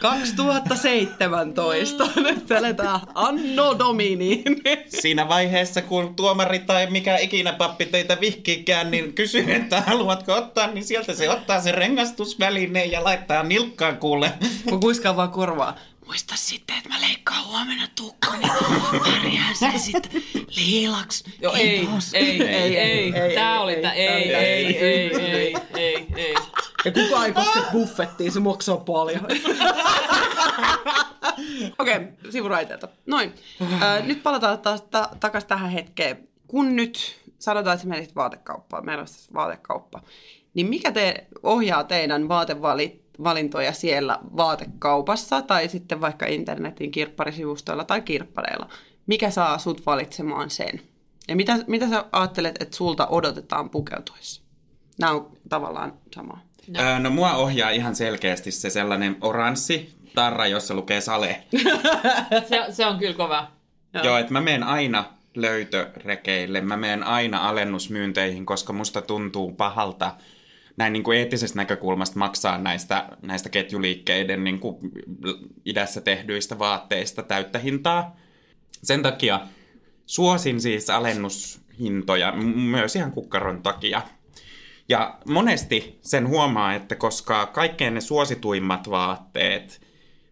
2017. 0.00 2.08
Nyt 2.16 2.50
eletään 2.50 3.00
Anno 3.14 3.78
Domini. 3.78 4.42
Siinä 5.00 5.28
vaiheessa, 5.28 5.82
kun 5.82 6.16
tuomari 6.16 6.58
tai 6.58 6.90
mikä 6.90 7.16
ikinä 7.16 7.52
pappi 7.52 7.86
teitä 7.86 8.20
vihkiikään, 8.20 8.90
niin 8.90 9.12
kysyy, 9.12 9.54
että 9.54 9.80
haluatko 9.80 10.34
ottaa, 10.34 10.66
niin 10.66 10.84
sieltä 10.84 11.14
se 11.14 11.30
ottaa 11.30 11.60
se 11.60 11.72
rengastusvälineen 11.72 12.90
ja 12.90 13.04
laittaa 13.04 13.42
nilkkaan 13.42 13.96
kuule. 13.96 14.32
Kun 14.68 14.80
kuiskaa 14.80 15.16
vaan 15.16 15.30
korvaa. 15.30 15.76
Muista 16.06 16.34
sitten, 16.36 16.76
että 16.76 16.88
mä 16.88 17.00
leikkaan 17.00 17.46
huomenna 17.46 17.88
tukkani. 17.96 18.42
Pärjää 19.04 19.54
se 19.54 19.72
sitten 19.78 20.22
liilaksi. 20.56 21.24
Joo, 21.40 21.54
ei, 21.54 21.88
ei, 22.14 22.42
ei, 22.42 22.76
ei, 22.76 23.12
ei, 23.12 23.34
Tää 23.34 23.54
ei, 23.54 23.58
oli 23.58 23.72
ei, 23.72 24.34
ei, 24.34 24.34
ei, 24.34 25.16
ei, 25.16 25.54
ei, 25.74 26.06
ei. 26.16 26.34
Ja 26.86 26.92
kukaan 26.92 27.26
ei 27.26 27.32
koske 27.32 27.60
buffettiin, 27.72 28.32
se 28.32 28.40
maksaa 28.40 28.76
paljon. 28.76 29.24
Okei, 31.78 31.96
okay, 31.96 32.06
sivuraiteelta. 32.30 32.88
Noin. 33.06 33.34
Äh, 33.82 34.06
nyt 34.06 34.22
palataan 34.22 34.58
taas 34.58 34.82
ta- 34.82 35.10
takaisin 35.20 35.48
tähän 35.48 35.70
hetkeen. 35.70 36.28
Kun 36.46 36.76
nyt 36.76 37.20
sanotaan, 37.38 37.74
että 37.74 37.82
sä 37.82 37.88
menisit 37.88 38.16
vaatekauppaan, 38.16 38.84
meillä 38.84 39.00
on 39.00 39.08
siis 39.08 39.34
vaatekauppa, 39.34 40.02
niin 40.54 40.66
mikä 40.66 40.92
te 40.92 41.26
ohjaa 41.42 41.84
teidän 41.84 42.28
vaatevalintoja 42.28 43.72
siellä 43.72 44.18
vaatekaupassa 44.36 45.42
tai 45.42 45.68
sitten 45.68 46.00
vaikka 46.00 46.26
internetin 46.26 46.90
kirpparisivustoilla 46.90 47.84
tai 47.84 48.02
kirppareilla? 48.02 48.68
Mikä 49.06 49.30
saa 49.30 49.58
sut 49.58 49.86
valitsemaan 49.86 50.50
sen? 50.50 50.80
Ja 51.28 51.36
mitä, 51.36 51.58
mitä 51.66 51.88
sä 51.88 52.04
ajattelet, 52.12 52.56
että 52.60 52.76
sulta 52.76 53.06
odotetaan 53.06 53.70
pukeutuessa? 53.70 54.42
Nämä 54.98 55.12
on 55.12 55.38
tavallaan 55.48 55.92
samaa. 56.14 56.45
No. 56.68 56.82
No. 56.82 56.98
no 56.98 57.10
mua 57.10 57.34
ohjaa 57.34 57.70
ihan 57.70 57.96
selkeästi 57.96 58.50
se 58.50 58.70
sellainen 58.70 59.16
oranssi 59.20 59.96
tarra, 60.14 60.46
jossa 60.46 60.74
lukee 60.74 61.00
sale. 61.00 61.42
Se, 62.48 62.64
se 62.70 62.86
on 62.86 62.98
kyllä 62.98 63.14
kova. 63.14 63.50
Joo. 63.94 64.04
Joo, 64.04 64.18
että 64.18 64.32
mä 64.32 64.40
menen 64.40 64.62
aina 64.62 65.04
löytörekeille, 65.34 66.60
mä 66.60 66.76
menen 66.76 67.02
aina 67.02 67.48
alennusmyynteihin, 67.48 68.46
koska 68.46 68.72
musta 68.72 69.02
tuntuu 69.02 69.52
pahalta 69.52 70.14
näin 70.76 70.92
niin 70.92 71.02
kuin 71.02 71.18
eettisestä 71.18 71.56
näkökulmasta 71.56 72.18
maksaa 72.18 72.58
näistä, 72.58 73.08
näistä 73.22 73.48
ketjuliikkeiden 73.48 74.44
niin 74.44 74.60
kuin 74.60 74.76
idässä 75.64 76.00
tehdyistä 76.00 76.58
vaatteista 76.58 77.22
täyttä 77.22 77.58
hintaa. 77.58 78.16
Sen 78.82 79.02
takia 79.02 79.40
suosin 80.06 80.60
siis 80.60 80.90
alennushintoja 80.90 82.32
myös 82.54 82.96
ihan 82.96 83.12
kukkaron 83.12 83.62
takia. 83.62 84.02
Ja 84.88 85.18
monesti 85.28 85.98
sen 86.00 86.28
huomaa, 86.28 86.74
että 86.74 86.94
koska 86.94 87.46
kaikkein 87.46 87.94
ne 87.94 88.00
suosituimmat 88.00 88.90
vaatteet 88.90 89.80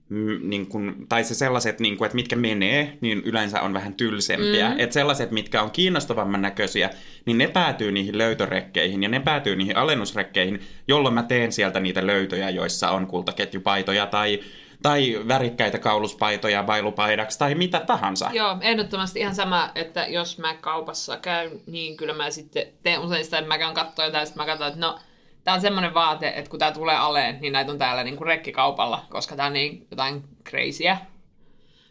mm, 0.08 0.38
niin 0.42 0.66
kun, 0.66 1.06
tai 1.08 1.24
se 1.24 1.34
sellaiset, 1.34 1.80
niin 1.80 1.96
kun, 1.96 2.06
että 2.06 2.16
mitkä 2.16 2.36
menee, 2.36 2.98
niin 3.00 3.22
yleensä 3.24 3.60
on 3.60 3.74
vähän 3.74 3.94
tylsempiä. 3.94 4.70
Mm. 4.70 4.80
Että 4.80 4.94
sellaiset, 4.94 5.30
mitkä 5.30 5.62
on 5.62 5.70
kiinnostavamman 5.70 6.42
näköisiä, 6.42 6.90
niin 7.26 7.38
ne 7.38 7.48
päätyy 7.48 7.92
niihin 7.92 8.18
löytörekkeihin 8.18 9.02
ja 9.02 9.08
ne 9.08 9.20
päätyy 9.20 9.56
niihin 9.56 9.76
alennusrekkeihin, 9.76 10.60
jolloin 10.88 11.14
mä 11.14 11.22
teen 11.22 11.52
sieltä 11.52 11.80
niitä 11.80 12.06
löytöjä, 12.06 12.50
joissa 12.50 12.90
on 12.90 13.06
kultaketjupaitoja 13.06 14.06
tai 14.06 14.40
tai 14.84 15.20
värikkäitä 15.28 15.78
kauluspaitoja 15.78 16.66
vailupaidaksi 16.66 17.38
tai 17.38 17.54
mitä 17.54 17.80
tahansa. 17.80 18.30
Joo, 18.32 18.56
ehdottomasti 18.60 19.20
ihan 19.20 19.34
sama, 19.34 19.70
että 19.74 20.06
jos 20.06 20.38
mä 20.38 20.54
kaupassa 20.54 21.16
käyn, 21.16 21.60
niin 21.66 21.96
kyllä 21.96 22.14
mä 22.14 22.30
sitten 22.30 22.66
teen 22.82 23.00
usein 23.00 23.24
sitä, 23.24 23.38
että 23.38 23.48
mä 23.48 23.58
käyn 23.58 23.74
katsoa 23.74 24.04
jotain, 24.04 24.26
sitten 24.26 24.42
mä 24.42 24.46
katson, 24.46 24.68
että 24.68 24.80
no, 24.80 24.98
tää 25.44 25.54
on 25.54 25.60
semmoinen 25.60 25.94
vaate, 25.94 26.32
että 26.36 26.50
kun 26.50 26.58
tää 26.58 26.72
tulee 26.72 26.96
aleen, 26.96 27.38
niin 27.40 27.52
näitä 27.52 27.72
on 27.72 27.78
täällä 27.78 28.04
niinku 28.04 28.24
rekkikaupalla, 28.24 29.04
koska 29.10 29.36
tää 29.36 29.46
on 29.46 29.52
niin 29.52 29.86
jotain 29.90 30.24
crazyä. 30.48 30.98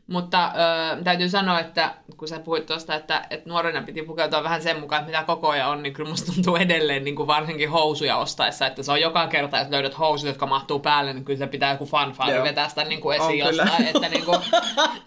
Mutta 0.08 0.46
öö, 0.46 1.04
täytyy 1.04 1.30
sanoa, 1.30 1.60
että 1.60 1.94
kun 2.18 2.28
sä 2.28 2.40
puhuit 2.40 2.66
tuosta, 2.66 2.96
että, 2.96 3.28
että 3.30 3.50
nuorena 3.50 3.82
piti 3.82 4.02
pukeutua 4.02 4.44
vähän 4.44 4.62
sen 4.62 4.80
mukaan, 4.80 5.00
että 5.00 5.12
mitä 5.12 5.24
koko 5.24 5.50
ajan 5.50 5.70
on, 5.70 5.84
niin 5.84 5.94
kyllä 5.94 6.10
musta 6.10 6.32
tuntuu 6.32 6.56
edelleen 6.56 7.04
niin 7.04 7.16
kuin 7.16 7.28
varsinkin 7.28 7.70
housuja 7.70 8.18
ostaessa, 8.18 8.68
että 8.68 8.84
se 8.84 8.92
on 8.92 9.02
joka 9.02 9.28
kerta, 9.28 9.60
että 9.60 9.72
löydät 9.72 10.00
housut, 10.00 10.28
jotka 10.28 10.46
mahtuu 10.46 10.80
päälle, 10.80 11.14
niin 11.14 11.26
kyllä 11.26 11.40
se 11.40 11.48
pitää 11.48 11.72
joku 11.72 11.86
fanfaari 11.86 12.36
Joo. 12.36 12.44
vetää 12.44 12.70
sitä 12.70 12.84
niin 12.84 13.02
kuin 13.02 13.18
esiin 13.18 13.44
On 13.44 13.50
kyllä. 13.50 13.64
jostain. 13.64 13.88
Että, 13.88 14.10
niin 14.10 14.26
kuin, 14.26 14.40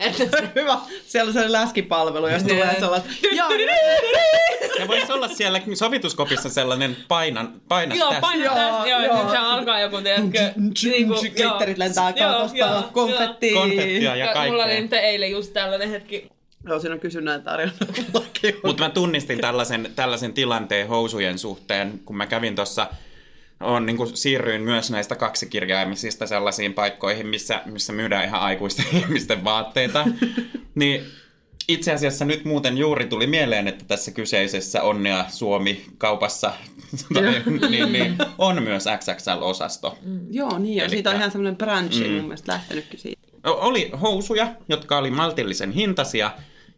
että 0.00 0.24
se, 0.24 0.50
Hyvä. 0.54 0.78
Siellä 1.06 1.28
on 1.28 1.32
sellainen 1.32 1.52
läskipalvelu, 1.52 2.28
jos 2.28 2.42
tulee 2.42 2.80
sellainen... 2.80 3.10
Joo, 3.32 3.48
Ja 4.78 4.88
voisi 4.88 5.12
olla 5.12 5.28
siellä 5.28 5.60
sovituskopissa 5.74 6.48
sellainen 6.48 6.96
painan, 7.08 7.52
paina 7.68 7.94
Joo, 7.94 8.08
tässä. 8.08 8.20
paina 8.20 8.44
Joo, 8.44 8.54
tästä, 8.54 8.88
joo, 8.88 9.02
joo. 9.02 9.16
joo. 9.16 9.30
se 9.30 9.36
alkaa 9.36 9.80
joku, 9.80 10.00
tiedätkö, 10.00 10.52
niinku, 10.82 11.14
joo. 11.14 11.20
Glitterit 11.20 11.78
lentää 11.78 12.12
Joo, 12.16 12.32
katosta, 12.32 12.58
joo, 12.58 12.82
konfettia. 12.92 13.60
Konfettia 13.60 14.16
ja 14.16 14.32
kaikkea. 14.32 14.85
Nyt 14.90 15.02
eilen 15.02 15.30
just 15.30 15.52
tällainen 15.52 15.90
hetki. 15.90 16.28
Joo, 16.64 16.80
siinä 16.80 16.94
on 16.94 17.00
kysynnän 17.00 17.42
tarjonnut. 17.42 18.02
Mutta 18.64 18.82
mä 18.82 18.90
tunnistin 18.90 19.40
tällaisen, 19.40 19.90
tällaisen 19.96 20.32
tilanteen 20.32 20.88
housujen 20.88 21.38
suhteen, 21.38 22.00
kun 22.04 22.16
mä 22.16 22.26
kävin 22.26 22.54
tuossa, 22.54 22.86
on, 23.60 23.86
niin 23.86 23.96
kuin 23.96 24.16
siirryin 24.16 24.62
myös 24.62 24.90
näistä 24.90 25.16
kaksikirjaimisista 25.16 26.26
sellaisiin 26.26 26.74
paikkoihin, 26.74 27.26
missä, 27.26 27.62
missä 27.64 27.92
myydään 27.92 28.24
ihan 28.24 28.40
aikuisten 28.40 28.86
ihmisten 28.98 29.44
vaatteita. 29.44 30.06
niin 30.74 31.04
itse 31.68 31.92
asiassa 31.92 32.24
nyt 32.24 32.44
muuten 32.44 32.78
juuri 32.78 33.06
tuli 33.06 33.26
mieleen, 33.26 33.68
että 33.68 33.84
tässä 33.88 34.10
kyseisessä 34.10 34.82
Onnea 34.82 35.24
Suomi-kaupassa 35.28 36.52
tai, 37.14 37.22
niin, 37.70 37.92
niin, 37.92 38.16
on 38.38 38.62
myös 38.62 38.84
XXL-osasto. 38.98 39.98
Joo, 40.30 40.58
niin, 40.58 40.76
ja 40.76 40.82
Elikkä- 40.82 40.96
siitä 40.96 41.10
on 41.10 41.16
ihan 41.16 41.30
semmoinen 41.30 41.56
branchi 41.56 42.04
mm. 42.04 42.14
mun 42.14 42.24
mielestä 42.24 42.52
lähtenytkin 42.52 43.00
siitä. 43.00 43.25
Oli 43.46 43.90
housuja, 44.02 44.48
jotka 44.68 44.98
oli 44.98 45.10
maltillisen 45.10 45.72
hintaisia, 45.72 46.30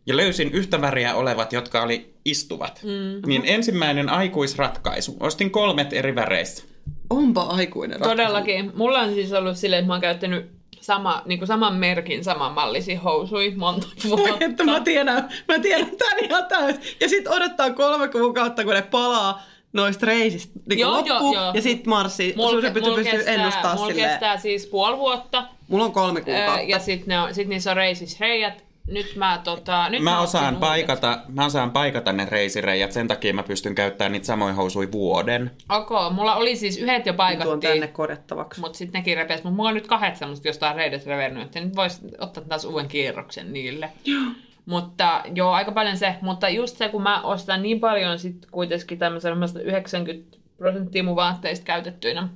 ja 0.06 0.16
löysin 0.16 0.50
yhtä 0.52 0.80
väriä 0.80 1.14
olevat, 1.14 1.52
jotka 1.52 1.82
oli 1.82 2.14
istuvat. 2.24 2.80
Mm. 2.82 3.28
Niin 3.28 3.42
ensimmäinen 3.44 4.08
aikuisratkaisu. 4.08 5.16
Ostin 5.20 5.50
kolmet 5.50 5.92
eri 5.92 6.14
väreissä. 6.14 6.64
Onpa 7.10 7.42
aikuinen 7.42 8.00
ratkaisu. 8.00 8.16
Todellakin. 8.16 8.72
Mulla 8.74 9.00
on 9.00 9.14
siis 9.14 9.32
ollut 9.32 9.56
silleen, 9.56 9.80
että 9.80 9.86
mä 9.86 9.94
oon 9.94 10.00
käyttänyt 10.00 10.50
sama, 10.80 11.22
niin 11.26 11.38
kuin 11.38 11.46
saman 11.46 11.74
merkin, 11.74 12.24
saman 12.24 12.52
mallisia 12.52 13.00
housui 13.00 13.54
monta 13.56 13.86
vuotta. 14.08 14.44
Että 14.44 14.64
mä 14.64 14.80
tiedän, 14.80 15.28
mä 15.48 15.58
tiedän 15.58 15.90
tän 15.98 16.24
ihan 16.24 16.46
täysin. 16.48 16.82
Ja 17.00 17.08
sit 17.08 17.26
odottaa 17.26 17.70
kolme 17.70 18.08
kuukautta, 18.08 18.64
kun 18.64 18.74
ne 18.74 18.82
palaa 18.82 19.42
noista 19.72 20.06
reisistä 20.06 20.60
niin 20.68 20.78
Joo, 20.78 20.92
loppu, 20.92 21.08
joo, 21.08 21.32
joo. 21.34 21.52
ja 21.54 21.62
sit 21.62 21.86
marssi. 21.86 22.34
Mulla, 22.36 22.50
mulla, 22.50 22.70
pystyy 22.70 23.22
ennustaa 23.26 23.52
kestää, 23.52 23.74
mulla 23.74 23.92
kestää 23.92 24.36
siis 24.36 24.66
puoli 24.66 24.96
vuotta. 24.96 25.57
Mulla 25.68 25.84
on 25.84 25.92
kolme 25.92 26.18
Öö, 26.18 26.24
kuukautta. 26.24 26.62
ja 26.62 26.78
sitten 26.78 27.16
sit 27.32 27.48
niissä 27.48 27.70
on 27.70 27.76
reisissä 27.76 28.16
reijät. 28.20 28.64
Nyt 28.86 29.16
mä, 29.16 29.40
tota, 29.44 29.88
nyt 29.88 30.02
Mä 30.02 30.20
ostin 30.20 30.38
osaan, 30.38 30.54
uudet. 30.54 30.60
paikata, 30.68 31.18
mä 31.28 31.44
osaan 31.44 31.70
paikata 31.70 32.12
ne 32.12 32.26
reisireijät, 32.30 32.92
sen 32.92 33.08
takia 33.08 33.34
mä 33.34 33.42
pystyn 33.42 33.74
käyttämään 33.74 34.12
niitä 34.12 34.26
samoja 34.26 34.54
housui 34.54 34.92
vuoden. 34.92 35.50
Ok, 35.68 35.88
mulla 36.12 36.34
oli 36.36 36.56
siis 36.56 36.76
yhdet 36.78 37.06
jo 37.06 37.12
Tuon 37.12 37.16
paikattiin. 37.16 37.60
tänne 37.60 37.86
korjattavaksi. 37.88 38.60
Mutta 38.60 38.78
sitten 38.78 38.98
nekin 38.98 39.16
repes. 39.16 39.42
Mutta 39.44 39.56
mulla 39.56 39.68
on 39.68 39.74
nyt 39.74 39.86
kahdet 39.86 40.16
semmoista 40.16 40.48
jostain 40.48 40.76
reidet 40.76 41.06
revennyt, 41.06 41.42
että 41.42 41.60
nyt 41.60 41.76
voisi 41.76 42.00
ottaa 42.18 42.44
taas 42.44 42.64
uuden 42.64 42.88
kierroksen 42.88 43.52
niille. 43.52 43.90
Mutta 44.66 45.22
joo, 45.34 45.52
aika 45.52 45.72
paljon 45.72 45.96
se. 45.96 46.14
Mutta 46.22 46.48
just 46.48 46.76
se, 46.76 46.88
kun 46.88 47.02
mä 47.02 47.22
ostan 47.22 47.62
niin 47.62 47.80
paljon 47.80 48.18
sit 48.18 48.46
kuitenkin 48.50 48.98
tämmöisen 48.98 49.32
90 49.62 50.36
prosenttia 50.56 51.02
mun 51.04 51.16
vaatteista 51.16 51.64
käytettyinä, 51.64 52.28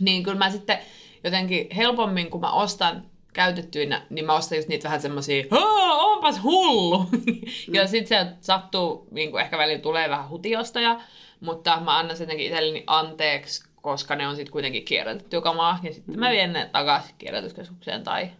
niin 0.00 0.22
kyllä 0.22 0.38
mä 0.38 0.50
sitten 0.50 0.78
jotenkin 1.24 1.66
helpommin, 1.76 2.30
kun 2.30 2.40
mä 2.40 2.52
ostan 2.52 3.02
käytettyinä, 3.32 4.06
niin 4.10 4.24
mä 4.24 4.34
ostan 4.34 4.58
just 4.58 4.68
niitä 4.68 4.84
vähän 4.84 5.00
semmosia, 5.00 5.44
onpas 5.90 6.42
hullu! 6.42 7.06
ja 7.74 7.86
sitten 7.86 8.26
se 8.26 8.32
sattuu, 8.40 9.08
niin 9.10 9.30
kuin 9.30 9.42
ehkä 9.42 9.58
välillä 9.58 9.82
tulee 9.82 10.10
vähän 10.10 10.28
hutiostoja, 10.28 11.00
mutta 11.40 11.80
mä 11.80 11.98
annan 11.98 12.16
sen 12.16 12.24
jotenkin 12.24 12.46
itselleni 12.46 12.84
anteeksi, 12.86 13.64
koska 13.82 14.16
ne 14.16 14.28
on 14.28 14.36
sitten 14.36 14.52
kuitenkin 14.52 14.84
kierrätetty 14.84 15.40
kamaa, 15.40 15.78
ja 15.82 15.92
sitten 15.92 16.18
mä 16.18 16.30
vien 16.30 16.52
ne 16.52 16.68
takaisin 16.72 17.14
kierrätyskeskukseen 17.18 18.02
tai... 18.02 18.30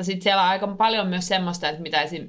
Sitten 0.00 0.22
siellä 0.22 0.42
on 0.42 0.48
aika 0.48 0.66
paljon 0.66 1.06
myös 1.06 1.28
semmoista, 1.28 1.68
että 1.68 1.82
mitä 1.82 2.02
esim. 2.02 2.28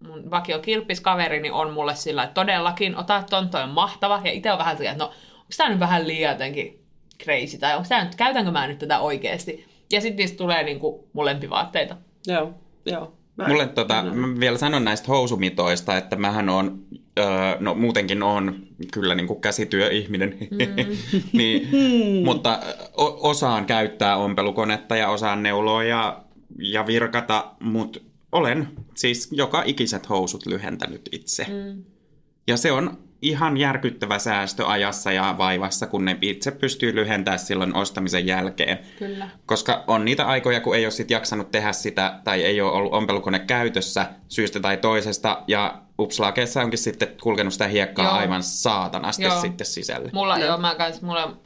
mun 0.00 0.30
vakio 0.30 0.58
kirppiskaverini 0.58 1.50
on 1.50 1.72
mulle 1.72 1.94
sillä, 1.94 2.22
että 2.22 2.34
todellakin, 2.34 2.96
ota 2.96 3.24
ton, 3.30 3.48
toi 3.48 3.62
on 3.62 3.70
mahtava, 3.70 4.20
ja 4.24 4.30
itse 4.30 4.52
on 4.52 4.58
vähän 4.58 4.76
sillä, 4.76 4.90
että 4.90 5.04
no, 5.04 5.10
onko 5.34 5.48
tää 5.56 5.68
nyt 5.68 5.80
vähän 5.80 6.06
liian 6.06 6.32
jotenkin 6.32 6.85
crazy, 7.24 7.58
tai 7.58 7.76
onko 7.76 7.88
tää 7.88 8.04
nyt, 8.04 8.14
käytänkö 8.14 8.50
mä 8.50 8.66
nyt 8.66 8.78
tätä 8.78 8.98
oikeesti? 9.00 9.66
Ja 9.92 10.00
sitten 10.00 10.16
niistä 10.16 10.36
tulee 10.36 10.62
niinku 10.62 11.08
mun 11.12 11.24
lempivaatteita. 11.24 11.96
Joo, 12.26 12.54
joo. 12.86 13.12
Mä- 13.36 13.48
Mulle 13.48 13.66
tota, 13.68 14.02
mä 14.02 14.40
vielä 14.40 14.58
sanon 14.58 14.84
näistä 14.84 15.06
housumitoista, 15.08 15.96
että 15.96 16.16
mähän 16.16 16.48
on, 16.48 16.78
öö, 17.18 17.26
no 17.60 17.74
muutenkin 17.74 18.22
on 18.22 18.66
kyllä 18.92 19.14
niin 19.14 19.26
kuin 19.26 19.40
käsityöihminen, 19.40 20.36
mm. 20.50 20.58
niin, 21.32 21.68
mutta 22.24 22.58
o- 22.96 23.30
osaan 23.30 23.66
käyttää 23.66 24.16
ompelukonetta 24.16 24.96
ja 24.96 25.08
osaan 25.08 25.42
neuloa 25.42 25.84
ja, 25.84 26.24
ja 26.58 26.86
virkata, 26.86 27.50
mutta 27.60 28.00
olen 28.32 28.68
siis 28.94 29.28
joka 29.32 29.62
ikiset 29.66 30.08
housut 30.08 30.46
lyhentänyt 30.46 31.08
itse. 31.12 31.46
Mm. 31.48 31.84
Ja 32.48 32.56
se 32.56 32.72
on 32.72 32.98
ihan 33.26 33.56
järkyttävä 33.56 34.18
säästö 34.18 34.66
ajassa 34.66 35.12
ja 35.12 35.34
vaivassa, 35.38 35.86
kun 35.86 36.04
ne 36.04 36.18
itse 36.22 36.50
pystyy 36.50 36.94
lyhentämään 36.94 37.38
silloin 37.38 37.76
ostamisen 37.76 38.26
jälkeen. 38.26 38.78
Kyllä. 38.98 39.28
Koska 39.46 39.84
on 39.86 40.04
niitä 40.04 40.26
aikoja, 40.26 40.60
kun 40.60 40.76
ei 40.76 40.84
ole 40.84 40.90
sit 40.90 41.10
jaksanut 41.10 41.50
tehdä 41.50 41.72
sitä 41.72 42.20
tai 42.24 42.44
ei 42.44 42.60
ole 42.60 42.72
ollut 42.72 42.94
ompelukone 42.94 43.38
käytössä 43.38 44.06
syystä 44.28 44.60
tai 44.60 44.76
toisesta 44.76 45.42
ja 45.48 45.78
upslaakeessa 45.98 46.62
onkin 46.62 46.78
sitten 46.78 47.08
kulkenut 47.22 47.52
sitä 47.52 47.68
hiekkaa 47.68 48.04
Joo. 48.04 48.14
aivan 48.14 48.42
saatanasti 48.42 49.22
Joo. 49.22 49.40
sitten 49.40 49.66
sisälle. 49.66 50.10
Mulla, 50.12 50.38
joo, 50.38 50.58
mä 50.58 50.74
kans, 50.74 51.02
mulla 51.02 51.36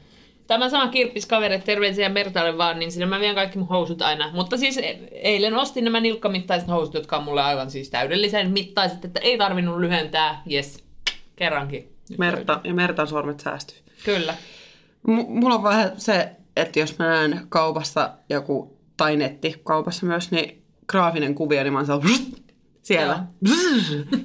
Tämä 0.51 0.69
sama 0.69 0.87
kirppiskaveri, 0.87 1.59
terveisiä 1.59 2.09
Mertalle 2.09 2.57
vaan, 2.57 2.79
niin 2.79 2.91
sinne 2.91 3.05
mä 3.05 3.19
vien 3.19 3.35
kaikki 3.35 3.57
mun 3.57 3.67
housut 3.67 4.01
aina. 4.01 4.31
Mutta 4.33 4.57
siis 4.57 4.77
e- 4.77 4.99
eilen 5.11 5.55
ostin 5.55 5.83
nämä 5.83 5.99
nilkkamittaiset 5.99 6.69
housut, 6.69 6.93
jotka 6.93 7.17
on 7.17 7.23
mulle 7.23 7.41
aivan 7.41 7.71
siis 7.71 7.89
täydellisen 7.89 8.51
mittaiset, 8.51 9.05
että 9.05 9.19
ei 9.19 9.37
tarvinnut 9.37 9.79
lyhentää. 9.79 10.41
Yes, 10.51 10.83
kerrankin. 11.41 11.95
Merta, 12.17 12.61
ja 12.63 12.73
Mertan 12.73 13.07
sormet 13.07 13.39
säästyy. 13.39 13.77
Kyllä. 14.05 14.35
M- 15.07 15.27
mulla 15.27 15.55
on 15.55 15.63
vähän 15.63 15.91
se, 15.97 16.31
että 16.55 16.79
jos 16.79 16.99
mä 16.99 17.07
näen 17.07 17.41
kaupassa 17.49 18.13
joku, 18.29 18.77
tai 18.97 19.15
nettikaupassa 19.15 20.05
myös, 20.05 20.31
niin 20.31 20.63
graafinen 20.87 21.35
kuvio, 21.35 21.63
niin 21.63 21.73
mä 21.73 21.79
oon 21.79 21.85
sellainen, 21.85 22.17
siellä. 22.83 23.23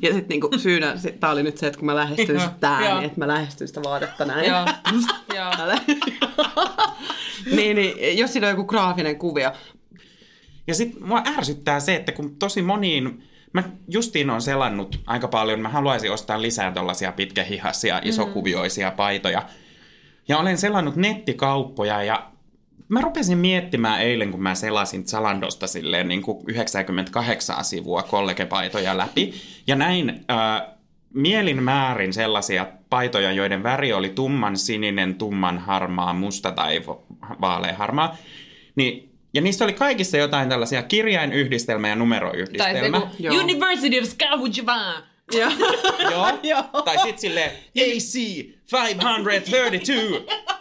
Ja 0.03 0.13
sitten 0.13 0.29
niinku 0.29 0.51
syynä, 0.59 0.97
sit, 0.97 1.21
tää 1.21 1.31
oli 1.31 1.43
nyt 1.43 1.59
se, 1.59 1.67
että 1.67 1.79
kun 1.79 1.87
mä 1.87 1.97
lähestyn 1.97 2.37
Joo, 2.37 2.41
sitä 2.41 2.57
tää, 2.61 2.81
niin 2.81 3.05
että 3.05 3.19
mä 3.19 3.29
lähestyn 3.29 3.69
sitä 3.69 3.83
vaatetta 3.83 4.25
näin. 4.25 4.53
Niin, 7.57 7.77
niin, 7.77 8.19
jos 8.19 8.33
siinä 8.33 8.47
on 8.47 8.51
joku 8.51 8.65
graafinen 8.65 9.19
kuvio. 9.19 9.53
Ja 10.67 10.75
sitten 10.75 11.07
mua 11.07 11.23
ärsyttää 11.39 11.81
se, 11.81 11.95
että 11.95 12.13
kun 12.13 12.37
tosi 12.37 12.63
moniin, 12.63 13.29
mä 13.57 13.71
justiin 13.89 14.31
on 14.31 14.43
selannut 14.43 15.01
aika 15.07 15.29
paljon, 15.29 15.61
mä 15.61 15.69
haluaisin 15.69 16.13
ostaa 16.13 16.43
lisää 16.43 16.73
tällaisia 16.73 17.13
pitkähihaisia, 17.13 18.01
isokuvioisia 18.05 18.91
paitoja. 18.91 19.43
Ja 20.29 20.39
olen 20.39 20.59
selannut 20.59 20.97
nettikauppoja 20.97 22.03
ja 22.03 22.31
mä 22.89 23.01
rupesin 23.01 23.39
miettimään 23.39 24.01
eilen, 24.01 24.31
kun 24.31 24.43
mä 24.43 24.55
selasin 24.55 25.05
Zalandosta 25.05 25.67
silleen 25.67 26.09
niin 26.09 26.23
kuin 26.23 26.45
98 26.47 27.65
sivua 27.65 28.03
kollegepaitoja 28.03 28.99
läpi. 28.99 29.35
Ja 29.67 29.77
näin 29.77 30.25
äh, 30.31 30.69
mielin 31.15 31.63
määrin 31.63 32.13
sellaisia 32.13 32.67
paitoja, 32.91 33.33
joiden 33.33 33.63
väri 33.63 33.93
oli 33.93 34.09
tumman 34.09 34.57
sininen, 34.57 35.15
tumman 35.15 35.59
harmaa, 35.59 36.13
musta 36.13 36.53
tai 36.53 36.79
vo- 36.79 37.17
vaaleanharmaa. 37.41 38.17
Niin, 38.77 39.16
ja 39.35 39.41
niissä 39.41 39.65
oli 39.65 39.73
kaikissa 39.73 40.17
jotain 40.17 40.49
tällaisia 40.49 40.83
kirjainyhdistelmä 40.83 41.89
ja 41.89 41.95
Tai 41.95 41.99
numeroyhdistelmä. 41.99 43.01
se, 43.01 43.07
Joo. 43.19 43.35
kun 43.35 43.43
University 43.45 43.99
of. 43.99 45.05
Joo. 45.33 45.51
Joo. 46.11 46.27
Joo. 46.51 46.83
Tai 46.85 46.99
sitten 46.99 47.19
silleen 47.19 47.51
AC 47.77 48.15
532. 48.73 49.93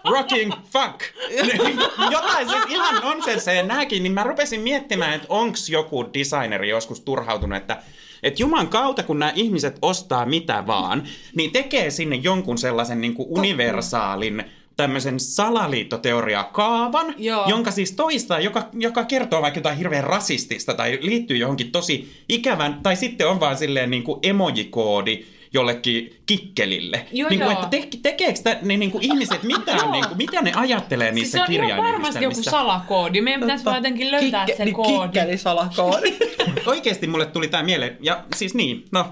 rocking 0.03 0.53
fuck. 0.73 1.01
Niin, 1.63 1.79
Jotain 2.11 2.49
siis 2.49 2.63
ihan 2.69 2.95
nonsensseja 3.03 3.63
nääkin, 3.63 4.03
niin 4.03 4.13
mä 4.13 4.23
rupesin 4.23 4.61
miettimään, 4.61 5.13
että 5.13 5.27
onks 5.29 5.69
joku 5.69 6.13
designeri 6.13 6.69
joskus 6.69 7.01
turhautunut, 7.01 7.57
että 7.57 7.77
että 8.23 8.41
juman 8.41 8.67
kautta, 8.67 9.03
kun 9.03 9.19
nämä 9.19 9.31
ihmiset 9.35 9.77
ostaa 9.81 10.25
mitä 10.25 10.67
vaan, 10.67 11.03
niin 11.35 11.51
tekee 11.51 11.89
sinne 11.89 12.15
jonkun 12.15 12.57
sellaisen 12.57 13.01
niin 13.01 13.13
kuin 13.13 13.27
universaalin 13.29 14.43
tämmöisen 14.75 15.19
salaliittoteoriakaavan, 15.19 17.15
Joo. 17.17 17.49
jonka 17.49 17.71
siis 17.71 17.91
toistaa, 17.91 18.39
joka, 18.39 18.69
joka 18.73 19.05
kertoo 19.05 19.41
vaikka 19.41 19.57
jotain 19.57 19.77
hirveän 19.77 20.03
rasistista 20.03 20.73
tai 20.73 20.99
liittyy 21.01 21.37
johonkin 21.37 21.71
tosi 21.71 22.13
ikävän, 22.29 22.79
tai 22.83 22.95
sitten 22.95 23.27
on 23.27 23.39
vaan 23.39 23.57
silleen 23.57 23.91
niin 23.91 24.03
kuin 24.03 24.19
emojikoodi 24.23 25.25
jollekin 25.53 26.15
kikkelille. 26.25 27.05
Joo, 27.11 27.29
niin 27.29 27.39
kuin, 27.39 27.51
joo. 27.51 27.63
että 27.63 27.67
te, 27.67 27.87
tekeekö 28.03 28.35
sitä, 28.35 28.57
ne 28.61 28.77
niin 28.77 28.91
kuin 28.91 29.03
ihmiset 29.03 29.43
mitään, 29.43 29.91
niin 29.91 30.07
kuin, 30.07 30.17
mitä 30.17 30.41
ne 30.41 30.51
ajattelee 30.55 31.07
Siis 31.07 31.15
niissä 31.15 31.37
se 31.37 31.43
on 31.43 31.53
ihan 31.53 31.83
varmasti 31.83 32.23
joku 32.23 32.43
salakoodi. 32.43 33.21
Meidän 33.21 33.41
pitäisi 33.41 33.65
vaan 33.65 33.77
jotenkin 33.77 34.11
löytää 34.11 34.45
Kikke- 34.45 34.57
se 34.57 34.65
niin 34.65 34.75
koodi. 34.75 35.03
Kikkelisalakoodi. 35.03 36.13
Oikeasti 36.65 37.07
mulle 37.07 37.25
tuli 37.25 37.47
tää 37.47 37.63
mieleen, 37.63 37.97
ja 38.01 38.23
siis 38.35 38.53
niin, 38.53 38.85
no, 38.91 39.05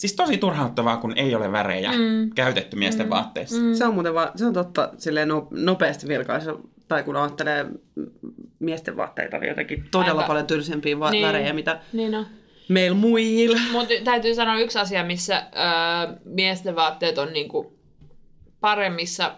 siis 0.00 0.12
tosi 0.12 0.38
turhauttavaa, 0.38 0.96
kun 0.96 1.12
ei 1.16 1.34
ole 1.34 1.52
värejä 1.52 1.92
mm. 1.92 2.30
käytetty 2.34 2.76
miesten 2.76 3.06
mm. 3.06 3.10
vaatteissa. 3.10 3.56
Mm. 3.60 3.74
Se 3.74 3.84
on 3.84 3.94
muuten 3.94 4.14
vaan, 4.14 4.28
se 4.36 4.46
on 4.46 4.52
totta 4.52 4.90
silleen 4.98 5.28
no, 5.28 5.48
nopeasti 5.50 6.08
vilkaisu, 6.08 6.70
tai 6.88 7.02
kun 7.02 7.16
ajattelee 7.16 7.66
miesten 8.58 8.96
vaatteita, 8.96 9.38
niin 9.38 9.48
jotenkin 9.48 9.84
todella 9.90 10.20
Aika. 10.20 10.28
paljon 10.28 10.46
tylsempiä 10.46 10.98
va- 11.00 11.10
Niin. 11.10 11.26
värejä, 11.26 11.52
mitä 11.52 11.80
Niin 11.92 12.14
on. 12.14 12.26
meillä 12.68 12.96
muilla. 12.96 13.58
Mutta 13.72 13.94
täytyy 14.04 14.34
sanoa 14.34 14.58
yksi 14.58 14.78
asia, 14.78 15.04
missä 15.04 15.36
öö, 15.36 16.16
miesten 16.24 16.76
vaatteet 16.76 17.18
on 17.18 17.32
niinku 17.32 17.78
paremmissa 18.60 19.34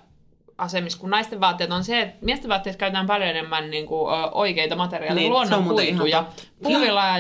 asemissa 0.59 0.99
kuin 1.01 1.11
naisten 1.11 1.41
vaatteet, 1.41 1.71
on 1.73 1.85
se, 1.85 2.01
että 2.01 2.17
miesten 2.25 2.49
vaatteissa 2.49 2.79
käytetään 2.79 3.07
paljon 3.07 3.31
enemmän 3.31 3.71
niinku, 3.71 4.09
ö, 4.11 4.13
oikeita 4.33 4.77
materiaaleja, 4.77 5.15
Niin, 5.15 5.33
niin, 5.33 5.47
ihan 5.47 5.65
luonnonkuituja, 5.65 6.25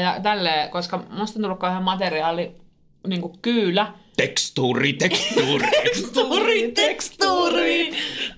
ja 0.00 0.20
tälleen, 0.22 0.70
koska 0.70 1.02
musta 1.10 1.38
on 1.38 1.42
tullut 1.42 1.58
kauhean 1.58 1.82
materiaali 1.82 2.61
niinku 3.06 3.38
kyylä. 3.42 3.92
Tekstuuri, 4.16 4.92
tekstuuri. 4.92 5.68
Tekstuuri, 5.82 6.72
tekstuuri! 6.72 7.90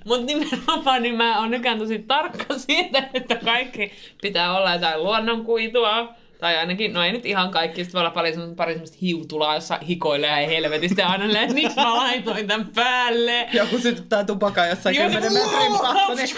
Mutta 0.04 0.26
nimenomaan 0.26 1.02
niin 1.02 1.14
mä 1.14 1.38
oon 1.40 1.50
nykyään 1.50 1.78
tosi 1.78 1.98
tarkka 1.98 2.58
siitä, 2.66 3.08
että 3.14 3.34
kaikki 3.34 3.92
pitää 4.22 4.56
olla 4.56 4.72
jotain 4.72 5.02
luonnonkuitua. 5.02 6.14
Tai 6.40 6.56
ainakin, 6.56 6.92
no 6.92 7.04
ei 7.04 7.12
nyt 7.12 7.26
ihan 7.26 7.50
kaikki, 7.50 7.84
sitten 7.84 7.98
voi 7.98 8.00
olla 8.00 8.10
paljon 8.10 8.34
semmoista, 8.34 8.56
pari 8.56 8.72
semmoista 8.72 8.96
hiutulaa, 9.02 9.54
jossa 9.54 9.78
hikoilee 9.88 10.42
ja 10.42 10.48
helvetistä 10.48 11.02
ja 11.02 11.08
aina 11.08 11.40
että 11.40 11.54
miksi 11.60 11.76
mä 11.76 11.96
laitoin 11.96 12.46
tämän 12.46 12.68
päälle. 12.74 13.48
Joku 13.52 13.78
sytyttää 13.78 14.24
tupakan 14.24 14.68
jossain 14.68 14.96
Joo. 14.96 15.06
10 15.06 15.32
metrin 15.32 15.78
päässä, 15.82 16.14
niin. 16.14 16.36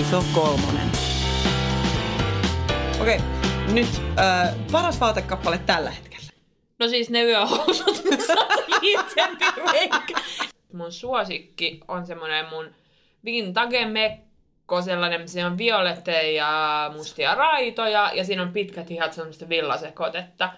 Iso 0.00 0.24
kolmonen. 0.34 0.91
Okei, 3.00 3.18
nyt 3.72 3.88
äh, 4.18 4.54
paras 4.72 5.00
vaatekappale 5.00 5.58
tällä 5.66 5.90
hetkellä. 5.90 6.26
No 6.78 6.88
siis 6.88 7.10
ne 7.10 7.22
yöhousut, 7.22 8.04
missä 8.10 8.32
on. 8.32 8.48
Mun 10.72 10.92
suosikki 10.92 11.80
on 11.88 12.06
semmonen 12.06 12.46
mun 12.50 12.70
vintage 13.24 13.86
mekko, 13.86 14.82
sellainen, 14.82 15.20
missä 15.20 15.46
on 15.46 15.58
violetteja 15.58 16.32
ja 16.32 16.90
mustia 16.96 17.34
raitoja, 17.34 18.10
ja 18.14 18.24
siinä 18.24 18.42
on 18.42 18.52
pitkät 18.52 18.90
hihat 18.90 19.12
semmoista 19.12 19.48
villasekotetta. 19.48 20.52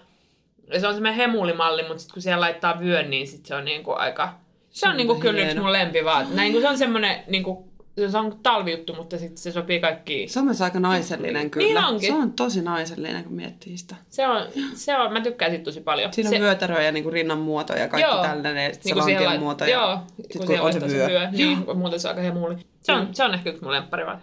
Ja 0.73 0.79
se 0.79 0.87
on 0.87 0.93
semmoinen 0.93 1.17
hemulimalli, 1.17 1.81
mutta 1.81 1.99
sitten 1.99 2.13
kun 2.13 2.21
siellä 2.21 2.41
laittaa 2.41 2.79
vyön, 2.79 3.09
niin 3.09 3.27
sit 3.27 3.45
se 3.45 3.55
on 3.55 3.65
niinku 3.65 3.91
aika... 3.91 4.33
Se 4.69 4.89
on 4.89 4.97
niinku 4.97 5.15
kyllä 5.15 5.41
yksi 5.41 5.59
mun 5.59 5.73
lempivaat. 5.73 6.33
Näin 6.33 6.51
kun 6.51 6.61
se 6.61 6.69
on 6.69 6.77
semmoinen 6.77 7.23
niinku, 7.27 7.74
se 8.11 8.17
on 8.17 8.39
talvijuttu, 8.43 8.93
mutta 8.95 9.17
sitten 9.17 9.37
se 9.37 9.51
sopii 9.51 9.79
kaikkiin. 9.79 10.29
Se 10.29 10.39
on 10.39 10.45
myös 10.45 10.61
aika 10.61 10.79
naisellinen 10.79 11.51
kyllä. 11.51 11.67
Niin 11.67 11.77
onkin. 11.85 12.13
Se 12.13 12.19
on 12.19 12.33
tosi 12.33 12.61
naisellinen, 12.61 13.23
kun 13.23 13.33
miettii 13.33 13.77
sitä. 13.77 13.95
Se 14.09 14.27
on, 14.27 14.47
se 14.73 14.97
on, 14.97 15.13
mä 15.13 15.21
tykkään 15.21 15.51
siitä 15.51 15.63
tosi 15.63 15.81
paljon. 15.81 16.13
Siinä 16.13 16.29
se, 16.29 16.35
on 16.35 16.41
vyötäröä 16.41 16.81
ja 16.83 16.91
niinku 16.91 17.09
rinnan 17.09 17.37
muoto 17.37 17.73
ja 17.73 17.87
kaikki 17.87 18.11
Joo. 18.11 18.21
tällainen. 18.23 18.63
Ja 18.65 18.73
sit 18.73 18.83
se 18.83 18.89
Niin 18.89 18.95
kun 18.95 19.03
siihen 19.03 19.23
lantion 19.23 19.39
lait- 19.39 19.43
muoto. 19.43 19.65
Joo, 19.65 19.89
ja 19.89 19.97
kun, 19.97 20.25
sit 20.25 20.37
kun 20.37 20.47
siihen 20.47 20.61
on 20.63 20.73
se 20.73 20.79
vyö. 20.81 21.05
se 21.05 21.11
vyö. 21.11 21.31
Niin, 21.31 21.65
muuten 21.75 21.99
se 21.99 22.07
on 22.07 22.11
aika 22.11 22.21
hemuuli. 22.21 22.55
Se 22.81 22.91
on, 22.91 23.07
se 23.11 23.23
on 23.23 23.33
ehkä 23.33 23.49
yksi 23.49 23.63
mun 23.63 23.71
lempparivaate. 23.71 24.21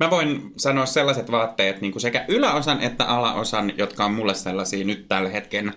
Mä 0.00 0.10
voin 0.10 0.52
sanoa 0.56 0.86
sellaiset 0.86 1.30
vaatteet 1.30 1.80
niin 1.80 1.92
kuin 1.92 2.02
sekä 2.02 2.24
yläosan 2.28 2.80
että 2.82 3.04
alaosan, 3.04 3.72
jotka 3.78 4.04
on 4.04 4.12
mulle 4.14 4.34
sellaisia 4.34 4.84
nyt 4.84 5.08
tällä 5.08 5.28
hetkellä 5.28 5.72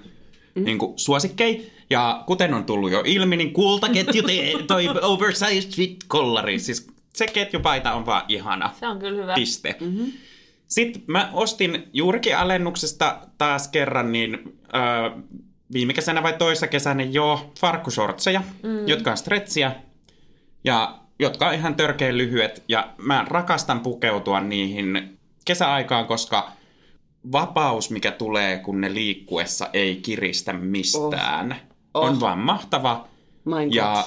mm. 0.55 0.63
niin 0.63 0.77
kuin 0.77 0.99
suosikkei. 0.99 1.71
Ja 1.89 2.23
kuten 2.27 2.53
on 2.53 2.65
tullut 2.65 2.91
jo 2.91 3.03
ilmi, 3.05 3.37
niin 3.37 3.53
kultaketju 3.53 4.23
te- 4.23 4.63
toi 4.67 4.89
oversized 5.01 5.71
fit 5.75 5.97
kollari. 6.07 6.59
Siis 6.59 6.87
se 7.13 7.27
ketjupaita 7.27 7.93
on 7.93 8.05
vaan 8.05 8.25
ihana. 8.27 8.71
Se 8.79 8.87
on 8.87 8.99
kyllä 8.99 9.21
hyvä. 9.21 9.33
Piste. 9.33 9.75
Mm-hmm. 9.79 10.11
Sitten 10.67 11.03
mä 11.07 11.29
ostin 11.33 11.89
juurikin 11.93 12.37
alennuksesta 12.37 13.17
taas 13.37 13.67
kerran 13.67 14.11
niin 14.11 14.59
ö, 14.63 15.21
viime 15.73 15.93
kesänä 15.93 16.23
vai 16.23 16.33
toissa 16.33 16.67
kesänä 16.67 17.03
jo 17.03 17.51
farkkusortseja, 17.59 18.41
mm. 18.63 18.87
jotka 18.87 19.11
on 19.11 19.17
stretchiä 19.17 19.75
ja 20.63 20.99
jotka 21.19 21.47
on 21.47 21.53
ihan 21.53 21.75
törkeän 21.75 22.17
lyhyet. 22.17 22.63
Ja 22.67 22.93
mä 22.97 23.25
rakastan 23.29 23.79
pukeutua 23.79 24.39
niihin 24.39 25.19
kesäaikaan, 25.45 26.05
koska 26.05 26.51
vapaus, 27.31 27.91
mikä 27.91 28.11
tulee, 28.11 28.57
kun 28.57 28.81
ne 28.81 28.93
liikkuessa 28.93 29.67
ei 29.73 29.95
kiristä 29.95 30.53
mistään, 30.53 31.51
oh. 31.51 32.03
Oh. 32.03 32.09
on 32.09 32.19
vaan 32.19 32.39
mahtava. 32.39 33.07
My 33.45 33.55
God. 33.55 33.73
Ja 33.73 34.03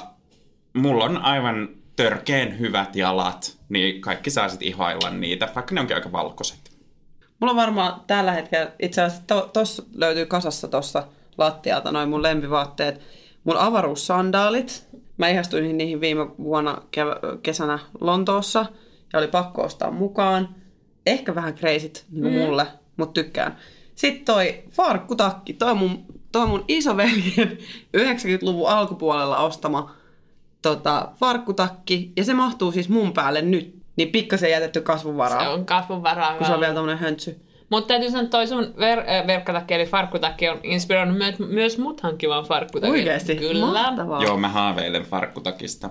mulla 0.74 1.04
on 1.04 1.16
aivan 1.16 1.68
törkeen 1.96 2.58
hyvät 2.58 2.96
jalat, 2.96 3.58
niin 3.68 4.00
kaikki 4.00 4.30
saa 4.30 4.48
sit 4.48 4.62
ihailla 4.62 5.10
niitä, 5.10 5.48
vaikka 5.54 5.74
ne 5.74 5.80
onkin 5.80 5.96
aika 5.96 6.12
valkoiset. 6.12 6.72
Mulla 7.40 7.50
on 7.50 7.56
varmaan 7.56 8.00
tällä 8.06 8.32
hetkellä, 8.32 8.72
itse 8.78 9.02
asiassa 9.02 9.26
to, 9.26 9.50
tossa 9.52 9.82
löytyy 9.94 10.26
kasassa 10.26 10.68
tossa 10.68 11.06
lattialta 11.38 11.92
noin 11.92 12.08
mun 12.08 12.22
lempivaatteet. 12.22 13.00
Mun 13.44 13.56
avaruussandaalit. 13.56 14.88
Mä 15.16 15.28
ihastuin 15.28 15.78
niihin 15.78 16.00
viime 16.00 16.28
vuonna 16.38 16.82
kev- 16.96 17.38
kesänä 17.42 17.78
Lontoossa 18.00 18.66
ja 19.12 19.18
oli 19.18 19.28
pakko 19.28 19.62
ostaa 19.62 19.90
mukaan. 19.90 20.54
Ehkä 21.06 21.34
vähän 21.34 21.54
kreisit 21.54 22.04
niin 22.10 22.34
mm. 22.34 22.40
mulle, 22.40 22.66
mutta 22.97 23.22
tykkään. 23.22 23.57
Sitten 23.95 24.24
toi 24.24 24.62
farkkutakki, 24.70 25.53
toi 25.53 25.74
mun, 25.74 26.05
toi 26.32 26.47
mun 26.47 26.64
isoveljen 26.68 27.59
90-luvun 27.97 28.68
alkupuolella 28.68 29.36
ostama 29.38 29.95
tota, 30.62 31.09
farkkutakki. 31.20 32.12
Ja 32.16 32.24
se 32.24 32.34
mahtuu 32.34 32.72
siis 32.72 32.88
mun 32.88 33.12
päälle 33.12 33.43
nyt. 33.43 33.82
Niin 33.97 34.09
pikkasen 34.09 34.51
jätetty 34.51 34.80
kasvunvaraa. 34.80 35.43
Se 35.43 35.49
on 35.49 35.66
kasvun 35.66 36.03
varaa. 36.03 36.36
kun 36.36 36.47
se 36.47 36.53
on 36.53 36.61
vielä 36.61 36.74
tommonen 36.74 36.99
höntsy. 36.99 37.40
Mutta 37.70 37.88
täytyy 37.88 38.11
sanoa, 38.11 38.22
että 38.22 38.30
toi 38.30 38.47
sun 38.47 38.64
ver- 38.64 39.11
äh, 39.11 39.26
verkkatakki 39.26 39.74
eli 39.74 39.86
farkkutakki 39.86 40.49
on 40.49 40.61
inspiroinut 40.62 41.18
myös, 41.18 41.38
myös 41.38 41.78
mut 41.78 42.01
hankkimaan 42.01 42.45
farkkutakin. 42.45 42.93
Oikeesti? 42.93 43.36
Kyllä. 43.36 43.66
Mahtavaa. 43.66 44.22
Joo, 44.22 44.36
mä 44.36 44.49
haaveilen 44.49 45.03
farkkutakista. 45.03 45.90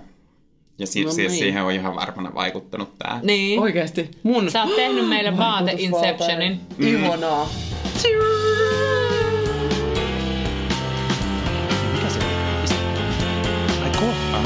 Ja 0.82 0.88
si- 0.88 1.04
No 1.06 1.12
siis 1.12 1.32
niin. 1.32 1.40
siihen 1.40 1.64
on 1.64 1.72
ihan 1.72 1.96
varmana 1.96 2.34
vaikuttanut 2.36 2.98
tää. 3.00 3.20
Niin. 3.24 3.60
Oikeesti. 3.60 4.12
Mun 4.24 4.52
Sä 4.52 4.64
oot 4.64 4.76
tehnyt 4.76 5.10
meille 5.10 5.38
vaate 5.38 5.76
Inceptionin. 5.78 6.60
Ihanaa. 6.80 7.50
Ai 13.84 13.90
kohta. 14.00 14.42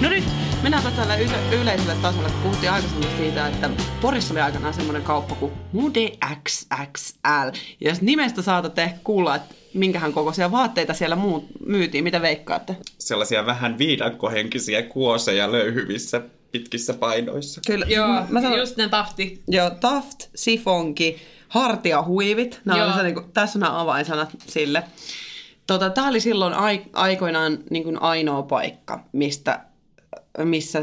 No 0.00 0.08
nyt 0.08 0.24
mennään 0.62 0.82
tällä 0.96 1.16
yle- 1.16 1.56
yleiselle 1.60 1.94
tasolle, 2.02 2.28
kun 2.30 2.40
puhuttiin 2.42 2.72
aikaisemmin 2.72 3.08
siitä, 3.18 3.46
että 3.48 3.70
Porissa 4.00 4.34
oli 4.34 4.40
aikanaan 4.40 4.74
semmoinen 4.74 5.02
kauppa 5.02 5.34
kuin 5.34 5.52
Mude 5.72 6.10
XXL. 6.48 7.48
Ja 7.80 7.90
jos 7.90 8.02
nimestä 8.02 8.42
saatatte 8.42 8.82
ehkä 8.82 8.98
kuulla, 9.04 9.36
että 9.36 9.54
minkähän 9.74 10.12
kokoisia 10.12 10.50
vaatteita 10.50 10.94
siellä 10.94 11.16
muut 11.16 11.44
myytiin. 11.66 12.04
Mitä 12.04 12.22
veikkaatte? 12.22 12.76
Sellaisia 12.98 13.46
vähän 13.46 13.78
viidakkohenkisiä 13.78 14.82
kuoseja 14.82 15.52
löyhyvissä 15.52 16.20
pitkissä 16.52 16.94
painoissa. 16.94 17.60
Kyllä. 17.66 17.86
Joo, 17.88 18.26
mä 18.28 18.40
sanon, 18.42 18.58
just 18.58 18.76
ne 18.76 18.88
tafti. 18.88 19.42
Joo, 19.48 19.70
taft, 19.70 20.28
sifonki, 20.34 21.16
hartiahuivit. 21.48 22.60
Nämä 22.64 22.78
Joo. 22.78 22.88
on 22.88 22.94
se, 22.94 23.02
niin 23.02 23.14
kuin, 23.14 23.32
tässä 23.32 23.58
on 23.58 23.60
nämä 23.60 23.80
avainsanat 23.80 24.30
sille. 24.46 24.84
Tota, 25.66 25.90
tämä 25.90 26.08
oli 26.08 26.20
silloin 26.20 26.54
ai- 26.54 26.84
aikoinaan 26.92 27.58
niin 27.70 27.84
kuin 27.84 28.02
ainoa 28.02 28.42
paikka, 28.42 29.04
mistä 29.12 29.60
missä 30.44 30.82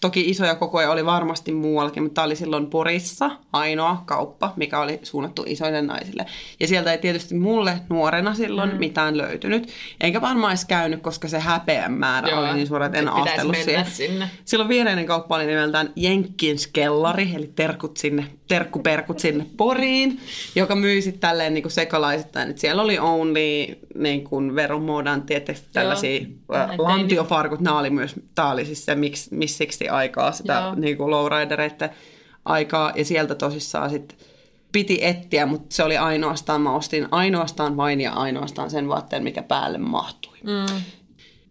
toki 0.00 0.30
isoja 0.30 0.54
kokoja 0.54 0.90
oli 0.90 1.06
varmasti 1.06 1.52
muuallakin, 1.52 2.02
mutta 2.02 2.14
tämä 2.14 2.24
oli 2.24 2.36
silloin 2.36 2.66
Porissa 2.66 3.30
ainoa 3.52 4.02
kauppa, 4.06 4.52
mikä 4.56 4.80
oli 4.80 5.00
suunnattu 5.02 5.44
isoille 5.46 5.82
naisille. 5.82 6.26
Ja 6.60 6.66
sieltä 6.68 6.92
ei 6.92 6.98
tietysti 6.98 7.34
mulle 7.34 7.80
nuorena 7.88 8.34
silloin 8.34 8.70
mm. 8.70 8.78
mitään 8.78 9.16
löytynyt, 9.18 9.68
enkä 10.00 10.20
varmaan 10.20 10.52
edes 10.52 10.64
käynyt, 10.64 11.02
koska 11.02 11.28
se 11.28 11.38
häpeän 11.38 11.92
määrä 11.92 12.28
Joo, 12.28 12.40
oli 12.40 12.52
niin 12.54 12.66
suuri, 12.66 12.86
että 12.86 12.98
en 12.98 13.08
astellut 13.08 13.56
siihen. 13.56 13.86
sinne. 13.86 14.30
Silloin 14.44 14.68
viereinen 14.68 15.06
kauppa 15.06 15.36
oli 15.36 15.46
nimeltään 15.46 15.92
Jenkkins 15.96 16.66
Kellari, 16.66 17.30
eli 17.34 17.52
terkut 17.54 17.96
sinne, 17.96 18.26
terkkuperkut 18.48 19.18
sinne 19.18 19.46
Poriin, 19.56 20.20
joka 20.54 20.74
myi 20.74 21.02
sitten 21.02 21.20
tälleen 21.20 21.54
niin 21.54 21.62
kuin 21.62 21.72
sekalaisittain. 21.72 22.50
Et 22.50 22.58
siellä 22.58 22.82
oli 22.82 22.98
only 22.98 23.76
niin 23.94 24.24
kuin 24.24 24.54
veromodan, 24.54 25.22
tietysti 25.22 25.68
tällaisia 25.72 26.26
lantiofarkut. 26.78 27.60
Nämä 27.60 27.78
oli 27.78 27.90
myös, 27.90 28.14
tämä 28.34 28.50
oli 28.50 28.64
siis 28.64 28.85
se 28.86 28.94
miksi, 28.94 29.34
missiksi 29.34 29.88
aikaa, 29.88 30.32
sitä 30.32 30.52
Joo. 30.52 30.74
niin 30.74 30.96
kuin 30.96 31.10
lowridereiden 31.10 31.90
aikaa. 32.44 32.92
Ja 32.96 33.04
sieltä 33.04 33.34
tosissaan 33.34 33.90
sitten 33.90 34.18
piti 34.72 35.04
etsiä, 35.04 35.46
mutta 35.46 35.74
se 35.74 35.82
oli 35.82 35.96
ainoastaan, 35.96 36.60
mä 36.60 36.76
ostin 36.76 37.08
ainoastaan 37.10 37.76
vain 37.76 38.00
ja 38.00 38.12
ainoastaan 38.12 38.70
sen 38.70 38.88
vaatteen, 38.88 39.22
mikä 39.22 39.42
päälle 39.42 39.78
mahtui. 39.78 40.38
Mm. 40.42 40.82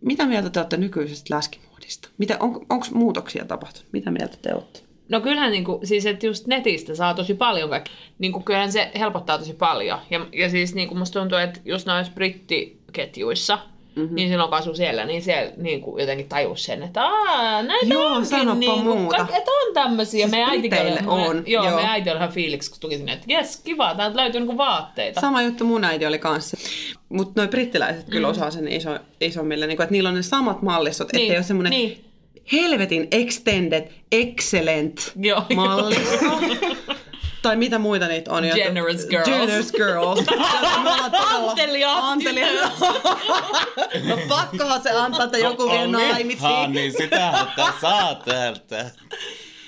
Mitä 0.02 0.26
mieltä 0.26 0.50
te 0.50 0.60
olette 0.60 0.78
nykyisestä 0.78 1.36
läskimuodista? 1.36 2.10
Mitä, 2.18 2.38
on, 2.40 2.66
onko 2.70 2.86
muutoksia 2.94 3.46
tapahtunut? 3.46 3.94
Mitä 3.94 4.12
mieltä 4.12 4.38
te 4.42 4.54
olette? 4.54 4.80
No 5.10 5.22
kyllähän 5.22 5.52
niinku, 5.52 5.80
siis 5.84 6.06
että 6.06 6.26
just 6.26 6.48
netistä 6.48 6.96
saa 6.96 7.14
tosi 7.14 7.34
paljon 7.34 7.70
kaikki. 7.70 7.92
Niinku, 8.20 8.40
kyllähän 8.40 8.72
se 8.72 8.92
helpottaa 9.00 9.38
tosi 9.38 9.54
paljon. 9.54 10.00
Ja, 10.10 10.26
ja 10.34 10.50
siis 10.50 10.76
niinku, 10.76 10.96
musta 10.96 11.20
tuntuu, 11.20 11.38
että 11.38 11.60
just 11.66 11.88
noissa 11.88 12.14
brittiketjuissa, 12.14 13.60
mm-hmm. 13.96 14.16
niin 14.16 14.30
silloin 14.30 14.50
kun 14.50 14.58
asuu 14.58 14.76
siellä, 14.76 15.06
niin 15.06 15.22
siellä 15.22 15.52
niinku, 15.58 15.98
jotenkin 16.00 16.30
tajus 16.30 16.64
sen, 16.64 16.84
että 16.84 17.04
Aa, 17.04 17.64
näitä 17.64 17.86
Joo, 17.94 18.08
onkin 18.08 18.26
sanoppa 18.26 18.56
niinku, 18.56 18.96
muuta. 18.96 19.18
Ka- 19.18 19.38
että 19.38 19.52
on 19.52 19.74
tämmöisiä. 19.74 20.28
Siis 20.28 20.32
meidän 20.32 20.50
oli, 20.50 21.00
on, 21.08 21.44
Joo, 21.48 21.66
joo. 21.66 21.76
meidän 21.76 21.92
äiti 21.92 22.10
oli 22.10 22.18
ihan 22.18 22.32
fiiliksi, 22.32 22.72
kun 22.72 22.80
tuli 22.80 22.98
sinne, 22.98 23.14
että 23.14 23.26
jes, 23.28 23.62
kiva, 23.64 23.96
täältä 23.96 24.18
löytyy 24.18 24.42
niinku 24.42 24.58
vaatteita. 24.58 25.22
Sama 25.22 25.42
juttu 25.42 25.66
mun 25.66 25.84
äiti 25.84 26.06
oli 26.06 26.20
kanssa. 26.20 26.58
Mutta 27.10 27.42
noi 27.42 27.48
brittiläiset 27.48 28.10
kyllä 28.10 28.28
osaa 28.28 28.52
sen 28.52 28.68
iso, 28.68 28.90
isommille, 29.22 29.68
niin 29.68 29.78
kuin, 29.78 29.84
että 29.84 29.92
niillä 29.92 30.10
on 30.10 30.16
ne 30.16 30.22
samat 30.22 30.62
mallistot, 30.62 31.14
Niin, 31.14 31.22
ettei 31.22 31.38
ole 31.38 31.44
semmoinen 31.44 31.72
niin. 31.72 32.06
helvetin 32.52 33.08
extended, 33.12 33.88
excellent 34.12 35.12
Joo, 35.16 35.44
mallisto. 35.56 36.26
tai 37.50 37.56
mitä 37.56 37.80
muita 37.80 38.08
niitä 38.08 38.32
on? 38.32 38.44
Generous 38.56 39.06
girls. 39.06 39.26
Generous 39.26 39.72
girls. 39.72 40.20
Anteliaat 41.50 42.04
Anteliaat. 42.04 42.74
no 44.10 44.18
pakkohan 44.30 44.82
se 44.82 44.90
antaa, 44.92 45.24
että 45.24 45.38
joku 45.38 45.72
vie 45.72 45.88
naimisiin. 45.88 46.72
niin 46.72 46.92
sitähän 46.92 47.48
tää 47.56 47.74
saa 47.82 48.16
täältä. 48.16 48.92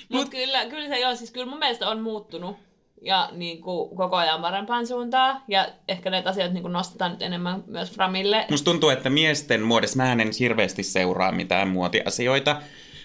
Mutta 0.08 0.30
kyllä, 0.30 0.66
kyllä 0.66 0.88
se 0.88 1.00
joo, 1.00 1.16
siis 1.16 1.30
kyllä 1.30 1.46
mun 1.46 1.58
mielestä 1.58 1.88
on 1.88 2.00
muuttunut 2.00 2.56
ja 3.02 3.28
niin 3.32 3.62
kuin, 3.62 3.96
koko 3.96 4.16
ajan 4.16 4.42
parempaan 4.42 4.86
suuntaan. 4.86 5.42
Ja 5.48 5.68
ehkä 5.88 6.10
näitä 6.10 6.30
asioita 6.30 6.54
niin 6.54 6.62
kuin 6.62 6.72
nostetaan 6.72 7.10
nyt 7.10 7.22
enemmän 7.22 7.64
myös 7.66 7.90
Framille. 7.90 8.46
Musta 8.50 8.70
tuntuu, 8.70 8.88
että 8.90 9.10
miesten 9.10 9.62
muodossa 9.62 9.96
mä 9.96 10.12
en 10.12 10.30
hirveästi 10.40 10.82
seuraa 10.82 11.32
mitään 11.32 11.68
muotiasioita, 11.68 12.62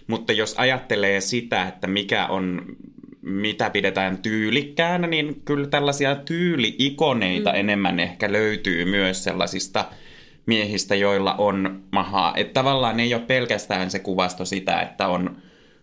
mutta 0.08 0.34
jos 0.34 0.56
ajattelee 0.58 1.22
sitä, 1.22 1.68
että 1.68 1.88
mikä 1.88 2.28
on 2.28 2.66
mitä 3.24 3.70
pidetään 3.70 4.18
tyylikkäänä, 4.18 5.08
niin 5.08 5.42
kyllä 5.46 5.68
tällaisia 5.68 6.16
tyyliikoneita 6.16 7.50
mm. 7.52 7.60
enemmän 7.60 8.00
ehkä 8.00 8.32
löytyy 8.32 8.86
myös 8.86 9.24
sellaisista 9.24 9.86
miehistä, 10.46 10.96
joilla 10.96 11.36
on 11.38 11.84
mahaa. 11.92 12.34
Että 12.36 12.54
tavallaan 12.54 13.00
ei 13.00 13.14
ole 13.14 13.22
pelkästään 13.22 13.92
se 13.92 14.00
kuvasto 14.00 14.46
sitä, 14.46 14.82
että 14.82 15.08
on, 15.08 15.38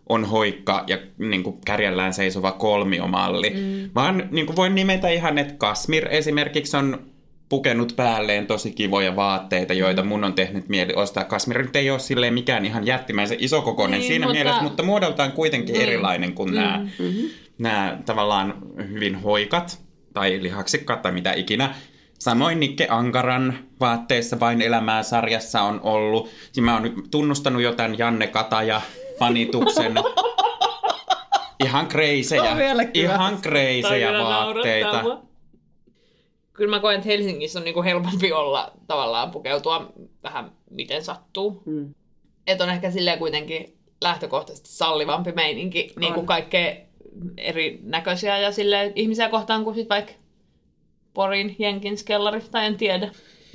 on 0.09 0.25
hoikka 0.25 0.85
ja 0.87 0.99
niin 1.19 1.43
kuin 1.43 1.59
kärjellään 1.65 2.15
seisova 2.15 2.53
kolmiomalli, 2.53 3.51
mm. 3.51 3.91
vaan 3.95 4.29
niin 4.31 4.47
kuin 4.47 4.57
voin 4.57 4.75
nimetä 4.75 5.09
ihan, 5.09 5.39
että 5.39 5.55
Kasmir 5.59 6.09
esimerkiksi 6.11 6.77
on 6.77 7.11
pukenut 7.51 7.93
päälleen 7.97 8.47
tosi 8.47 8.71
kivoja 8.73 9.17
vaatteita, 9.17 9.75
joita 9.75 10.03
mun 10.03 10.25
on 10.25 10.35
tehnyt 10.35 10.69
mieli 10.69 10.93
ostaa. 10.95 11.25
Kasmir 11.25 11.63
nyt 11.63 11.77
ei 11.77 11.91
ole 11.91 11.99
silleen 11.99 12.35
mikään 12.35 12.65
ihan 12.65 12.87
jättimäisen 12.87 13.37
isokokoinen 13.41 14.01
Niin, 14.01 14.09
siinä 14.09 14.27
mutta- 14.27 14.35
mielessä, 14.39 14.63
mutta 14.63 14.83
muodoltaan 14.83 15.33
kuitenkin 15.33 15.73
Niin. 15.73 15.83
erilainen 15.89 16.33
kuin 16.33 16.55
nämä, 16.55 16.87
nämä 17.59 17.99
tavallaan 18.07 18.55
hyvin 18.89 19.15
hoikat 19.23 19.81
tai 20.15 20.39
lihaksikkaat 20.43 21.03
tai 21.03 21.13
mitä 21.13 21.33
ikinä. 21.33 21.75
Samoin 22.19 22.61
Nikke 22.61 22.87
Ankaran 22.91 23.59
vaatteissa 23.81 24.41
Vain 24.41 24.63
elämää 24.63 25.03
sarjassa 25.03 25.63
on 25.63 25.81
ollut. 25.83 26.29
Siinä 26.53 26.65
mä 26.71 26.75
oon 26.79 27.03
tunnustanut 27.11 27.63
jo 27.63 27.73
tämän 27.73 27.99
Janne 27.99 28.27
Kataja 28.27 28.81
fanituksen. 29.19 29.95
Ihan 31.65 31.87
kreisejä, 31.87 32.57
ihan 32.95 33.39
kreisejä 33.43 34.13
vaatteita. 34.13 34.93
naurattaa. 35.03 35.30
Kyllä 36.61 36.77
mä 36.77 36.81
koen, 36.81 36.97
että 36.97 37.09
Helsingissä 37.09 37.59
on 37.59 37.65
niinku 37.65 37.83
helpompi 37.83 38.33
olla 38.33 38.73
tavallaan 38.87 39.31
pukeutua 39.31 39.93
vähän 40.23 40.53
miten 40.71 41.05
sattuu. 41.05 41.63
Mm. 41.65 41.95
Että 42.47 42.65
on 42.65 42.71
ehkä 42.71 42.91
silleen 42.91 43.19
kuitenkin 43.19 43.77
lähtökohtaisesti 44.01 44.69
sallivampi 44.69 45.33
meininki 45.33 45.93
niin 46.01 46.15
kuin 46.15 46.27
kaikkea 46.27 46.77
erinäköisiä 47.37 48.39
ja 48.39 48.53
sille 48.53 48.93
ihmisiä 48.95 49.29
kohtaan 49.29 49.65
kuin 49.65 49.77
sit 49.77 49.89
vaikka 49.89 50.13
Porin 51.15 51.57
Jenkins 51.59 52.03
kellari, 52.03 52.41
tai 52.51 52.67
en 52.67 52.77
tiedä. 52.77 53.11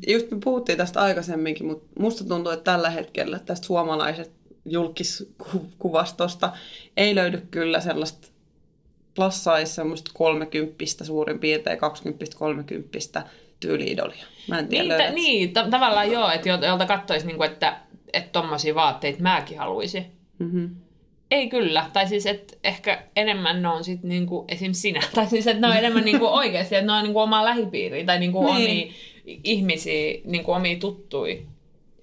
Just 0.08 0.32
me 0.32 0.38
puhuttiin 0.44 0.78
tästä 0.78 1.02
aikaisemminkin, 1.02 1.66
mutta 1.66 1.88
musta 2.00 2.24
tuntuu, 2.24 2.52
että 2.52 2.72
tällä 2.72 2.90
hetkellä 2.90 3.40
tästä 3.40 3.68
suomalaiset 3.68 4.32
julkiskuvastosta 4.66 6.54
ei 6.98 7.16
löydy 7.16 7.42
kyllä 7.52 7.80
sellaista 7.80 8.28
plus 9.16 9.44
size, 9.44 9.66
semmoista 9.66 10.12
kolmekymppistä 10.14 11.04
suurin 11.06 11.40
piirtein, 11.40 11.78
20-30 13.20 13.22
tyyliidolia. 13.60 14.26
Mä 14.48 14.60
en 14.60 14.68
tiedä, 14.68 14.84
Niin, 14.84 14.90
löydät- 14.98 15.14
niin 15.16 15.54
ta- 15.54 15.70
tavallaan 15.70 16.12
joo, 16.12 16.30
että 16.32 16.50
jol- 16.50 16.66
jolta 16.66 16.86
katsoisi, 16.86 17.28
niinku, 17.28 17.44
että 17.44 17.78
että 18.14 18.30
tommosia 18.32 18.76
vaatteita 18.76 19.22
mäkin 19.22 19.58
haluaisin. 19.58 20.06
Mhm. 20.40 20.66
Ei 21.32 21.48
kyllä. 21.50 21.86
Tai 21.94 22.08
siis, 22.08 22.26
että 22.26 22.54
ehkä 22.64 23.04
enemmän 23.16 23.62
ne 23.62 23.68
on 23.68 23.84
sit 23.84 24.04
niinku 24.04 24.46
esim. 24.48 24.74
sinä. 24.74 25.02
Tai 25.16 25.28
siis, 25.28 25.48
että 25.48 25.62
ne 25.62 25.68
on 25.68 25.78
enemmän 25.78 26.06
niinku 26.06 26.26
oikeasti, 26.28 26.76
että 26.76 26.86
ne 26.86 26.94
on 26.94 27.04
niinku 27.04 27.20
omaa 27.20 27.46
lähipiiriä 27.46 28.06
tai 28.06 28.20
niinku 28.20 28.44
Niin. 28.44 28.56
omia 28.56 28.94
ihmisiä, 29.44 30.20
niinku 30.26 30.52
omia 30.52 30.76
tuttuja, 30.80 31.36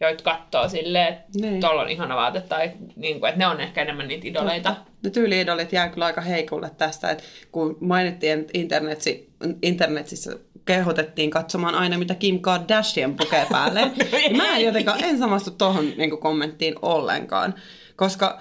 joita 0.06 0.24
katsoo 0.24 0.68
silleen, 0.68 1.08
että 1.08 1.24
Niin. 1.40 1.60
tuolla 1.60 1.82
on 1.82 1.88
ihana 1.88 2.16
vaate. 2.16 2.40
Tai 2.40 2.70
niinku, 2.96 3.26
että 3.26 3.38
ne 3.38 3.46
on 3.46 3.60
ehkä 3.60 3.82
enemmän 3.82 4.08
niitä 4.08 4.28
idoleita. 4.28 4.76
Ne 5.02 5.10
tyyliidolit 5.10 5.72
jää 5.72 5.88
kyllä 5.88 6.06
aika 6.06 6.20
heikolle 6.20 6.70
tästä, 6.78 7.10
että 7.10 7.24
kun 7.52 7.76
mainittiin, 7.80 8.40
että 8.40 8.50
internetsi, 8.54 9.30
internetissä 9.62 10.36
kehotettiin 10.64 11.30
katsomaan 11.30 11.74
aina, 11.74 11.98
mitä 11.98 12.14
Kim 12.14 12.40
Kardashian 12.40 13.14
pukee 13.14 13.46
päälle. 13.50 13.80
niin 14.12 14.36
mä 14.36 14.56
en 14.56 14.64
jotenkaan 14.64 15.04
en 15.04 15.18
samastu 15.18 15.50
tuohon 15.50 15.92
niin 15.96 16.18
kommenttiin 16.18 16.74
ollenkaan, 16.82 17.54
koska 17.96 18.40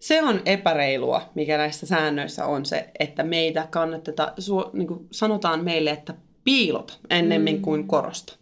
se 0.00 0.22
on 0.22 0.40
epäreilua, 0.44 1.30
mikä 1.34 1.56
näissä 1.56 1.86
säännöissä 1.86 2.46
on 2.46 2.66
se, 2.66 2.90
että 2.98 3.22
meitä 3.22 3.66
kannatetaan, 3.70 4.32
su, 4.38 4.70
niin 4.72 4.88
kuin 4.88 5.06
sanotaan 5.10 5.64
meille, 5.64 5.90
että 5.90 6.14
piilota 6.44 6.94
ennemmin 7.10 7.56
mm. 7.56 7.62
kuin 7.62 7.88
korosta. 7.88 8.36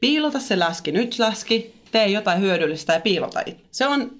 Piilota 0.00 0.38
se 0.38 0.58
läski, 0.58 0.92
nyt 0.92 1.18
läski, 1.18 1.74
tee 1.94 2.06
jotain 2.06 2.40
hyödyllistä 2.40 2.92
ja 2.92 3.00
piilota. 3.00 3.40
Se 3.70 3.86
on 3.86 4.10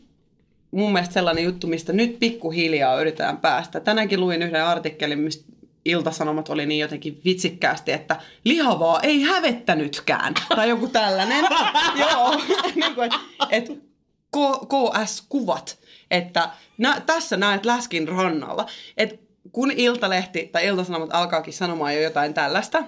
mun 0.70 0.92
mielestä 0.92 1.12
sellainen 1.12 1.44
juttu, 1.44 1.66
mistä 1.66 1.92
nyt 1.92 2.18
pikkuhiljaa 2.18 3.00
yritetään 3.00 3.36
päästä. 3.36 3.80
Tänäänkin 3.80 4.20
luin 4.20 4.42
yhden 4.42 4.64
artikkelin, 4.64 5.18
mistä 5.18 5.44
Iltasanomat 5.84 6.48
oli 6.48 6.66
niin 6.66 6.80
jotenkin 6.80 7.20
vitsikkäästi, 7.24 7.92
että 7.92 8.16
lihavaa 8.44 9.00
ei 9.00 9.22
hävettänytkään. 9.22 10.34
Tai 10.56 10.68
joku 10.68 10.88
tällainen. 10.88 11.44
Joo, 12.02 12.34
niin 12.74 12.94
kuin, 12.94 13.04
että 13.04 13.18
et, 13.50 13.68
KS-kuvat, 14.68 15.78
että 16.10 16.48
nä, 16.78 17.02
tässä 17.06 17.36
näet 17.36 17.66
läskin 17.66 18.08
rannalla. 18.08 18.66
Et 18.96 19.20
kun 19.52 19.70
Iltalehti 19.70 20.48
tai 20.52 20.66
Iltasanomat 20.66 21.10
alkaakin 21.12 21.52
sanomaan 21.52 21.94
jo 21.94 22.00
jotain 22.00 22.34
tällaista, 22.34 22.84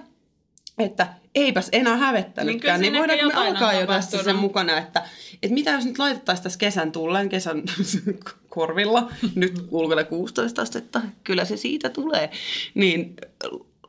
että 0.77 1.07
eipäs 1.35 1.69
enää 1.71 1.97
hävettänytkään, 1.97 2.81
niin, 2.81 2.93
niin 2.93 2.99
voidaanko 2.99 3.25
me 3.25 3.47
alkaa 3.47 3.73
jo 3.73 3.87
tässä 3.87 4.23
sen 4.23 4.35
mukana, 4.35 4.77
että, 4.77 5.05
että 5.43 5.53
mitä 5.53 5.71
jos 5.71 5.85
nyt 5.85 5.99
laitettaisiin 5.99 6.43
tässä 6.43 6.59
kesän 6.59 6.91
tulleen, 6.91 7.29
kesän 7.29 7.63
korvilla, 8.49 9.11
nyt 9.35 9.67
ulkona 9.71 10.03
16 10.03 10.61
astetta, 10.61 11.01
kyllä 11.23 11.45
se 11.45 11.57
siitä 11.57 11.89
tulee, 11.89 12.29
niin 12.73 13.15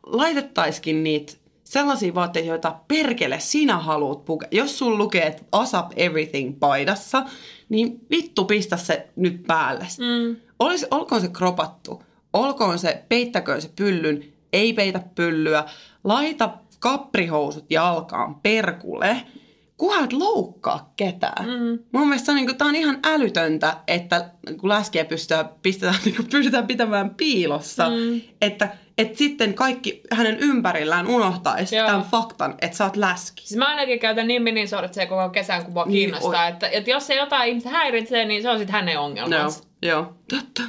laitettaisikin 0.06 1.04
niitä 1.04 1.32
sellaisia 1.64 2.14
vaatteita, 2.14 2.48
joita 2.48 2.76
perkele 2.88 3.40
sinä 3.40 3.78
haluat 3.78 4.24
pukea. 4.24 4.48
Jos 4.52 4.78
sun 4.78 4.98
lukee, 4.98 5.26
että 5.26 5.42
ASAP 5.52 5.92
Everything 5.96 6.58
paidassa, 6.58 7.22
niin 7.68 8.00
vittu 8.10 8.44
pistä 8.44 8.76
se 8.76 9.08
nyt 9.16 9.42
päälle. 9.46 9.86
Mm. 9.98 10.36
Olis, 10.58 10.86
olkoon 10.90 11.20
se 11.20 11.28
kropattu, 11.28 12.02
olkoon 12.32 12.78
se, 12.78 13.02
peittäköön 13.08 13.62
se 13.62 13.70
pyllyn, 13.76 14.24
ei 14.52 14.72
peitä 14.72 15.00
pyllyä, 15.14 15.64
laita 16.04 16.50
kaprihousut 16.78 17.70
jalkaan 17.70 18.34
perkulle, 18.34 19.16
kunhan 19.76 20.04
et 20.04 20.12
loukkaa 20.12 20.92
ketään. 20.96 21.46
Mm. 21.46 21.78
Mun 21.92 22.08
mielestä 22.08 22.26
se 22.26 22.32
on, 22.32 22.36
niin 22.36 22.46
kuin, 22.46 22.58
tää 22.58 22.68
on 22.68 22.74
ihan 22.74 22.98
älytöntä, 23.04 23.76
että 23.86 24.30
kun 24.60 24.68
läskiä 24.68 25.04
pystytään, 25.04 25.48
pistetään, 25.62 25.96
niin 26.04 26.16
kuin, 26.16 26.28
pystytään 26.30 26.66
pitämään 26.66 27.10
piilossa, 27.14 27.90
mm. 27.90 28.20
että, 28.42 28.68
että 28.98 29.18
sitten 29.18 29.54
kaikki 29.54 30.00
hänen 30.12 30.38
ympärillään 30.38 31.06
unohtaisi 31.06 31.76
Joo. 31.76 31.86
tämän 31.86 32.02
faktan, 32.02 32.54
että 32.62 32.76
sä 32.76 32.84
oot 32.84 32.96
läski. 32.96 33.42
Siis 33.46 33.58
mä 33.58 33.66
ainakin 33.68 33.98
käytän 33.98 34.28
niin 34.28 34.42
minisortseja 34.42 35.06
koko 35.06 35.28
kesän, 35.28 35.64
kun 35.64 35.72
mua 35.74 35.84
Niin, 35.84 35.92
kiinnostaa. 35.92 36.44
oi. 36.44 36.48
että, 36.50 36.68
että 36.68 36.90
jos 36.90 37.06
se 37.06 37.14
jotain 37.14 37.48
ihmistä 37.48 37.70
häiritsee, 37.70 38.24
niin 38.24 38.42
se 38.42 38.50
on 38.50 38.58
sitten 38.58 38.74
hänen 38.74 38.92
Joo, 38.94 39.04
ongelmansa. 39.04 39.64
joo. 39.82 40.14
Totta. 40.30 40.62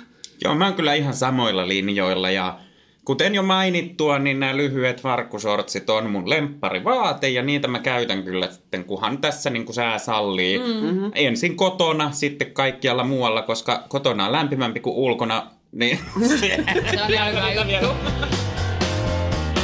Joo, 0.44 0.56
mä 0.56 0.66
oon 0.66 0.74
kyllä 0.74 0.94
ihan 0.94 1.14
samoilla 1.14 1.68
linjoilla 1.68 2.30
ja 2.30 2.60
kuten 3.10 3.36
jo 3.36 3.44
mainittua, 3.44 4.20
niin 4.20 4.40
nämä 4.40 4.58
lyhyet 4.58 5.02
farkkusortsit 5.02 5.90
on 5.90 6.10
mun 6.10 6.30
lempparivaate 6.30 7.30
ja 7.30 7.42
niitä 7.42 7.68
mä 7.68 7.80
käytän 7.80 8.24
kyllä 8.24 8.52
sitten, 8.52 8.86
kunhan 8.86 9.18
tässä 9.18 9.50
niin 9.50 9.66
kuin 9.66 9.74
sää 9.74 9.98
sallii. 9.98 10.60
Mm-hmm. 10.60 11.12
Ensin 11.16 11.56
kotona, 11.56 12.12
sitten 12.12 12.52
kaikkialla 12.52 13.04
muualla, 13.04 13.42
koska 13.42 13.84
kotona 13.88 14.26
on 14.26 14.32
lämpimämpi 14.32 14.80
kuin 14.80 14.96
ulkona, 14.96 15.52
niin 15.72 16.00
se, 16.28 16.38
Se 16.92 17.04
on 17.04 17.14
ihan 17.14 17.32
hyvä 17.32 17.52
juttu. 17.52 17.88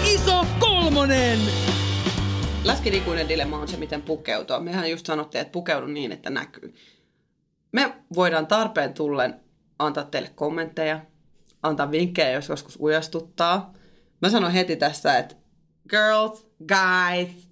Iso 0.06 0.46
kolmonen! 0.60 1.40
Läskirikuinen 2.64 3.30
dilemma 3.30 3.60
on 3.60 3.68
se, 3.68 3.78
miten 3.78 4.02
pukeutua. 4.02 4.60
Mehän 4.60 4.92
just 4.92 5.06
sanottiin, 5.06 5.42
että 5.42 5.52
pukeudu 5.52 5.88
niin, 5.88 6.12
että 6.12 6.30
näkyy. 6.30 6.74
Me 7.72 7.94
voidaan 8.16 8.48
tarpeen 8.48 8.94
tullen 8.94 9.36
antaa 9.80 10.04
teille 10.04 10.30
kommentteja, 10.36 11.00
antaa 11.66 11.92
vinkkejä, 11.92 12.32
jos 12.32 12.50
joskus 12.50 12.78
ujastuttaa. 12.80 13.74
Mä 14.22 14.30
sanon 14.30 14.52
heti 14.52 14.76
tässä, 14.76 15.18
että 15.18 15.36
girls, 15.90 16.48
guys, 16.68 17.50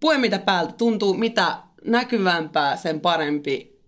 pue 0.00 0.18
mitä 0.18 0.38
päältä 0.38 0.72
tuntuu, 0.72 1.14
mitä 1.14 1.56
näkyvämpää, 1.84 2.76
sen 2.76 3.00
parempi. 3.00 3.78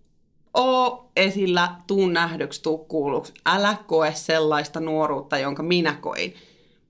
Oo 0.53 1.11
esillä, 1.15 1.75
tuu 1.87 2.07
nähdyksi, 2.07 2.61
tuu 2.61 2.77
kuulluksi. 2.77 3.33
Älä 3.45 3.75
koe 3.87 4.13
sellaista 4.13 4.79
nuoruutta, 4.79 5.37
jonka 5.37 5.63
minä 5.63 5.93
koin. 5.93 6.35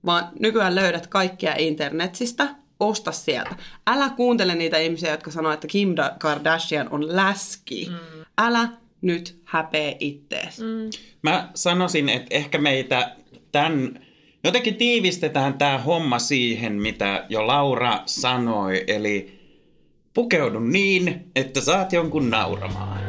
Vaan 0.06 0.28
nykyään 0.40 0.74
löydät 0.74 1.06
kaikkea 1.06 1.54
internetistä, 1.58 2.48
osta 2.80 3.12
sieltä. 3.12 3.56
Älä 3.86 4.10
kuuntele 4.10 4.54
niitä 4.54 4.78
ihmisiä, 4.78 5.10
jotka 5.10 5.30
sanoo, 5.30 5.52
että 5.52 5.66
Kim 5.66 5.94
Da- 5.94 6.16
Kardashian 6.18 6.88
on 6.90 7.16
läski. 7.16 7.88
Mm. 7.90 8.24
Älä 8.38 8.68
nyt 9.02 9.40
häpeä 9.44 9.94
ittees. 10.00 10.60
Mm. 10.60 10.90
Mä 11.22 11.50
sanoisin, 11.54 12.08
että 12.08 12.36
ehkä 12.36 12.58
meitä 12.58 13.16
tämän, 13.52 13.98
jotenkin 14.44 14.74
tiivistetään 14.74 15.54
tämä 15.54 15.78
homma 15.78 16.18
siihen, 16.18 16.72
mitä 16.72 17.26
jo 17.28 17.46
Laura 17.46 18.02
sanoi, 18.06 18.84
eli 18.86 19.40
pukeudu 20.14 20.60
niin, 20.60 21.30
että 21.36 21.60
saat 21.60 21.92
jonkun 21.92 22.30
nauramaan. 22.30 23.00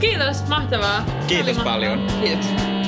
Kiitos, 0.00 0.48
mahtavaa. 0.48 1.06
Kiitos 1.26 1.56
Oli 1.56 1.64
paljon. 1.64 2.06
Kiitos. 2.20 2.79